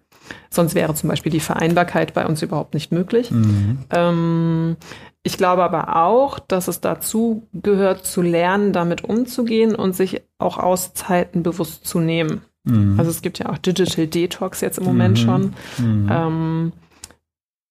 Sonst 0.51 0.75
wäre 0.75 0.95
zum 0.95 1.09
Beispiel 1.09 1.33
die 1.33 1.41
Vereinbarkeit 1.41 2.15
bei 2.15 2.27
uns 2.27 2.43
überhaupt 2.43 2.75
nicht 2.75 2.93
möglich. 2.93 3.31
Mhm. 3.31 3.79
Ähm, 3.91 4.77
ich 5.23 5.37
glaube 5.37 5.63
aber 5.63 5.97
auch, 5.97 6.39
dass 6.39 6.69
es 6.69 6.81
dazu 6.81 7.47
gehört, 7.53 8.07
zu 8.07 8.23
lernen, 8.23 8.73
damit 8.73 9.05
umzugehen 9.05 9.75
und 9.75 9.95
sich 9.95 10.23
auch 10.39 10.59
Auszeiten 10.59 11.43
bewusst 11.43 11.87
zu 11.87 12.01
nehmen. 12.01 12.43
Mhm. 12.65 12.99
Also 12.99 13.11
es 13.11 13.23
gibt 13.23 13.39
ja 13.39 13.51
auch 13.51 13.59
Digital 13.59 14.07
Detox 14.07 14.61
jetzt 14.61 14.79
im 14.79 14.85
Moment 14.85 15.19
mhm. 15.19 15.23
schon. 15.23 15.55
Mhm. 15.79 16.09
Ähm, 16.11 16.73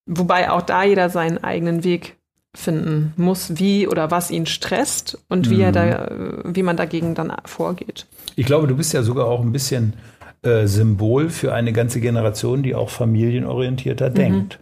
wobei 0.06 0.52
auch 0.52 0.62
da 0.62 0.84
jeder 0.84 1.10
seinen 1.10 1.44
eigenen 1.44 1.84
Weg 1.84 2.18
finden 2.56 3.14
muss, 3.16 3.60
wie 3.60 3.88
oder 3.88 4.10
was 4.10 4.32
ihn 4.32 4.48
stresst 4.48 5.20
und 5.30 5.50
wie 5.50 5.62
er 5.62 5.72
da, 5.72 6.10
mhm. 6.12 6.56
wie 6.56 6.64
man 6.64 6.78
dagegen 6.78 7.14
dann 7.16 7.32
vorgeht. 7.46 8.08
Ich 8.36 8.46
glaube, 8.46 8.68
du 8.68 8.76
bist 8.76 8.94
ja 8.94 9.04
sogar 9.04 9.26
auch 9.26 9.42
ein 9.42 9.52
bisschen 9.52 9.94
äh, 10.42 10.68
Symbol 10.68 11.30
für 11.30 11.54
eine 11.54 11.74
ganze 11.74 12.00
Generation, 12.00 12.64
die 12.64 12.76
auch 12.76 12.90
familienorientierter 12.90 14.10
mhm. 14.10 14.14
denkt. 14.16 14.60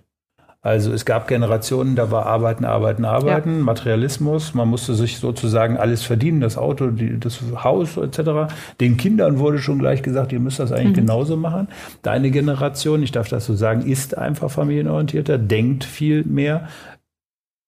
Also 0.68 0.92
es 0.92 1.06
gab 1.06 1.30
Generationen, 1.30 1.96
da 1.96 2.12
war 2.12 2.26
Arbeiten, 2.26 2.66
Arbeiten, 2.66 3.06
Arbeiten, 3.06 3.60
ja. 3.60 3.64
Materialismus. 3.64 4.54
Man 4.54 4.68
musste 4.68 4.96
sich 4.96 5.20
sozusagen 5.20 5.78
alles 5.78 6.04
verdienen, 6.04 6.42
das 6.42 6.58
Auto, 6.58 6.88
die, 6.88 7.20
das 7.20 7.40
Haus 7.64 7.96
etc. 7.96 8.54
Den 8.82 8.98
Kindern 8.98 9.40
wurde 9.40 9.60
schon 9.60 9.80
gleich 9.80 10.02
gesagt, 10.02 10.34
ihr 10.34 10.42
müsst 10.42 10.60
das 10.60 10.74
eigentlich 10.74 10.90
mhm. 10.90 11.06
genauso 11.06 11.38
machen. 11.38 11.70
Deine 12.02 12.32
Generation, 12.32 13.02
ich 13.02 13.14
darf 13.14 13.30
das 13.30 13.46
so 13.46 13.54
sagen, 13.54 13.84
ist 13.84 14.18
einfach 14.18 14.52
familienorientierter, 14.52 15.38
denkt 15.38 15.86
viel 15.86 16.26
mehr, 16.26 16.68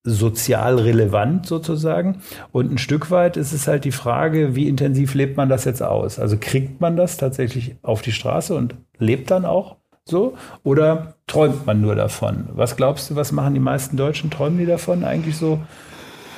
sozial 0.03 0.79
relevant 0.79 1.45
sozusagen. 1.45 2.21
Und 2.51 2.71
ein 2.71 2.77
Stück 2.77 3.11
weit 3.11 3.37
ist 3.37 3.53
es 3.53 3.67
halt 3.67 3.85
die 3.85 3.91
Frage, 3.91 4.55
wie 4.55 4.67
intensiv 4.67 5.13
lebt 5.13 5.37
man 5.37 5.49
das 5.49 5.65
jetzt 5.65 5.83
aus? 5.83 6.19
Also 6.19 6.37
kriegt 6.39 6.81
man 6.81 6.95
das 6.95 7.17
tatsächlich 7.17 7.75
auf 7.81 8.01
die 8.01 8.11
Straße 8.11 8.55
und 8.55 8.75
lebt 8.97 9.29
dann 9.31 9.45
auch 9.45 9.77
so? 10.05 10.35
Oder 10.63 11.15
träumt 11.27 11.65
man 11.65 11.81
nur 11.81 11.95
davon? 11.95 12.49
Was 12.53 12.75
glaubst 12.75 13.09
du, 13.09 13.15
was 13.15 13.31
machen 13.31 13.53
die 13.53 13.59
meisten 13.59 13.97
Deutschen? 13.97 14.31
Träumen 14.31 14.57
die 14.57 14.65
davon 14.65 15.03
eigentlich 15.03 15.37
so? 15.37 15.59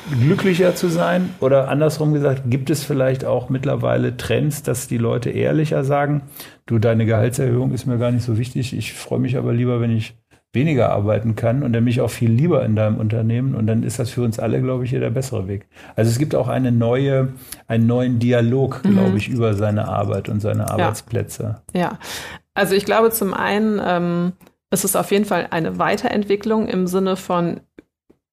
glücklicher 0.09 0.75
zu 0.75 0.87
sein? 0.87 1.29
Oder 1.39 1.69
andersrum 1.69 2.13
gesagt, 2.13 2.43
gibt 2.47 2.69
es 2.69 2.83
vielleicht 2.83 3.25
auch 3.25 3.49
mittlerweile 3.49 4.17
Trends, 4.17 4.63
dass 4.63 4.87
die 4.87 4.97
Leute 4.97 5.29
ehrlicher 5.29 5.83
sagen, 5.83 6.23
du, 6.65 6.79
deine 6.79 7.05
Gehaltserhöhung 7.05 7.71
ist 7.71 7.85
mir 7.85 7.97
gar 7.97 8.11
nicht 8.11 8.25
so 8.25 8.37
wichtig, 8.37 8.75
ich 8.75 8.93
freue 8.93 9.19
mich 9.19 9.37
aber 9.37 9.53
lieber, 9.53 9.81
wenn 9.81 9.95
ich 9.95 10.15
weniger 10.53 10.91
arbeiten 10.91 11.35
kann 11.35 11.63
und 11.63 11.73
dann 11.73 11.85
bin 11.85 11.91
ich 11.91 12.01
auch 12.01 12.09
viel 12.09 12.29
lieber 12.29 12.65
in 12.65 12.75
deinem 12.75 12.97
Unternehmen 12.97 13.55
und 13.55 13.67
dann 13.67 13.83
ist 13.83 13.99
das 13.99 14.09
für 14.09 14.21
uns 14.21 14.37
alle, 14.37 14.61
glaube 14.61 14.83
ich, 14.83 14.89
hier 14.89 14.99
der 14.99 15.09
bessere 15.09 15.47
Weg. 15.47 15.67
Also 15.95 16.11
es 16.11 16.19
gibt 16.19 16.35
auch 16.35 16.49
eine 16.49 16.71
neue, 16.71 17.29
einen 17.67 17.87
neuen 17.87 18.19
Dialog, 18.19 18.83
mhm. 18.83 18.91
glaube 18.91 19.17
ich, 19.17 19.29
über 19.29 19.53
seine 19.53 19.87
Arbeit 19.87 20.27
und 20.27 20.41
seine 20.41 20.69
Arbeitsplätze. 20.69 21.61
Ja, 21.73 21.79
ja. 21.79 21.99
also 22.53 22.75
ich 22.75 22.83
glaube 22.83 23.11
zum 23.11 23.33
einen, 23.33 23.79
ähm, 23.83 24.33
es 24.69 24.83
ist 24.83 24.97
auf 24.97 25.11
jeden 25.11 25.25
Fall 25.25 25.47
eine 25.51 25.79
Weiterentwicklung 25.79 26.67
im 26.67 26.87
Sinne 26.87 27.15
von 27.15 27.61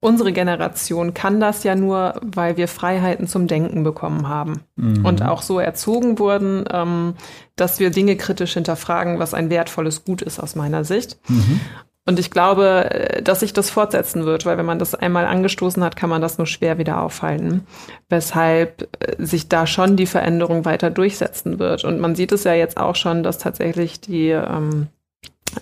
unsere 0.00 0.32
Generation 0.32 1.12
kann 1.12 1.40
das 1.40 1.64
ja 1.64 1.74
nur, 1.74 2.20
weil 2.24 2.56
wir 2.56 2.68
Freiheiten 2.68 3.26
zum 3.26 3.48
Denken 3.48 3.82
bekommen 3.82 4.28
haben 4.28 4.60
mhm. 4.76 5.04
und 5.04 5.22
auch 5.22 5.42
so 5.42 5.58
erzogen 5.58 6.18
wurden, 6.18 6.64
ähm, 6.70 7.14
dass 7.56 7.80
wir 7.80 7.90
Dinge 7.90 8.16
kritisch 8.16 8.54
hinterfragen, 8.54 9.18
was 9.18 9.34
ein 9.34 9.50
wertvolles 9.50 10.04
Gut 10.04 10.22
ist 10.22 10.38
aus 10.38 10.54
meiner 10.54 10.84
Sicht. 10.84 11.18
Mhm. 11.28 11.60
Und 12.08 12.18
ich 12.18 12.30
glaube, 12.30 12.90
äh, 12.90 13.22
dass 13.22 13.40
sich 13.40 13.52
das 13.52 13.68
fortsetzen 13.68 14.24
wird, 14.24 14.46
weil 14.46 14.56
wenn 14.56 14.64
man 14.64 14.78
das 14.78 14.94
einmal 14.94 15.26
angestoßen 15.26 15.84
hat, 15.84 15.94
kann 15.94 16.08
man 16.08 16.22
das 16.22 16.38
nur 16.38 16.46
schwer 16.46 16.78
wieder 16.78 17.02
aufhalten. 17.02 17.66
Weshalb 18.08 18.88
äh, 19.00 19.22
sich 19.22 19.50
da 19.50 19.66
schon 19.66 19.96
die 19.96 20.06
Veränderung 20.06 20.64
weiter 20.64 20.88
durchsetzen 20.88 21.58
wird. 21.58 21.84
Und 21.84 22.00
man 22.00 22.14
sieht 22.14 22.32
es 22.32 22.44
ja 22.44 22.54
jetzt 22.54 22.78
auch 22.78 22.96
schon, 22.96 23.22
dass 23.22 23.36
tatsächlich 23.36 24.00
die 24.00 24.30
ähm, 24.30 24.86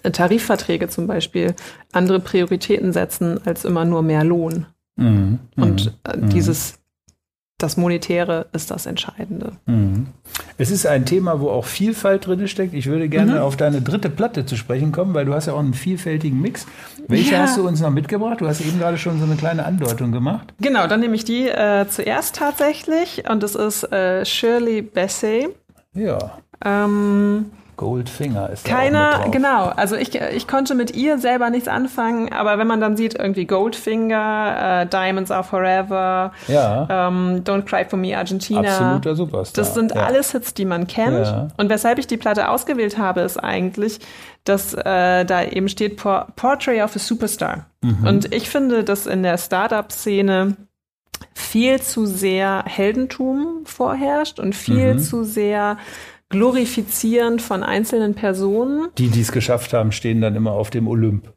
Tarifverträge 0.04 0.88
zum 0.88 1.08
Beispiel 1.08 1.56
andere 1.90 2.20
Prioritäten 2.20 2.92
setzen 2.92 3.40
als 3.44 3.64
immer 3.64 3.84
nur 3.84 4.02
mehr 4.02 4.22
Lohn. 4.22 4.66
Mhm. 4.94 5.40
Und 5.56 5.98
äh, 6.04 6.16
mhm. 6.16 6.28
dieses 6.28 6.78
das 7.58 7.78
Monetäre 7.78 8.46
ist 8.52 8.70
das 8.70 8.84
Entscheidende. 8.84 9.52
Mhm. 9.64 10.08
Es 10.58 10.70
ist 10.70 10.86
ein 10.86 11.06
Thema, 11.06 11.40
wo 11.40 11.48
auch 11.48 11.64
Vielfalt 11.64 12.26
drin 12.26 12.46
steckt. 12.48 12.74
Ich 12.74 12.86
würde 12.86 13.08
gerne 13.08 13.36
mhm. 13.36 13.38
auf 13.38 13.56
deine 13.56 13.80
dritte 13.80 14.10
Platte 14.10 14.44
zu 14.44 14.56
sprechen 14.56 14.92
kommen, 14.92 15.14
weil 15.14 15.24
du 15.24 15.32
hast 15.32 15.46
ja 15.46 15.54
auch 15.54 15.58
einen 15.58 15.72
vielfältigen 15.72 16.40
Mix. 16.40 16.66
Welche 17.08 17.32
ja. 17.32 17.40
hast 17.40 17.56
du 17.56 17.66
uns 17.66 17.80
noch 17.80 17.90
mitgebracht? 17.90 18.40
Du 18.40 18.46
hast 18.46 18.60
eben 18.60 18.78
gerade 18.78 18.98
schon 18.98 19.18
so 19.18 19.24
eine 19.24 19.36
kleine 19.36 19.64
Andeutung 19.64 20.12
gemacht. 20.12 20.52
Genau, 20.60 20.86
dann 20.86 21.00
nehme 21.00 21.14
ich 21.14 21.24
die 21.24 21.48
äh, 21.48 21.86
zuerst 21.88 22.36
tatsächlich 22.36 23.24
und 23.28 23.42
das 23.42 23.54
ist 23.54 23.84
äh, 23.90 24.24
Shirley 24.26 24.82
Bassey. 24.82 25.48
Ja. 25.94 26.38
Ähm, 26.62 27.46
Goldfinger 27.76 28.50
ist 28.50 28.64
Keiner, 28.64 29.28
genau. 29.30 29.66
Also 29.76 29.96
ich, 29.96 30.14
ich 30.14 30.48
konnte 30.48 30.74
mit 30.74 30.96
ihr 30.96 31.18
selber 31.18 31.50
nichts 31.50 31.68
anfangen, 31.68 32.32
aber 32.32 32.58
wenn 32.58 32.66
man 32.66 32.80
dann 32.80 32.96
sieht, 32.96 33.14
irgendwie 33.14 33.44
Goldfinger, 33.44 34.82
äh, 34.82 34.86
Diamonds 34.86 35.30
Are 35.30 35.44
Forever, 35.44 36.32
ja. 36.48 37.08
ähm, 37.08 37.42
Don't 37.44 37.62
Cry 37.62 37.84
For 37.84 37.98
Me 37.98 38.16
Argentina. 38.16 38.60
Absoluter 38.60 39.14
Superstar. 39.14 39.64
Das 39.64 39.74
sind 39.74 39.94
ja. 39.94 40.02
alles 40.02 40.32
Hits, 40.32 40.54
die 40.54 40.64
man 40.64 40.86
kennt. 40.86 41.26
Ja. 41.26 41.48
Und 41.56 41.68
weshalb 41.68 41.98
ich 41.98 42.06
die 42.06 42.16
Platte 42.16 42.48
ausgewählt 42.48 42.96
habe, 42.96 43.20
ist 43.20 43.36
eigentlich, 43.36 44.00
dass 44.44 44.72
äh, 44.72 45.24
da 45.24 45.44
eben 45.44 45.68
steht 45.68 45.96
Por 45.96 46.28
Portrait 46.36 46.82
of 46.82 46.96
a 46.96 46.98
Superstar. 46.98 47.66
Mhm. 47.82 48.06
Und 48.06 48.34
ich 48.34 48.48
finde, 48.48 48.84
dass 48.84 49.06
in 49.06 49.22
der 49.22 49.36
Startup-Szene 49.36 50.56
viel 51.34 51.80
zu 51.80 52.06
sehr 52.06 52.64
Heldentum 52.66 53.64
vorherrscht 53.64 54.38
und 54.38 54.54
viel 54.54 54.94
mhm. 54.94 54.98
zu 54.98 55.24
sehr 55.24 55.76
Glorifizierend 56.28 57.40
von 57.40 57.62
einzelnen 57.62 58.14
Personen. 58.14 58.88
Die, 58.98 59.08
die 59.08 59.20
es 59.20 59.32
geschafft 59.32 59.72
haben, 59.72 59.92
stehen 59.92 60.20
dann 60.20 60.34
immer 60.34 60.52
auf 60.52 60.70
dem 60.70 60.88
Olymp. 60.88 61.32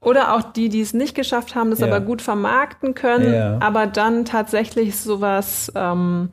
Oder 0.00 0.34
auch 0.34 0.42
die, 0.42 0.68
die 0.68 0.82
es 0.82 0.92
nicht 0.92 1.14
geschafft 1.14 1.54
haben, 1.54 1.70
das 1.70 1.80
ja. 1.80 1.86
aber 1.86 2.00
gut 2.00 2.20
vermarkten 2.20 2.94
können, 2.94 3.32
ja. 3.32 3.58
aber 3.60 3.86
dann 3.86 4.26
tatsächlich 4.26 4.96
sowas 4.96 5.72
ähm, 5.74 6.30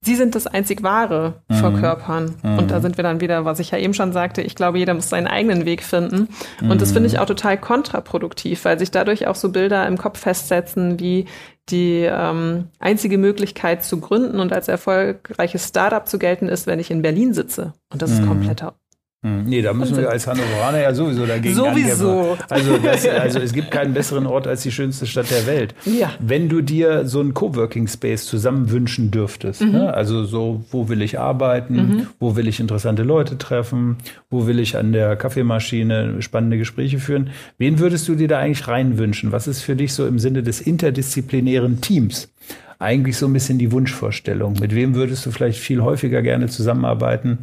sie 0.00 0.14
sind 0.14 0.34
das 0.34 0.46
einzig 0.46 0.82
Wahre 0.82 1.42
mhm. 1.48 1.54
verkörpern. 1.54 2.34
Mhm. 2.42 2.58
Und 2.58 2.70
da 2.70 2.80
sind 2.80 2.96
wir 2.96 3.04
dann 3.04 3.20
wieder, 3.20 3.44
was 3.44 3.58
ich 3.58 3.70
ja 3.70 3.78
eben 3.78 3.94
schon 3.94 4.12
sagte, 4.12 4.42
ich 4.42 4.54
glaube, 4.54 4.78
jeder 4.78 4.94
muss 4.94 5.08
seinen 5.08 5.26
eigenen 5.26 5.64
Weg 5.64 5.82
finden. 5.82 6.28
Mhm. 6.60 6.70
Und 6.70 6.80
das 6.80 6.92
finde 6.92 7.08
ich 7.08 7.14
mhm. 7.14 7.20
auch 7.20 7.26
total 7.26 7.58
kontraproduktiv, 7.58 8.64
weil 8.64 8.78
sich 8.78 8.90
dadurch 8.90 9.26
auch 9.26 9.34
so 9.34 9.50
Bilder 9.50 9.86
im 9.86 9.98
Kopf 9.98 10.20
festsetzen, 10.20 11.00
wie 11.00 11.26
die 11.70 12.02
ähm, 12.02 12.68
einzige 12.78 13.18
Möglichkeit 13.18 13.84
zu 13.84 14.00
gründen 14.00 14.40
und 14.40 14.52
als 14.52 14.68
erfolgreiches 14.68 15.68
Startup 15.68 16.06
zu 16.06 16.18
gelten 16.18 16.48
ist, 16.48 16.66
wenn 16.66 16.78
ich 16.78 16.90
in 16.90 17.02
Berlin 17.02 17.34
sitze. 17.34 17.74
Und 17.90 18.02
das 18.02 18.10
ist 18.10 18.22
mhm. 18.22 18.28
kompletter 18.28 18.68
hm, 18.68 18.74
nee, 19.22 19.62
da 19.62 19.72
müssen 19.72 19.96
wir 19.96 20.10
als 20.10 20.28
Hannoveraner 20.28 20.80
ja 20.80 20.94
sowieso 20.94 21.26
dagegen 21.26 21.54
Sowieso. 21.54 22.36
Also, 22.48 22.78
das, 22.78 23.06
also 23.06 23.40
es 23.40 23.52
gibt 23.52 23.70
keinen 23.72 23.92
besseren 23.92 24.26
Ort 24.26 24.46
als 24.46 24.62
die 24.62 24.70
schönste 24.70 25.06
Stadt 25.06 25.30
der 25.30 25.46
Welt. 25.46 25.74
Ja. 25.84 26.12
Wenn 26.20 26.48
du 26.48 26.60
dir 26.60 27.04
so 27.04 27.18
einen 27.18 27.34
Coworking 27.34 27.88
Space 27.88 28.26
zusammen 28.26 28.70
wünschen 28.70 29.10
dürftest, 29.10 29.62
mhm. 29.62 29.72
ne? 29.72 29.94
also 29.94 30.24
so, 30.24 30.64
wo 30.70 30.88
will 30.88 31.02
ich 31.02 31.18
arbeiten, 31.18 31.74
mhm. 31.74 32.06
wo 32.20 32.36
will 32.36 32.46
ich 32.46 32.60
interessante 32.60 33.02
Leute 33.02 33.38
treffen, 33.38 33.96
wo 34.30 34.46
will 34.46 34.60
ich 34.60 34.76
an 34.76 34.92
der 34.92 35.16
Kaffeemaschine 35.16 36.22
spannende 36.22 36.56
Gespräche 36.56 37.00
führen, 37.00 37.30
wen 37.58 37.80
würdest 37.80 38.06
du 38.08 38.14
dir 38.14 38.28
da 38.28 38.38
eigentlich 38.38 38.68
reinwünschen? 38.68 39.32
Was 39.32 39.48
ist 39.48 39.62
für 39.62 39.74
dich 39.74 39.94
so 39.94 40.06
im 40.06 40.20
Sinne 40.20 40.44
des 40.44 40.60
interdisziplinären 40.60 41.80
Teams? 41.80 42.28
eigentlich 42.80 43.16
so 43.16 43.26
ein 43.26 43.32
bisschen 43.32 43.58
die 43.58 43.72
Wunschvorstellung. 43.72 44.54
Mit 44.60 44.74
wem 44.74 44.94
würdest 44.94 45.26
du 45.26 45.32
vielleicht 45.32 45.58
viel 45.58 45.82
häufiger 45.82 46.22
gerne 46.22 46.46
zusammenarbeiten? 46.46 47.38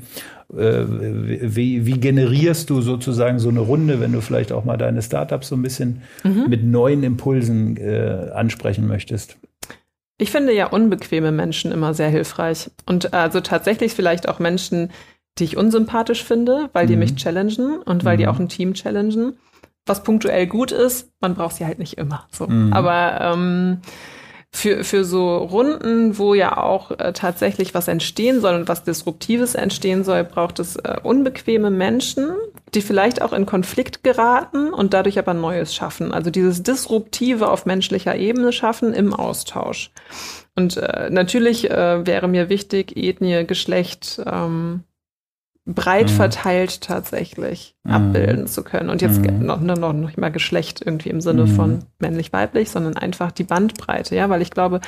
Äh, 0.54 0.86
wie, 0.88 1.86
wie, 1.86 2.00
generierst 2.00 2.70
du 2.70 2.82
sozusagen 2.82 3.40
so 3.40 3.50
eine 3.50 3.62
Runde, 3.62 4.00
wenn 4.00 4.12
du 4.12 4.22
vielleicht 4.22 4.52
auch 4.52 4.64
mal 4.64 4.78
deine 4.78 5.02
Startups 5.02 5.48
so 5.48 5.56
ein 5.56 5.62
bisschen 5.62 6.02
mhm. 6.24 6.46
mit 6.48 6.64
neuen 6.64 7.04
Impulsen 7.04 7.78
äh, 7.78 8.32
ansprechen 8.34 8.88
möchtest? 8.88 9.38
Ich 10.18 10.32
finde 10.32 10.54
ja 10.54 10.68
unbequeme 10.68 11.32
Menschen 11.32 11.72
immer 11.72 11.94
sehr 11.94 12.10
hilfreich. 12.10 12.70
Und 12.86 13.14
also 13.14 13.42
tatsächlich 13.42 13.94
vielleicht 13.94 14.30
auch 14.30 14.40
Menschen, 14.40 14.92
die 15.38 15.44
ich 15.44 15.58
unsympathisch 15.58 16.24
finde, 16.24 16.70
weil 16.74 16.88
die 16.88 16.94
mhm. 16.94 17.00
mich 17.00 17.16
challengen 17.16 17.82
und 17.82 18.06
weil 18.06 18.16
mhm. 18.16 18.20
die 18.20 18.28
auch 18.28 18.40
ein 18.40 18.50
Team 18.50 18.74
challengen. 18.74 19.38
Was 19.86 20.04
punktuell 20.04 20.48
gut 20.48 20.72
ist, 20.72 21.12
man 21.22 21.36
braucht 21.36 21.56
sie 21.56 21.66
halt 21.66 21.80
nicht 21.80 21.98
immer. 21.98 22.28
So. 22.32 22.48
Mhm. 22.48 22.72
Aber 22.72 23.20
ähm, 23.22 23.82
für, 24.56 24.84
für 24.84 25.04
so 25.04 25.38
Runden, 25.38 26.18
wo 26.18 26.34
ja 26.34 26.58
auch 26.58 26.92
äh, 26.92 27.12
tatsächlich 27.14 27.74
was 27.74 27.88
entstehen 27.88 28.40
soll 28.40 28.56
und 28.56 28.68
was 28.68 28.84
Disruptives 28.84 29.54
entstehen 29.54 30.04
soll, 30.04 30.24
braucht 30.24 30.60
es 30.60 30.78
äh, 30.78 30.96
unbequeme 31.04 31.70
Menschen, 31.70 32.30
die 32.74 32.82
vielleicht 32.82 33.22
auch 33.22 33.34
in 33.34 33.46
Konflikt 33.46 34.04
geraten 34.04 34.74
und 34.74 34.94
dadurch 34.94 35.20
aber 35.20 35.34
Neues 35.34 35.76
schaffen. 35.76 36.14
Also 36.14 36.32
dieses 36.32 36.64
Disruptive 36.64 37.50
auf 37.50 37.66
menschlicher 37.66 38.16
Ebene 38.16 38.54
schaffen 38.54 38.94
im 38.94 39.14
Austausch. 39.14 39.92
Und 40.56 40.78
äh, 40.78 41.10
natürlich 41.10 41.70
äh, 41.70 42.06
wäre 42.08 42.30
mir 42.30 42.48
wichtig, 42.48 42.96
Ethnie, 42.96 43.46
Geschlecht, 43.46 44.22
ähm, 44.26 44.84
breit 45.66 46.10
mhm. 46.10 46.16
verteilt 46.16 46.82
tatsächlich 46.82 47.76
mhm. 47.84 47.92
abbilden 47.92 48.48
zu 48.48 48.64
können. 48.64 48.90
Und 48.90 49.02
jetzt 49.02 49.22
mhm. 49.22 49.46
noch, 49.46 49.60
noch, 49.60 49.78
noch 49.78 49.94
nicht 49.94 50.18
mal 50.18 50.32
Geschlecht 50.32 50.82
irgendwie 50.86 51.10
im 51.10 51.22
Sinne 51.22 51.48
von 51.48 51.72
mhm. 51.72 51.84
männlich-weiblich, 52.00 52.70
sondern 52.70 52.98
einfach 52.98 53.32
die 53.32 53.44
Bandbreite, 53.44 54.16
ja, 54.16 54.30
weil 54.30 54.42
ich 54.42 54.52
glaube, 54.52 54.80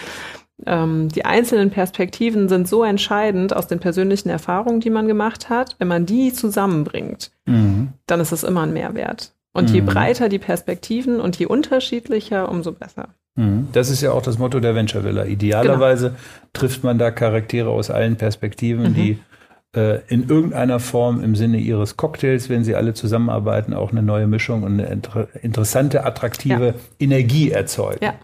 ähm, 0.65 1.09
die 1.09 1.25
einzelnen 1.25 1.71
Perspektiven 1.71 2.49
sind 2.49 2.67
so 2.67 2.83
entscheidend 2.83 3.55
aus 3.55 3.67
den 3.67 3.79
persönlichen 3.79 4.29
Erfahrungen, 4.29 4.79
die 4.79 4.89
man 4.89 5.07
gemacht 5.07 5.49
hat. 5.49 5.75
Wenn 5.79 5.87
man 5.87 6.05
die 6.05 6.31
zusammenbringt, 6.33 7.31
mhm. 7.45 7.89
dann 8.05 8.19
ist 8.19 8.31
es 8.31 8.43
immer 8.43 8.61
ein 8.61 8.73
Mehrwert. 8.73 9.33
Und 9.53 9.69
mhm. 9.69 9.75
je 9.75 9.81
breiter 9.81 10.29
die 10.29 10.39
Perspektiven 10.39 11.19
und 11.19 11.37
je 11.39 11.47
unterschiedlicher, 11.47 12.49
umso 12.49 12.71
besser. 12.71 13.09
Mhm. 13.35 13.69
Das 13.71 13.89
ist 13.89 14.01
ja 14.01 14.11
auch 14.11 14.21
das 14.21 14.37
Motto 14.37 14.59
der 14.59 14.75
Venture 14.75 15.03
Villa. 15.03 15.25
Idealerweise 15.25 16.09
genau. 16.09 16.19
trifft 16.53 16.83
man 16.83 16.99
da 16.99 17.09
Charaktere 17.09 17.69
aus 17.69 17.89
allen 17.89 18.17
Perspektiven, 18.17 18.91
mhm. 18.91 18.93
die 18.93 19.11
äh, 19.11 19.17
in 19.73 20.27
irgendeiner 20.27 20.79
Form 20.79 21.23
im 21.23 21.35
Sinne 21.35 21.57
ihres 21.57 21.97
Cocktails, 21.97 22.49
wenn 22.49 22.63
sie 22.63 22.73
alle 22.73 22.93
zusammenarbeiten, 22.95 23.73
auch 23.73 23.91
eine 23.91 24.01
neue 24.01 24.25
Mischung 24.25 24.63
und 24.63 24.73
eine 24.73 24.87
inter 24.87 25.27
interessante, 25.43 26.03
attraktive 26.03 26.67
ja. 26.67 26.73
Energie 26.99 27.51
erzeugen. 27.51 28.03
Ja. 28.03 28.15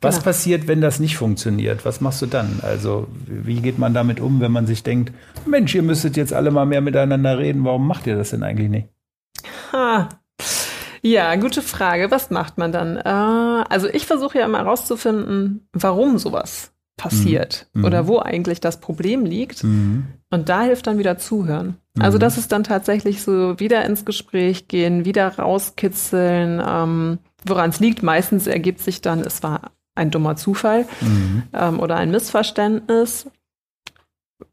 Was 0.00 0.16
genau. 0.16 0.24
passiert, 0.24 0.68
wenn 0.68 0.80
das 0.80 0.98
nicht 0.98 1.16
funktioniert? 1.16 1.84
Was 1.84 2.00
machst 2.00 2.20
du 2.20 2.26
dann? 2.26 2.60
Also, 2.62 3.06
wie 3.26 3.60
geht 3.60 3.78
man 3.78 3.94
damit 3.94 4.20
um, 4.20 4.40
wenn 4.40 4.52
man 4.52 4.66
sich 4.66 4.82
denkt, 4.82 5.12
Mensch, 5.46 5.74
ihr 5.74 5.82
müsstet 5.82 6.16
jetzt 6.16 6.32
alle 6.32 6.50
mal 6.50 6.66
mehr 6.66 6.80
miteinander 6.80 7.38
reden, 7.38 7.64
warum 7.64 7.86
macht 7.86 8.06
ihr 8.06 8.16
das 8.16 8.30
denn 8.30 8.42
eigentlich 8.42 8.68
nicht? 8.68 8.88
Ha. 9.72 10.08
Ja, 11.02 11.34
gute 11.36 11.62
Frage. 11.62 12.10
Was 12.10 12.30
macht 12.30 12.58
man 12.58 12.72
dann? 12.72 12.96
Äh, 12.96 13.64
also 13.68 13.88
ich 13.88 14.06
versuche 14.06 14.38
ja 14.38 14.44
immer 14.44 14.58
herauszufinden, 14.58 15.68
warum 15.72 16.18
sowas 16.18 16.72
passiert 16.98 17.68
mhm. 17.72 17.86
oder 17.86 18.06
wo 18.06 18.18
eigentlich 18.18 18.60
das 18.60 18.80
Problem 18.80 19.24
liegt. 19.24 19.64
Mhm. 19.64 20.08
Und 20.28 20.50
da 20.50 20.64
hilft 20.64 20.86
dann 20.86 20.98
wieder 20.98 21.16
zuhören. 21.16 21.78
Mhm. 21.94 22.02
Also 22.02 22.18
das 22.18 22.36
ist 22.36 22.52
dann 22.52 22.64
tatsächlich 22.64 23.22
so 23.22 23.58
wieder 23.58 23.86
ins 23.86 24.04
Gespräch 24.04 24.68
gehen, 24.68 25.06
wieder 25.06 25.38
rauskitzeln, 25.38 26.62
ähm, 26.66 27.18
woran 27.46 27.70
es 27.70 27.80
liegt. 27.80 28.02
Meistens 28.02 28.46
ergibt 28.46 28.80
sich 28.80 29.00
dann, 29.00 29.20
es 29.20 29.42
war 29.42 29.72
ein 29.94 30.10
dummer 30.10 30.36
Zufall 30.36 30.84
mhm. 31.00 31.44
ähm, 31.54 31.80
oder 31.80 31.96
ein 31.96 32.10
Missverständnis. 32.10 33.30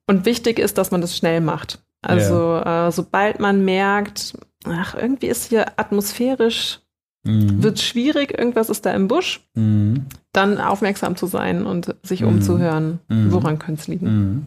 Und 0.08 0.26
wichtig 0.26 0.60
ist, 0.60 0.78
dass 0.78 0.92
man 0.92 1.02
das 1.02 1.18
schnell 1.18 1.42
macht. 1.42 1.84
Also 2.02 2.36
ja. 2.36 2.88
äh, 2.88 2.92
sobald 2.92 3.40
man 3.40 3.66
merkt, 3.66 4.38
ach, 4.66 4.96
irgendwie 4.96 5.28
ist 5.28 5.50
hier 5.50 5.78
atmosphärisch 5.78 6.80
mhm. 7.26 7.62
wird 7.62 7.80
schwierig, 7.80 8.38
irgendwas 8.38 8.70
ist 8.70 8.86
da 8.86 8.94
im 8.94 9.08
Busch, 9.08 9.42
mhm. 9.54 10.06
dann 10.32 10.60
aufmerksam 10.60 11.16
zu 11.16 11.28
sein 11.28 11.66
und 11.66 11.96
sich 12.04 12.22
mhm. 12.22 12.30
umzuhören, 12.30 13.00
woran 13.10 13.60
könnte 13.60 13.82
es 13.82 13.88
liegen. 13.88 14.06
Mhm. 14.08 14.46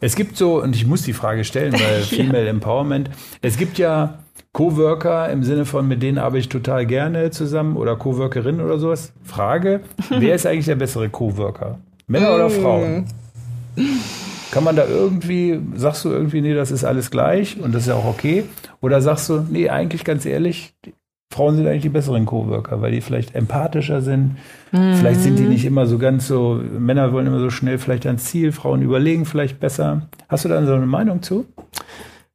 Es 0.00 0.16
gibt 0.16 0.36
so, 0.36 0.62
und 0.62 0.74
ich 0.74 0.86
muss 0.86 1.02
die 1.02 1.12
Frage 1.12 1.44
stellen, 1.44 1.72
weil 1.74 2.02
Female 2.02 2.44
ja. 2.44 2.50
Empowerment, 2.50 3.10
es 3.42 3.56
gibt 3.56 3.78
ja 3.78 4.18
Coworker 4.52 5.30
im 5.30 5.44
Sinne 5.44 5.64
von, 5.64 5.86
mit 5.86 6.02
denen 6.02 6.18
arbeite 6.18 6.40
ich 6.40 6.48
total 6.48 6.86
gerne 6.86 7.30
zusammen 7.30 7.76
oder 7.76 7.96
Coworkerin 7.96 8.60
oder 8.60 8.78
sowas. 8.78 9.12
Frage, 9.22 9.80
wer 10.08 10.34
ist 10.34 10.46
eigentlich 10.46 10.66
der 10.66 10.76
bessere 10.76 11.08
Coworker? 11.08 11.78
Männer 12.06 12.34
oder 12.34 12.50
Frauen? 12.50 13.04
Kann 14.50 14.64
man 14.64 14.74
da 14.74 14.84
irgendwie, 14.84 15.60
sagst 15.76 16.04
du 16.04 16.08
irgendwie, 16.08 16.40
nee, 16.40 16.54
das 16.54 16.72
ist 16.72 16.82
alles 16.82 17.12
gleich 17.12 17.60
und 17.60 17.72
das 17.72 17.82
ist 17.82 17.88
ja 17.88 17.94
auch 17.94 18.06
okay? 18.06 18.44
Oder 18.80 19.00
sagst 19.00 19.28
du, 19.28 19.46
nee, 19.48 19.68
eigentlich 19.68 20.02
ganz 20.02 20.26
ehrlich, 20.26 20.74
Frauen 21.32 21.56
sind 21.56 21.66
eigentlich 21.66 21.82
die 21.82 21.88
besseren 21.90 22.26
Coworker, 22.26 22.82
weil 22.82 22.90
die 22.90 23.00
vielleicht 23.00 23.36
empathischer 23.36 24.02
sind. 24.02 24.36
Mhm. 24.72 24.94
Vielleicht 24.94 25.20
sind 25.20 25.38
die 25.38 25.44
nicht 25.44 25.64
immer 25.64 25.86
so 25.86 25.96
ganz 25.96 26.26
so, 26.26 26.60
Männer 26.78 27.12
wollen 27.12 27.28
immer 27.28 27.38
so 27.38 27.50
schnell 27.50 27.78
vielleicht 27.78 28.06
ans 28.06 28.24
Ziel, 28.24 28.50
Frauen 28.50 28.82
überlegen 28.82 29.26
vielleicht 29.26 29.60
besser. 29.60 30.08
Hast 30.28 30.44
du 30.44 30.48
da 30.48 30.64
so 30.66 30.74
eine 30.74 30.86
Meinung 30.86 31.22
zu? 31.22 31.46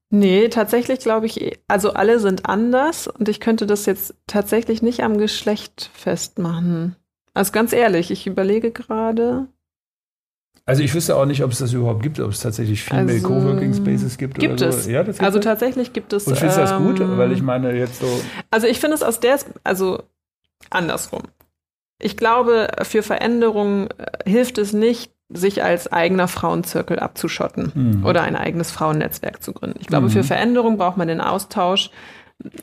Nee, 0.09 0.47
tatsächlich 0.47 0.99
glaube 0.99 1.25
ich, 1.25 1.59
also 1.67 1.91
alle 1.91 2.19
sind 2.19 2.47
anders 2.47 3.07
und 3.07 3.27
ich 3.27 3.41
könnte 3.41 3.65
das 3.65 3.85
jetzt 3.85 4.15
tatsächlich 4.27 4.81
nicht 4.81 5.03
am 5.03 5.17
Geschlecht 5.17 5.89
festmachen. 5.93 6.95
Also 7.33 7.51
ganz 7.51 7.73
ehrlich, 7.73 8.11
ich 8.11 8.27
überlege 8.27 8.71
gerade. 8.71 9.47
Also 10.67 10.81
ich 10.81 10.93
wüsste 10.95 11.15
auch 11.15 11.25
nicht, 11.25 11.43
ob 11.43 11.51
es 11.51 11.59
das 11.59 11.73
überhaupt 11.73 12.01
gibt, 12.01 12.19
ob 12.19 12.31
es 12.31 12.39
tatsächlich 12.39 12.83
Female 12.83 13.13
also, 13.13 13.27
Coworking 13.27 13.73
Spaces 13.73 14.17
gibt. 14.17 14.39
Gibt 14.39 14.61
oder 14.61 14.69
es. 14.69 14.85
So. 14.85 14.89
Ja, 14.89 15.03
das 15.03 15.17
gibt 15.17 15.25
also 15.25 15.39
es. 15.39 15.45
tatsächlich 15.45 15.93
gibt 15.93 16.11
es. 16.11 16.25
Und 16.25 16.37
findest 16.37 16.57
du 16.57 16.61
das 16.61 16.77
gut? 16.77 16.99
Ähm, 16.99 17.17
Weil 17.17 17.31
ich 17.31 17.43
meine 17.43 17.71
jetzt 17.73 17.99
so. 17.99 18.07
Also 18.49 18.65
ich 18.65 18.79
finde 18.79 18.95
es 18.95 19.03
aus 19.03 19.19
der, 19.19 19.37
also 19.63 20.01
andersrum. 20.71 21.21
Ich 21.99 22.17
glaube, 22.17 22.67
für 22.81 23.03
Veränderungen 23.03 23.89
äh, 23.97 24.29
hilft 24.29 24.57
es 24.57 24.73
nicht, 24.73 25.11
sich 25.29 25.63
als 25.63 25.91
eigener 25.91 26.27
Frauenzirkel 26.27 26.99
abzuschotten 26.99 27.71
mhm. 27.73 28.05
oder 28.05 28.21
ein 28.23 28.35
eigenes 28.35 28.71
Frauennetzwerk 28.71 29.41
zu 29.41 29.53
gründen. 29.53 29.79
Ich 29.81 29.87
glaube, 29.87 30.07
mhm. 30.07 30.11
für 30.11 30.23
Veränderung 30.23 30.77
braucht 30.77 30.97
man 30.97 31.07
den 31.07 31.21
Austausch 31.21 31.89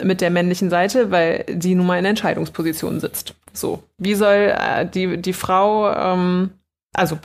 mit 0.02 0.20
der 0.20 0.30
männlichen 0.30 0.70
Seite, 0.70 1.10
weil 1.10 1.44
sie 1.60 1.74
nun 1.74 1.86
mal 1.86 1.98
in 1.98 2.04
Entscheidungspositionen 2.04 3.00
sitzt. 3.00 3.34
So, 3.52 3.82
wie 3.98 4.14
soll 4.14 4.54
äh, 4.56 4.86
die, 4.86 5.20
die 5.20 5.32
Frau, 5.32 5.92
ähm, 5.92 6.50
also 6.92 7.18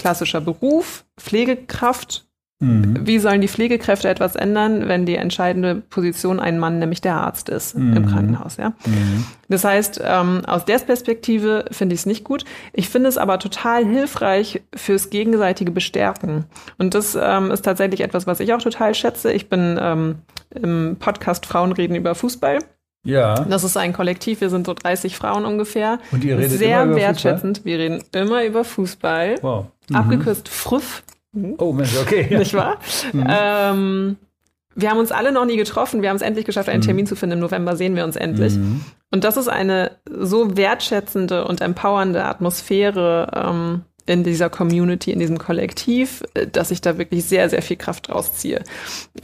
klassischer 0.00 0.40
Beruf, 0.40 1.04
Pflegekraft. 1.18 2.24
Mhm. 2.62 3.06
Wie 3.06 3.18
sollen 3.18 3.40
die 3.40 3.48
Pflegekräfte 3.48 4.08
etwas 4.08 4.34
ändern, 4.36 4.88
wenn 4.88 5.06
die 5.06 5.16
entscheidende 5.16 5.76
Position 5.76 6.40
ein 6.40 6.58
Mann, 6.58 6.78
nämlich 6.78 7.00
der 7.00 7.14
Arzt 7.14 7.48
ist 7.48 7.76
mhm. 7.76 7.96
im 7.96 8.06
Krankenhaus? 8.06 8.56
Ja? 8.56 8.70
Mhm. 8.86 9.24
Das 9.48 9.64
heißt, 9.64 10.00
ähm, 10.04 10.42
aus 10.46 10.64
der 10.64 10.78
Perspektive 10.78 11.66
finde 11.70 11.94
ich 11.94 12.00
es 12.00 12.06
nicht 12.06 12.24
gut. 12.24 12.44
Ich 12.72 12.88
finde 12.88 13.08
es 13.08 13.18
aber 13.18 13.38
total 13.38 13.84
hilfreich 13.86 14.62
fürs 14.74 15.10
gegenseitige 15.10 15.70
Bestärken. 15.70 16.44
Und 16.78 16.94
das 16.94 17.16
ähm, 17.20 17.50
ist 17.50 17.62
tatsächlich 17.62 18.00
etwas, 18.00 18.26
was 18.26 18.40
ich 18.40 18.52
auch 18.52 18.62
total 18.62 18.94
schätze. 18.94 19.32
Ich 19.32 19.48
bin 19.48 19.78
ähm, 19.80 20.16
im 20.50 20.96
Podcast 20.98 21.46
Frauen 21.46 21.72
reden 21.72 21.94
über 21.94 22.14
Fußball. 22.14 22.58
Ja. 23.02 23.44
Das 23.44 23.64
ist 23.64 23.76
ein 23.76 23.92
Kollektiv, 23.92 24.40
wir 24.40 24.50
sind 24.50 24.66
so 24.66 24.74
30 24.74 25.16
Frauen 25.16 25.44
ungefähr. 25.46 25.98
Und 26.12 26.22
ihr 26.22 26.36
redet 26.36 26.58
Sehr 26.58 26.82
immer 26.82 26.92
über 26.92 27.00
wertschätzend. 27.00 27.58
Fußball? 27.58 27.72
Wir 27.72 27.78
reden 27.78 28.04
immer 28.12 28.44
über 28.44 28.64
Fußball. 28.64 29.36
Wow. 29.42 29.66
Mhm. 29.88 29.96
Abgekürzt 29.96 30.48
Früff. 30.48 31.02
Oh 31.58 31.72
Mensch, 31.72 31.96
okay. 32.00 32.26
Nicht 32.38 32.54
wahr? 32.54 32.78
Mhm. 33.12 33.26
Ähm, 33.28 34.16
wir 34.74 34.90
haben 34.90 34.98
uns 34.98 35.12
alle 35.12 35.32
noch 35.32 35.44
nie 35.46 35.56
getroffen. 35.56 36.02
Wir 36.02 36.10
haben 36.10 36.16
es 36.16 36.22
endlich 36.22 36.44
geschafft, 36.44 36.68
einen 36.68 36.80
mhm. 36.80 36.86
Termin 36.86 37.06
zu 37.06 37.16
finden. 37.16 37.34
Im 37.34 37.40
November 37.40 37.76
sehen 37.76 37.96
wir 37.96 38.04
uns 38.04 38.16
endlich. 38.16 38.54
Mhm. 38.54 38.82
Und 39.10 39.24
das 39.24 39.36
ist 39.36 39.48
eine 39.48 39.92
so 40.08 40.56
wertschätzende 40.56 41.44
und 41.46 41.60
empowernde 41.60 42.24
Atmosphäre 42.24 43.28
ähm, 43.34 43.82
in 44.06 44.24
dieser 44.24 44.50
Community, 44.50 45.12
in 45.12 45.18
diesem 45.18 45.38
Kollektiv, 45.38 46.22
äh, 46.34 46.46
dass 46.46 46.70
ich 46.70 46.80
da 46.80 46.98
wirklich 46.98 47.24
sehr, 47.24 47.48
sehr 47.48 47.62
viel 47.62 47.76
Kraft 47.76 48.10
rausziehe. 48.10 48.62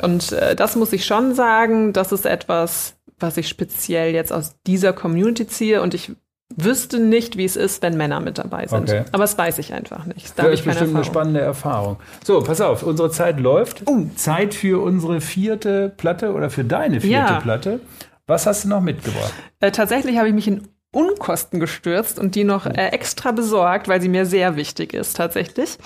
Und 0.02 0.32
äh, 0.32 0.56
das 0.56 0.76
muss 0.76 0.92
ich 0.92 1.04
schon 1.04 1.34
sagen, 1.34 1.92
das 1.92 2.12
ist 2.12 2.26
etwas, 2.26 2.95
was 3.18 3.36
ich 3.36 3.48
speziell 3.48 4.12
jetzt 4.14 4.32
aus 4.32 4.56
dieser 4.66 4.92
Community 4.92 5.46
ziehe 5.46 5.82
und 5.82 5.94
ich 5.94 6.12
wüsste 6.54 7.00
nicht, 7.00 7.36
wie 7.36 7.44
es 7.44 7.56
ist, 7.56 7.82
wenn 7.82 7.96
Männer 7.96 8.20
mit 8.20 8.38
dabei 8.38 8.66
sind. 8.66 8.88
Okay. 8.88 9.04
Aber 9.12 9.24
das 9.24 9.36
weiß 9.36 9.58
ich 9.58 9.74
einfach 9.74 10.06
nicht. 10.06 10.38
Da 10.38 10.44
das 10.44 10.54
ist 10.54 10.64
bestimmt 10.64 10.76
Erfahrung. 10.76 10.96
eine 10.96 11.04
spannende 11.04 11.40
Erfahrung. 11.40 11.96
So, 12.24 12.40
pass 12.40 12.60
auf, 12.60 12.82
unsere 12.82 13.10
Zeit 13.10 13.40
läuft. 13.40 13.88
Uh. 13.88 14.08
Zeit 14.14 14.54
für 14.54 14.82
unsere 14.82 15.20
vierte 15.20 15.92
Platte 15.96 16.32
oder 16.32 16.50
für 16.50 16.64
deine 16.64 17.00
vierte 17.00 17.32
ja. 17.32 17.40
Platte. 17.40 17.80
Was 18.26 18.46
hast 18.46 18.64
du 18.64 18.68
noch 18.68 18.80
mitgebracht? 18.80 19.32
Äh, 19.60 19.70
tatsächlich 19.70 20.18
habe 20.18 20.28
ich 20.28 20.34
mich 20.34 20.48
in 20.48 20.68
Unkosten 20.97 21.61
gestürzt 21.61 22.18
und 22.18 22.34
die 22.34 22.44
noch 22.44 22.64
äh, 22.64 22.88
extra 22.88 23.30
besorgt, 23.30 23.86
weil 23.86 24.01
sie 24.01 24.09
mir 24.09 24.24
sehr 24.24 24.57
wichtig 24.57 24.94
ist 24.94 25.14
tatsächlich. 25.14 25.76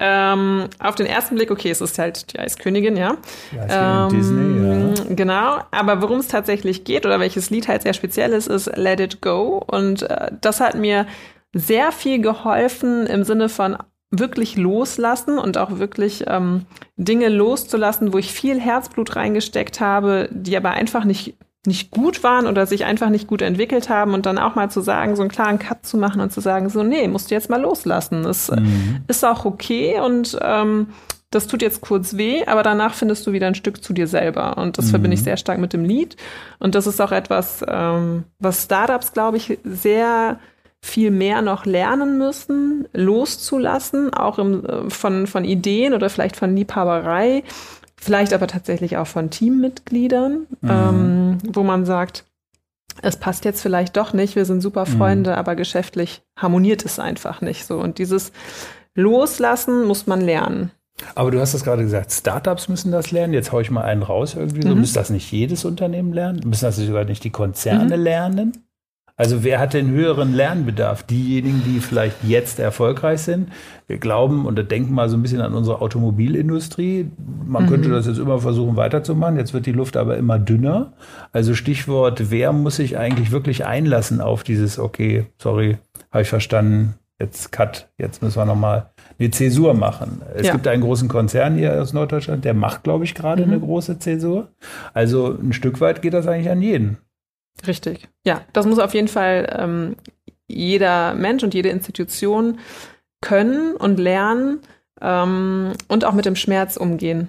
Ähm, 0.00 0.68
auf 0.78 0.94
den 0.94 1.04
ersten 1.04 1.34
Blick, 1.34 1.50
okay, 1.50 1.70
es 1.70 1.82
ist 1.82 1.98
halt 1.98 2.32
die 2.32 2.38
Eiskönigin, 2.38 2.96
ja. 2.96 3.18
ja 3.68 4.06
ähm, 4.06 4.16
Disney, 4.16 4.66
ja. 4.66 5.14
Genau, 5.14 5.58
aber 5.70 6.00
worum 6.00 6.20
es 6.20 6.28
tatsächlich 6.28 6.84
geht 6.84 7.04
oder 7.04 7.20
welches 7.20 7.50
Lied 7.50 7.68
halt 7.68 7.82
sehr 7.82 7.92
speziell 7.92 8.32
ist, 8.32 8.46
ist 8.46 8.74
Let 8.76 9.00
It 9.00 9.20
Go 9.20 9.62
und 9.66 10.02
äh, 10.02 10.30
das 10.40 10.60
hat 10.60 10.74
mir 10.74 11.06
sehr 11.52 11.92
viel 11.92 12.22
geholfen 12.22 13.06
im 13.06 13.24
Sinne 13.24 13.50
von 13.50 13.76
wirklich 14.10 14.56
loslassen 14.56 15.38
und 15.38 15.58
auch 15.58 15.78
wirklich 15.78 16.24
ähm, 16.28 16.64
Dinge 16.96 17.28
loszulassen, 17.28 18.14
wo 18.14 18.18
ich 18.18 18.32
viel 18.32 18.58
Herzblut 18.58 19.16
reingesteckt 19.16 19.80
habe, 19.80 20.28
die 20.32 20.56
aber 20.56 20.70
einfach 20.70 21.04
nicht 21.04 21.34
nicht 21.66 21.90
gut 21.90 22.22
waren 22.22 22.46
oder 22.46 22.66
sich 22.66 22.84
einfach 22.84 23.10
nicht 23.10 23.26
gut 23.26 23.42
entwickelt 23.42 23.88
haben 23.88 24.14
und 24.14 24.26
dann 24.26 24.38
auch 24.38 24.54
mal 24.54 24.70
zu 24.70 24.80
sagen, 24.80 25.16
so 25.16 25.22
einen 25.22 25.30
klaren 25.30 25.58
Cut 25.58 25.86
zu 25.86 25.96
machen 25.96 26.20
und 26.20 26.32
zu 26.32 26.40
sagen, 26.40 26.68
so, 26.68 26.82
nee, 26.82 27.08
musst 27.08 27.30
du 27.30 27.34
jetzt 27.34 27.50
mal 27.50 27.60
loslassen. 27.60 28.22
Das 28.22 28.50
mhm. 28.50 29.04
ist 29.08 29.24
auch 29.24 29.44
okay 29.44 30.00
und 30.00 30.38
ähm, 30.42 30.88
das 31.30 31.46
tut 31.46 31.60
jetzt 31.60 31.80
kurz 31.80 32.16
weh, 32.16 32.44
aber 32.46 32.62
danach 32.62 32.94
findest 32.94 33.26
du 33.26 33.32
wieder 33.32 33.46
ein 33.48 33.54
Stück 33.54 33.82
zu 33.82 33.92
dir 33.92 34.06
selber. 34.06 34.58
Und 34.58 34.78
das 34.78 34.86
mhm. 34.86 34.90
verbinde 34.90 35.14
ich 35.14 35.22
sehr 35.22 35.36
stark 35.36 35.58
mit 35.58 35.72
dem 35.72 35.84
Lied. 35.84 36.16
Und 36.58 36.74
das 36.74 36.86
ist 36.86 37.00
auch 37.00 37.12
etwas, 37.12 37.64
ähm, 37.66 38.24
was 38.38 38.64
Startups, 38.64 39.12
glaube 39.12 39.36
ich, 39.36 39.58
sehr 39.64 40.38
viel 40.80 41.10
mehr 41.10 41.42
noch 41.42 41.66
lernen 41.66 42.16
müssen, 42.16 42.86
loszulassen, 42.92 44.14
auch 44.14 44.38
im, 44.38 44.64
äh, 44.64 44.90
von, 44.90 45.26
von 45.26 45.44
Ideen 45.44 45.94
oder 45.94 46.08
vielleicht 46.10 46.36
von 46.36 46.54
Liebhaberei 46.54 47.42
vielleicht 48.06 48.32
aber 48.32 48.46
tatsächlich 48.46 48.96
auch 48.96 49.06
von 49.06 49.28
Teammitgliedern, 49.30 50.46
mhm. 50.62 50.70
ähm, 50.70 51.38
wo 51.52 51.62
man 51.62 51.84
sagt, 51.84 52.24
es 53.02 53.16
passt 53.16 53.44
jetzt 53.44 53.60
vielleicht 53.60 53.96
doch 53.96 54.14
nicht, 54.14 54.36
wir 54.36 54.46
sind 54.46 54.62
super 54.62 54.86
mhm. 54.86 54.96
Freunde, 54.96 55.30
mhm. 55.32 55.36
aber 55.36 55.54
geschäftlich 55.56 56.22
harmoniert 56.38 56.84
es 56.84 56.98
einfach 56.98 57.42
nicht 57.42 57.66
so. 57.66 57.78
Und 57.78 57.98
dieses 57.98 58.32
Loslassen 58.94 59.84
muss 59.84 60.06
man 60.06 60.22
lernen. 60.22 60.70
Aber 61.14 61.30
du 61.30 61.40
hast 61.40 61.52
das 61.52 61.62
gerade 61.62 61.82
gesagt, 61.82 62.10
Startups 62.10 62.68
müssen 62.68 62.90
das 62.90 63.10
lernen. 63.10 63.34
Jetzt 63.34 63.52
haue 63.52 63.60
ich 63.60 63.70
mal 63.70 63.82
einen 63.82 64.02
raus 64.02 64.34
irgendwie 64.34 64.62
so. 64.62 64.68
Mhm. 64.74 64.80
Müsste 64.80 64.98
das 64.98 65.10
nicht 65.10 65.30
jedes 65.30 65.66
Unternehmen 65.66 66.14
lernen? 66.14 66.40
Müssen 66.46 66.64
das 66.64 66.76
sogar 66.76 67.04
nicht 67.04 67.22
die 67.24 67.30
Konzerne 67.30 67.98
mhm. 67.98 68.02
lernen? 68.02 68.65
Also 69.18 69.42
wer 69.42 69.58
hat 69.58 69.72
den 69.72 69.90
höheren 69.90 70.34
Lernbedarf? 70.34 71.02
Diejenigen, 71.02 71.62
die 71.64 71.80
vielleicht 71.80 72.22
jetzt 72.22 72.58
erfolgreich 72.58 73.22
sind. 73.22 73.48
Wir 73.86 73.96
glauben 73.96 74.44
und 74.44 74.70
denken 74.70 74.92
mal 74.92 75.08
so 75.08 75.16
ein 75.16 75.22
bisschen 75.22 75.40
an 75.40 75.54
unsere 75.54 75.80
Automobilindustrie. 75.80 77.10
Man 77.46 77.64
mhm. 77.64 77.68
könnte 77.68 77.88
das 77.88 78.06
jetzt 78.06 78.18
immer 78.18 78.38
versuchen 78.38 78.76
weiterzumachen. 78.76 79.38
Jetzt 79.38 79.54
wird 79.54 79.64
die 79.64 79.72
Luft 79.72 79.96
aber 79.96 80.18
immer 80.18 80.38
dünner. 80.38 80.92
Also 81.32 81.54
Stichwort, 81.54 82.30
wer 82.30 82.52
muss 82.52 82.76
sich 82.76 82.98
eigentlich 82.98 83.30
wirklich 83.30 83.64
einlassen 83.64 84.20
auf 84.20 84.42
dieses, 84.42 84.78
okay, 84.78 85.26
sorry, 85.38 85.78
habe 86.10 86.22
ich 86.22 86.28
verstanden, 86.28 86.94
jetzt 87.18 87.52
Cut, 87.52 87.88
jetzt 87.96 88.22
müssen 88.22 88.36
wir 88.36 88.44
nochmal 88.44 88.90
eine 89.18 89.30
Zäsur 89.30 89.72
machen. 89.72 90.20
Es 90.34 90.46
ja. 90.46 90.52
gibt 90.52 90.68
einen 90.68 90.82
großen 90.82 91.08
Konzern 91.08 91.56
hier 91.56 91.80
aus 91.80 91.94
Norddeutschland, 91.94 92.44
der 92.44 92.52
macht, 92.52 92.84
glaube 92.84 93.04
ich, 93.04 93.14
gerade 93.14 93.46
mhm. 93.46 93.52
eine 93.52 93.60
große 93.60 93.98
Zäsur. 93.98 94.48
Also 94.92 95.34
ein 95.40 95.54
Stück 95.54 95.80
weit 95.80 96.02
geht 96.02 96.12
das 96.12 96.26
eigentlich 96.26 96.50
an 96.50 96.60
jeden. 96.60 96.98
Richtig. 97.66 98.08
Ja, 98.24 98.42
das 98.52 98.66
muss 98.66 98.78
auf 98.78 98.94
jeden 98.94 99.08
Fall 99.08 99.54
ähm, 99.56 99.96
jeder 100.48 101.14
Mensch 101.14 101.42
und 101.42 101.54
jede 101.54 101.68
Institution 101.68 102.58
können 103.20 103.76
und 103.76 103.98
lernen 103.98 104.60
ähm, 105.00 105.72
und 105.88 106.04
auch 106.04 106.12
mit 106.12 106.24
dem 106.24 106.36
Schmerz 106.36 106.76
umgehen 106.76 107.28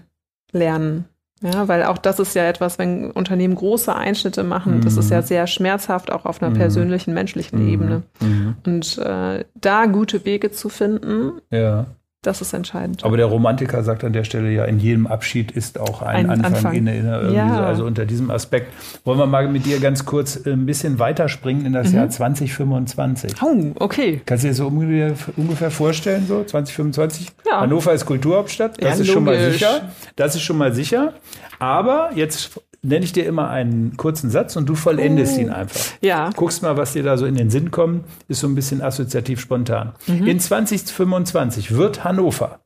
lernen. 0.52 1.06
Ja, 1.42 1.68
weil 1.68 1.84
auch 1.84 2.00
das 2.00 2.20
ist 2.20 2.34
ja 2.34 2.48
etwas, 2.48 2.80
wenn 2.80 3.12
Unternehmen 3.12 3.54
große 3.54 3.96
Einschnitte 3.96 4.44
machen, 4.44 4.78
mhm. 4.78 4.82
das 4.82 4.98
ist 4.98 5.12
ja 5.12 5.22
mhm. 5.22 5.26
sehr 5.26 5.48
schmerzhaft, 5.48 6.12
auch 6.12 6.26
auf 6.26 6.42
einer 6.42 6.50
mhm. 6.50 6.58
persönlichen, 6.58 7.14
menschlichen 7.14 7.62
mhm. 7.62 7.70
Ebene. 7.70 8.04
Mhm. 8.20 8.56
Und 8.66 8.98
äh, 8.98 9.46
da 9.54 9.86
gute 9.86 10.26
Wege 10.26 10.52
zu 10.52 10.70
finden, 10.70 11.34
ja. 11.52 11.86
Das 12.28 12.42
ist 12.42 12.52
entscheidend. 12.52 13.06
Aber 13.06 13.16
der 13.16 13.28
Romantiker 13.28 13.84
sagt 13.84 14.04
an 14.04 14.12
der 14.12 14.26
Stelle 14.26 14.52
ja, 14.52 14.66
in 14.66 14.80
jedem 14.80 15.08
Abschied 15.08 15.50
ist 15.50 15.80
auch 15.80 16.02
ein, 16.02 16.30
ein 16.30 16.44
Anfang, 16.44 16.56
Anfang. 16.56 16.74
In, 16.74 16.88
in, 16.88 17.06
ja. 17.34 17.56
so. 17.56 17.62
Also 17.62 17.86
unter 17.86 18.06
diesem 18.06 18.30
Aspekt 18.32 18.74
wollen 19.06 19.18
wir 19.18 19.28
mal 19.28 19.48
mit 19.48 19.66
dir 19.66 19.80
ganz 19.80 20.04
kurz 20.04 20.36
äh, 20.46 20.52
ein 20.52 20.66
bisschen 20.66 21.00
weiterspringen 21.00 21.66
in 21.66 21.72
das 21.72 21.92
mhm. 21.92 21.96
Jahr 21.96 22.10
2025. 22.10 23.32
Oh, 23.42 23.72
okay. 23.80 24.22
Kannst 24.26 24.44
du 24.44 24.50
dir 24.50 24.54
so 24.54 24.68
ungefähr, 24.68 25.14
ungefähr 25.38 25.72
vorstellen, 25.72 26.28
so 26.28 26.44
2025? 26.44 27.32
Ja. 27.50 27.62
Hannover 27.62 27.94
ist 27.94 28.06
Kulturhauptstadt, 28.06 28.76
das 28.82 28.84
ja, 28.84 28.90
ist 28.90 28.98
logisch. 28.98 29.14
schon 29.14 29.24
mal 29.24 29.52
sicher. 29.52 29.82
Das 30.18 30.36
ist 30.36 30.42
schon 30.42 30.58
mal 30.58 30.74
sicher. 30.74 31.14
Aber 31.60 32.10
jetzt 32.14 32.60
nenne 32.82 33.06
ich 33.06 33.14
dir 33.14 33.26
immer 33.26 33.50
einen 33.50 33.98
kurzen 33.98 34.30
Satz 34.30 34.56
und 34.56 34.68
du 34.68 34.76
vollendest 34.76 35.38
oh. 35.38 35.42
ihn 35.42 35.50
einfach. 35.50 35.80
Ja. 36.02 36.30
Guckst 36.36 36.62
mal, 36.62 36.78
was 36.78 36.94
dir 36.94 37.04
da 37.04 37.18
so 37.18 37.26
in 37.26 37.36
den 37.36 37.50
Sinn 37.50 37.72
kommt. 37.72 38.06
Ist 38.28 38.42
so 38.42 38.48
ein 38.48 38.56
bisschen 38.56 38.82
assoziativ 38.82 39.40
spontan. 39.40 39.94
Mhm. 40.08 40.28
In 40.28 40.40
2025 40.40 41.76
wird 41.76 42.04
Hannover 42.04 42.60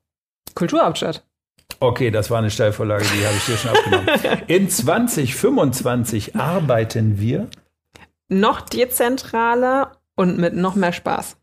Kulturhauptstadt. 0.56 1.26
Okay, 1.80 2.12
das 2.12 2.30
war 2.30 2.40
eine 2.40 2.52
Steilvorlage, 2.52 3.06
die 3.06 3.26
habe 3.26 3.36
ich 3.38 3.46
dir 3.46 3.58
schon 3.58 3.72
abgenommen. 3.72 4.08
In 4.48 4.70
2025 4.70 6.36
arbeiten 6.36 7.20
wir 7.20 7.48
noch 8.28 8.60
dezentraler 8.60 9.94
und 10.16 10.38
mit 10.38 10.54
noch 10.54 10.76
mehr 10.76 10.92
Spaß. 10.92 11.38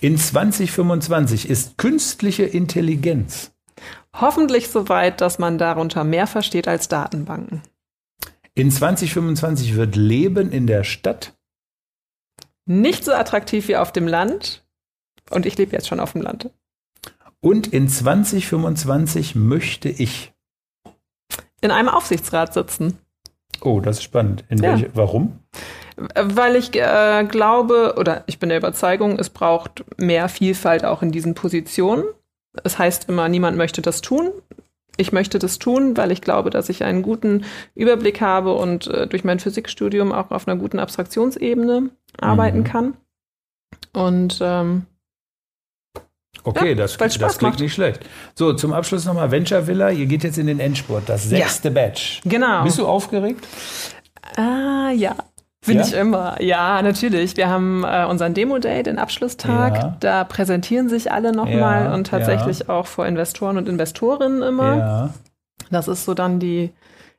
In 0.00 0.16
2025 0.16 1.48
ist 1.50 1.76
künstliche 1.76 2.44
Intelligenz 2.44 3.52
hoffentlich 4.20 4.68
so 4.68 4.88
weit, 4.88 5.20
dass 5.20 5.38
man 5.38 5.58
darunter 5.58 6.04
mehr 6.04 6.26
versteht 6.26 6.68
als 6.68 6.88
Datenbanken. 6.88 7.62
In 8.54 8.70
2025 8.70 9.76
wird 9.76 9.96
Leben 9.96 10.52
in 10.52 10.66
der 10.66 10.84
Stadt 10.84 11.34
nicht 12.66 13.04
so 13.04 13.12
attraktiv 13.12 13.68
wie 13.68 13.76
auf 13.76 13.92
dem 13.92 14.06
Land. 14.06 14.64
Und 15.30 15.46
ich 15.46 15.56
lebe 15.56 15.72
jetzt 15.72 15.88
schon 15.88 16.00
auf 16.00 16.12
dem 16.12 16.22
Land. 16.22 16.50
Und 17.40 17.66
in 17.68 17.88
2025 17.88 19.34
möchte 19.34 19.88
ich 19.88 20.32
in 21.60 21.70
einem 21.70 21.88
Aufsichtsrat 21.88 22.54
sitzen. 22.54 22.98
Oh, 23.62 23.80
das 23.80 23.98
ist 23.98 24.04
spannend. 24.04 24.44
In 24.48 24.58
ja. 24.58 24.72
welche, 24.72 24.90
warum? 24.94 25.38
Weil 26.14 26.56
ich 26.56 26.74
äh, 26.74 27.24
glaube 27.24 27.94
oder 27.96 28.24
ich 28.26 28.38
bin 28.38 28.48
der 28.48 28.58
Überzeugung, 28.58 29.18
es 29.18 29.30
braucht 29.30 29.84
mehr 29.96 30.28
Vielfalt 30.28 30.84
auch 30.84 31.02
in 31.02 31.12
diesen 31.12 31.34
Positionen. 31.34 32.04
Es 32.64 32.78
heißt 32.78 33.08
immer, 33.08 33.28
niemand 33.28 33.56
möchte 33.56 33.82
das 33.82 34.02
tun 34.02 34.30
ich 34.96 35.12
möchte 35.12 35.38
das 35.38 35.58
tun, 35.58 35.96
weil 35.96 36.12
ich 36.12 36.20
glaube, 36.20 36.50
dass 36.50 36.68
ich 36.68 36.84
einen 36.84 37.02
guten 37.02 37.44
Überblick 37.74 38.20
habe 38.20 38.54
und 38.54 38.86
äh, 38.88 39.06
durch 39.06 39.24
mein 39.24 39.40
Physikstudium 39.40 40.12
auch 40.12 40.30
auf 40.30 40.46
einer 40.46 40.58
guten 40.58 40.78
Abstraktionsebene 40.78 41.90
arbeiten 42.20 42.58
mhm. 42.58 42.64
kann. 42.64 42.94
Und 43.92 44.38
ähm, 44.40 44.86
Okay, 46.44 46.70
ja, 46.70 46.74
das, 46.74 46.96
das 46.96 47.18
klingt 47.18 47.42
macht. 47.42 47.60
nicht 47.60 47.72
schlecht. 47.72 48.00
So, 48.34 48.52
zum 48.52 48.72
Abschluss 48.72 49.04
nochmal 49.04 49.30
Venture 49.30 49.66
Villa. 49.66 49.90
Ihr 49.90 50.06
geht 50.06 50.24
jetzt 50.24 50.38
in 50.38 50.48
den 50.48 50.58
Endspurt, 50.58 51.04
das 51.06 51.28
sechste 51.28 51.68
ja. 51.68 51.74
Batch. 51.74 52.20
Genau. 52.24 52.64
Bist 52.64 52.78
du 52.78 52.86
aufgeregt? 52.86 53.46
Ah, 54.36 54.90
ja. 54.90 55.14
Bin 55.64 55.78
ja? 55.78 55.84
ich 55.84 55.92
immer. 55.94 56.42
Ja, 56.42 56.82
natürlich. 56.82 57.36
Wir 57.36 57.48
haben 57.48 57.84
äh, 57.84 58.04
unseren 58.04 58.34
Demo-Day, 58.34 58.82
den 58.82 58.98
Abschlusstag. 58.98 59.76
Ja. 59.76 59.96
Da 60.00 60.24
präsentieren 60.24 60.88
sich 60.88 61.12
alle 61.12 61.32
nochmal 61.32 61.84
ja, 61.84 61.94
und 61.94 62.08
tatsächlich 62.08 62.68
auch 62.68 62.86
vor 62.86 63.06
Investoren 63.06 63.56
und 63.56 63.68
Investorinnen 63.68 64.42
immer. 64.42 65.14
Das 65.70 65.88
ist 65.88 66.04
so 66.04 66.14
dann 66.14 66.40
die 66.40 66.70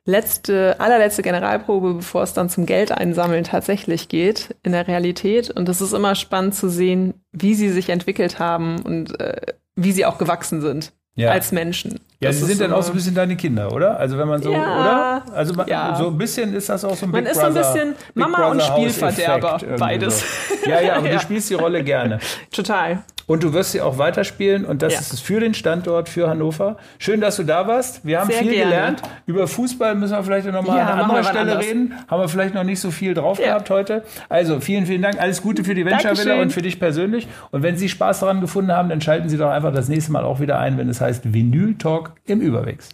letzte, 0.04 0.78
allerletzte 0.78 1.22
Generalprobe, 1.22 1.94
bevor 1.94 2.22
es 2.22 2.34
dann 2.34 2.50
zum 2.50 2.66
Geld 2.66 2.92
einsammeln 2.92 3.44
tatsächlich 3.44 4.08
geht 4.08 4.54
in 4.62 4.72
der 4.72 4.86
Realität. 4.86 5.50
Und 5.50 5.68
es 5.68 5.80
ist 5.80 5.94
immer 5.94 6.14
spannend 6.14 6.54
zu 6.54 6.68
sehen, 6.68 7.14
wie 7.32 7.54
sie 7.54 7.70
sich 7.70 7.88
entwickelt 7.88 8.38
haben 8.38 8.82
und 8.82 9.18
äh, 9.20 9.54
wie 9.74 9.92
sie 9.92 10.04
auch 10.04 10.18
gewachsen 10.18 10.60
sind 10.60 10.92
ja. 11.14 11.30
als 11.30 11.52
Menschen. 11.52 11.98
Ja, 12.20 12.30
das 12.30 12.38
sie 12.38 12.44
sind 12.46 12.60
dann 12.60 12.72
auch 12.72 12.82
so 12.82 12.92
ein 12.92 12.96
bisschen 12.96 13.14
deine 13.14 13.36
Kinder, 13.36 13.72
oder? 13.72 13.98
Also 13.98 14.16
wenn 14.16 14.28
man 14.28 14.40
so, 14.40 14.52
ja, 14.52 14.80
oder? 14.80 15.34
Also 15.34 15.54
man, 15.54 15.66
ja. 15.66 15.94
so 15.96 16.08
ein 16.08 16.16
bisschen 16.16 16.54
ist 16.54 16.68
das 16.68 16.84
auch 16.84 16.94
so 16.94 17.06
ein 17.06 17.12
Man 17.12 17.24
Big 17.24 17.32
ist 17.32 17.40
so 17.40 17.46
ein 17.46 17.54
bisschen 17.54 17.94
Mama 18.14 18.46
und 18.46 18.62
Spielverderber, 18.62 19.60
beides. 19.78 20.20
So. 20.20 20.24
Ja, 20.70 20.80
ja, 20.80 20.96
aber 20.96 21.08
du 21.08 21.20
spielst 21.20 21.50
die 21.50 21.54
Rolle 21.54 21.84
gerne. 21.84 22.20
Total. 22.50 23.02
Und 23.26 23.42
du 23.42 23.52
wirst 23.54 23.72
sie 23.72 23.80
auch 23.80 23.96
weiterspielen 23.96 24.64
und 24.64 24.82
das 24.82 24.92
ja. 24.92 25.00
ist 25.00 25.12
es 25.14 25.20
für 25.20 25.40
den 25.40 25.54
Standort, 25.54 26.08
für 26.08 26.28
Hannover. 26.28 26.76
Schön, 26.98 27.20
dass 27.20 27.36
du 27.36 27.42
da 27.42 27.66
warst. 27.66 28.04
Wir 28.04 28.20
haben 28.20 28.30
Sehr 28.30 28.40
viel 28.40 28.52
gerne. 28.52 28.70
gelernt. 28.70 29.02
Über 29.26 29.46
Fußball 29.46 29.94
müssen 29.94 30.12
wir 30.12 30.22
vielleicht 30.22 30.46
noch 30.46 30.62
mal 30.62 30.76
ja, 30.76 30.86
an 30.88 31.00
anderer 31.00 31.24
Stelle 31.24 31.52
anders. 31.52 31.64
reden. 31.64 31.94
Haben 32.08 32.20
wir 32.20 32.28
vielleicht 32.28 32.54
noch 32.54 32.64
nicht 32.64 32.80
so 32.80 32.90
viel 32.90 33.14
drauf 33.14 33.38
ja. 33.38 33.46
gehabt 33.46 33.70
heute. 33.70 34.04
Also 34.28 34.60
vielen, 34.60 34.84
vielen 34.84 35.00
Dank. 35.00 35.20
Alles 35.20 35.40
Gute 35.40 35.64
für 35.64 35.74
die 35.74 35.86
Venture 35.86 36.18
Villa 36.18 36.40
und 36.40 36.52
für 36.52 36.60
dich 36.60 36.78
persönlich. 36.78 37.26
Und 37.50 37.62
wenn 37.62 37.78
Sie 37.78 37.88
Spaß 37.88 38.20
daran 38.20 38.42
gefunden 38.42 38.72
haben, 38.72 38.90
dann 38.90 39.00
schalten 39.00 39.28
Sie 39.30 39.38
doch 39.38 39.50
einfach 39.50 39.72
das 39.72 39.88
nächste 39.88 40.12
Mal 40.12 40.24
auch 40.24 40.40
wieder 40.40 40.58
ein, 40.58 40.76
wenn 40.76 40.90
es 40.90 41.00
heißt 41.00 41.32
Vinyl 41.32 41.76
Talk 41.76 42.03
im 42.24 42.40
Überwegs. 42.40 42.90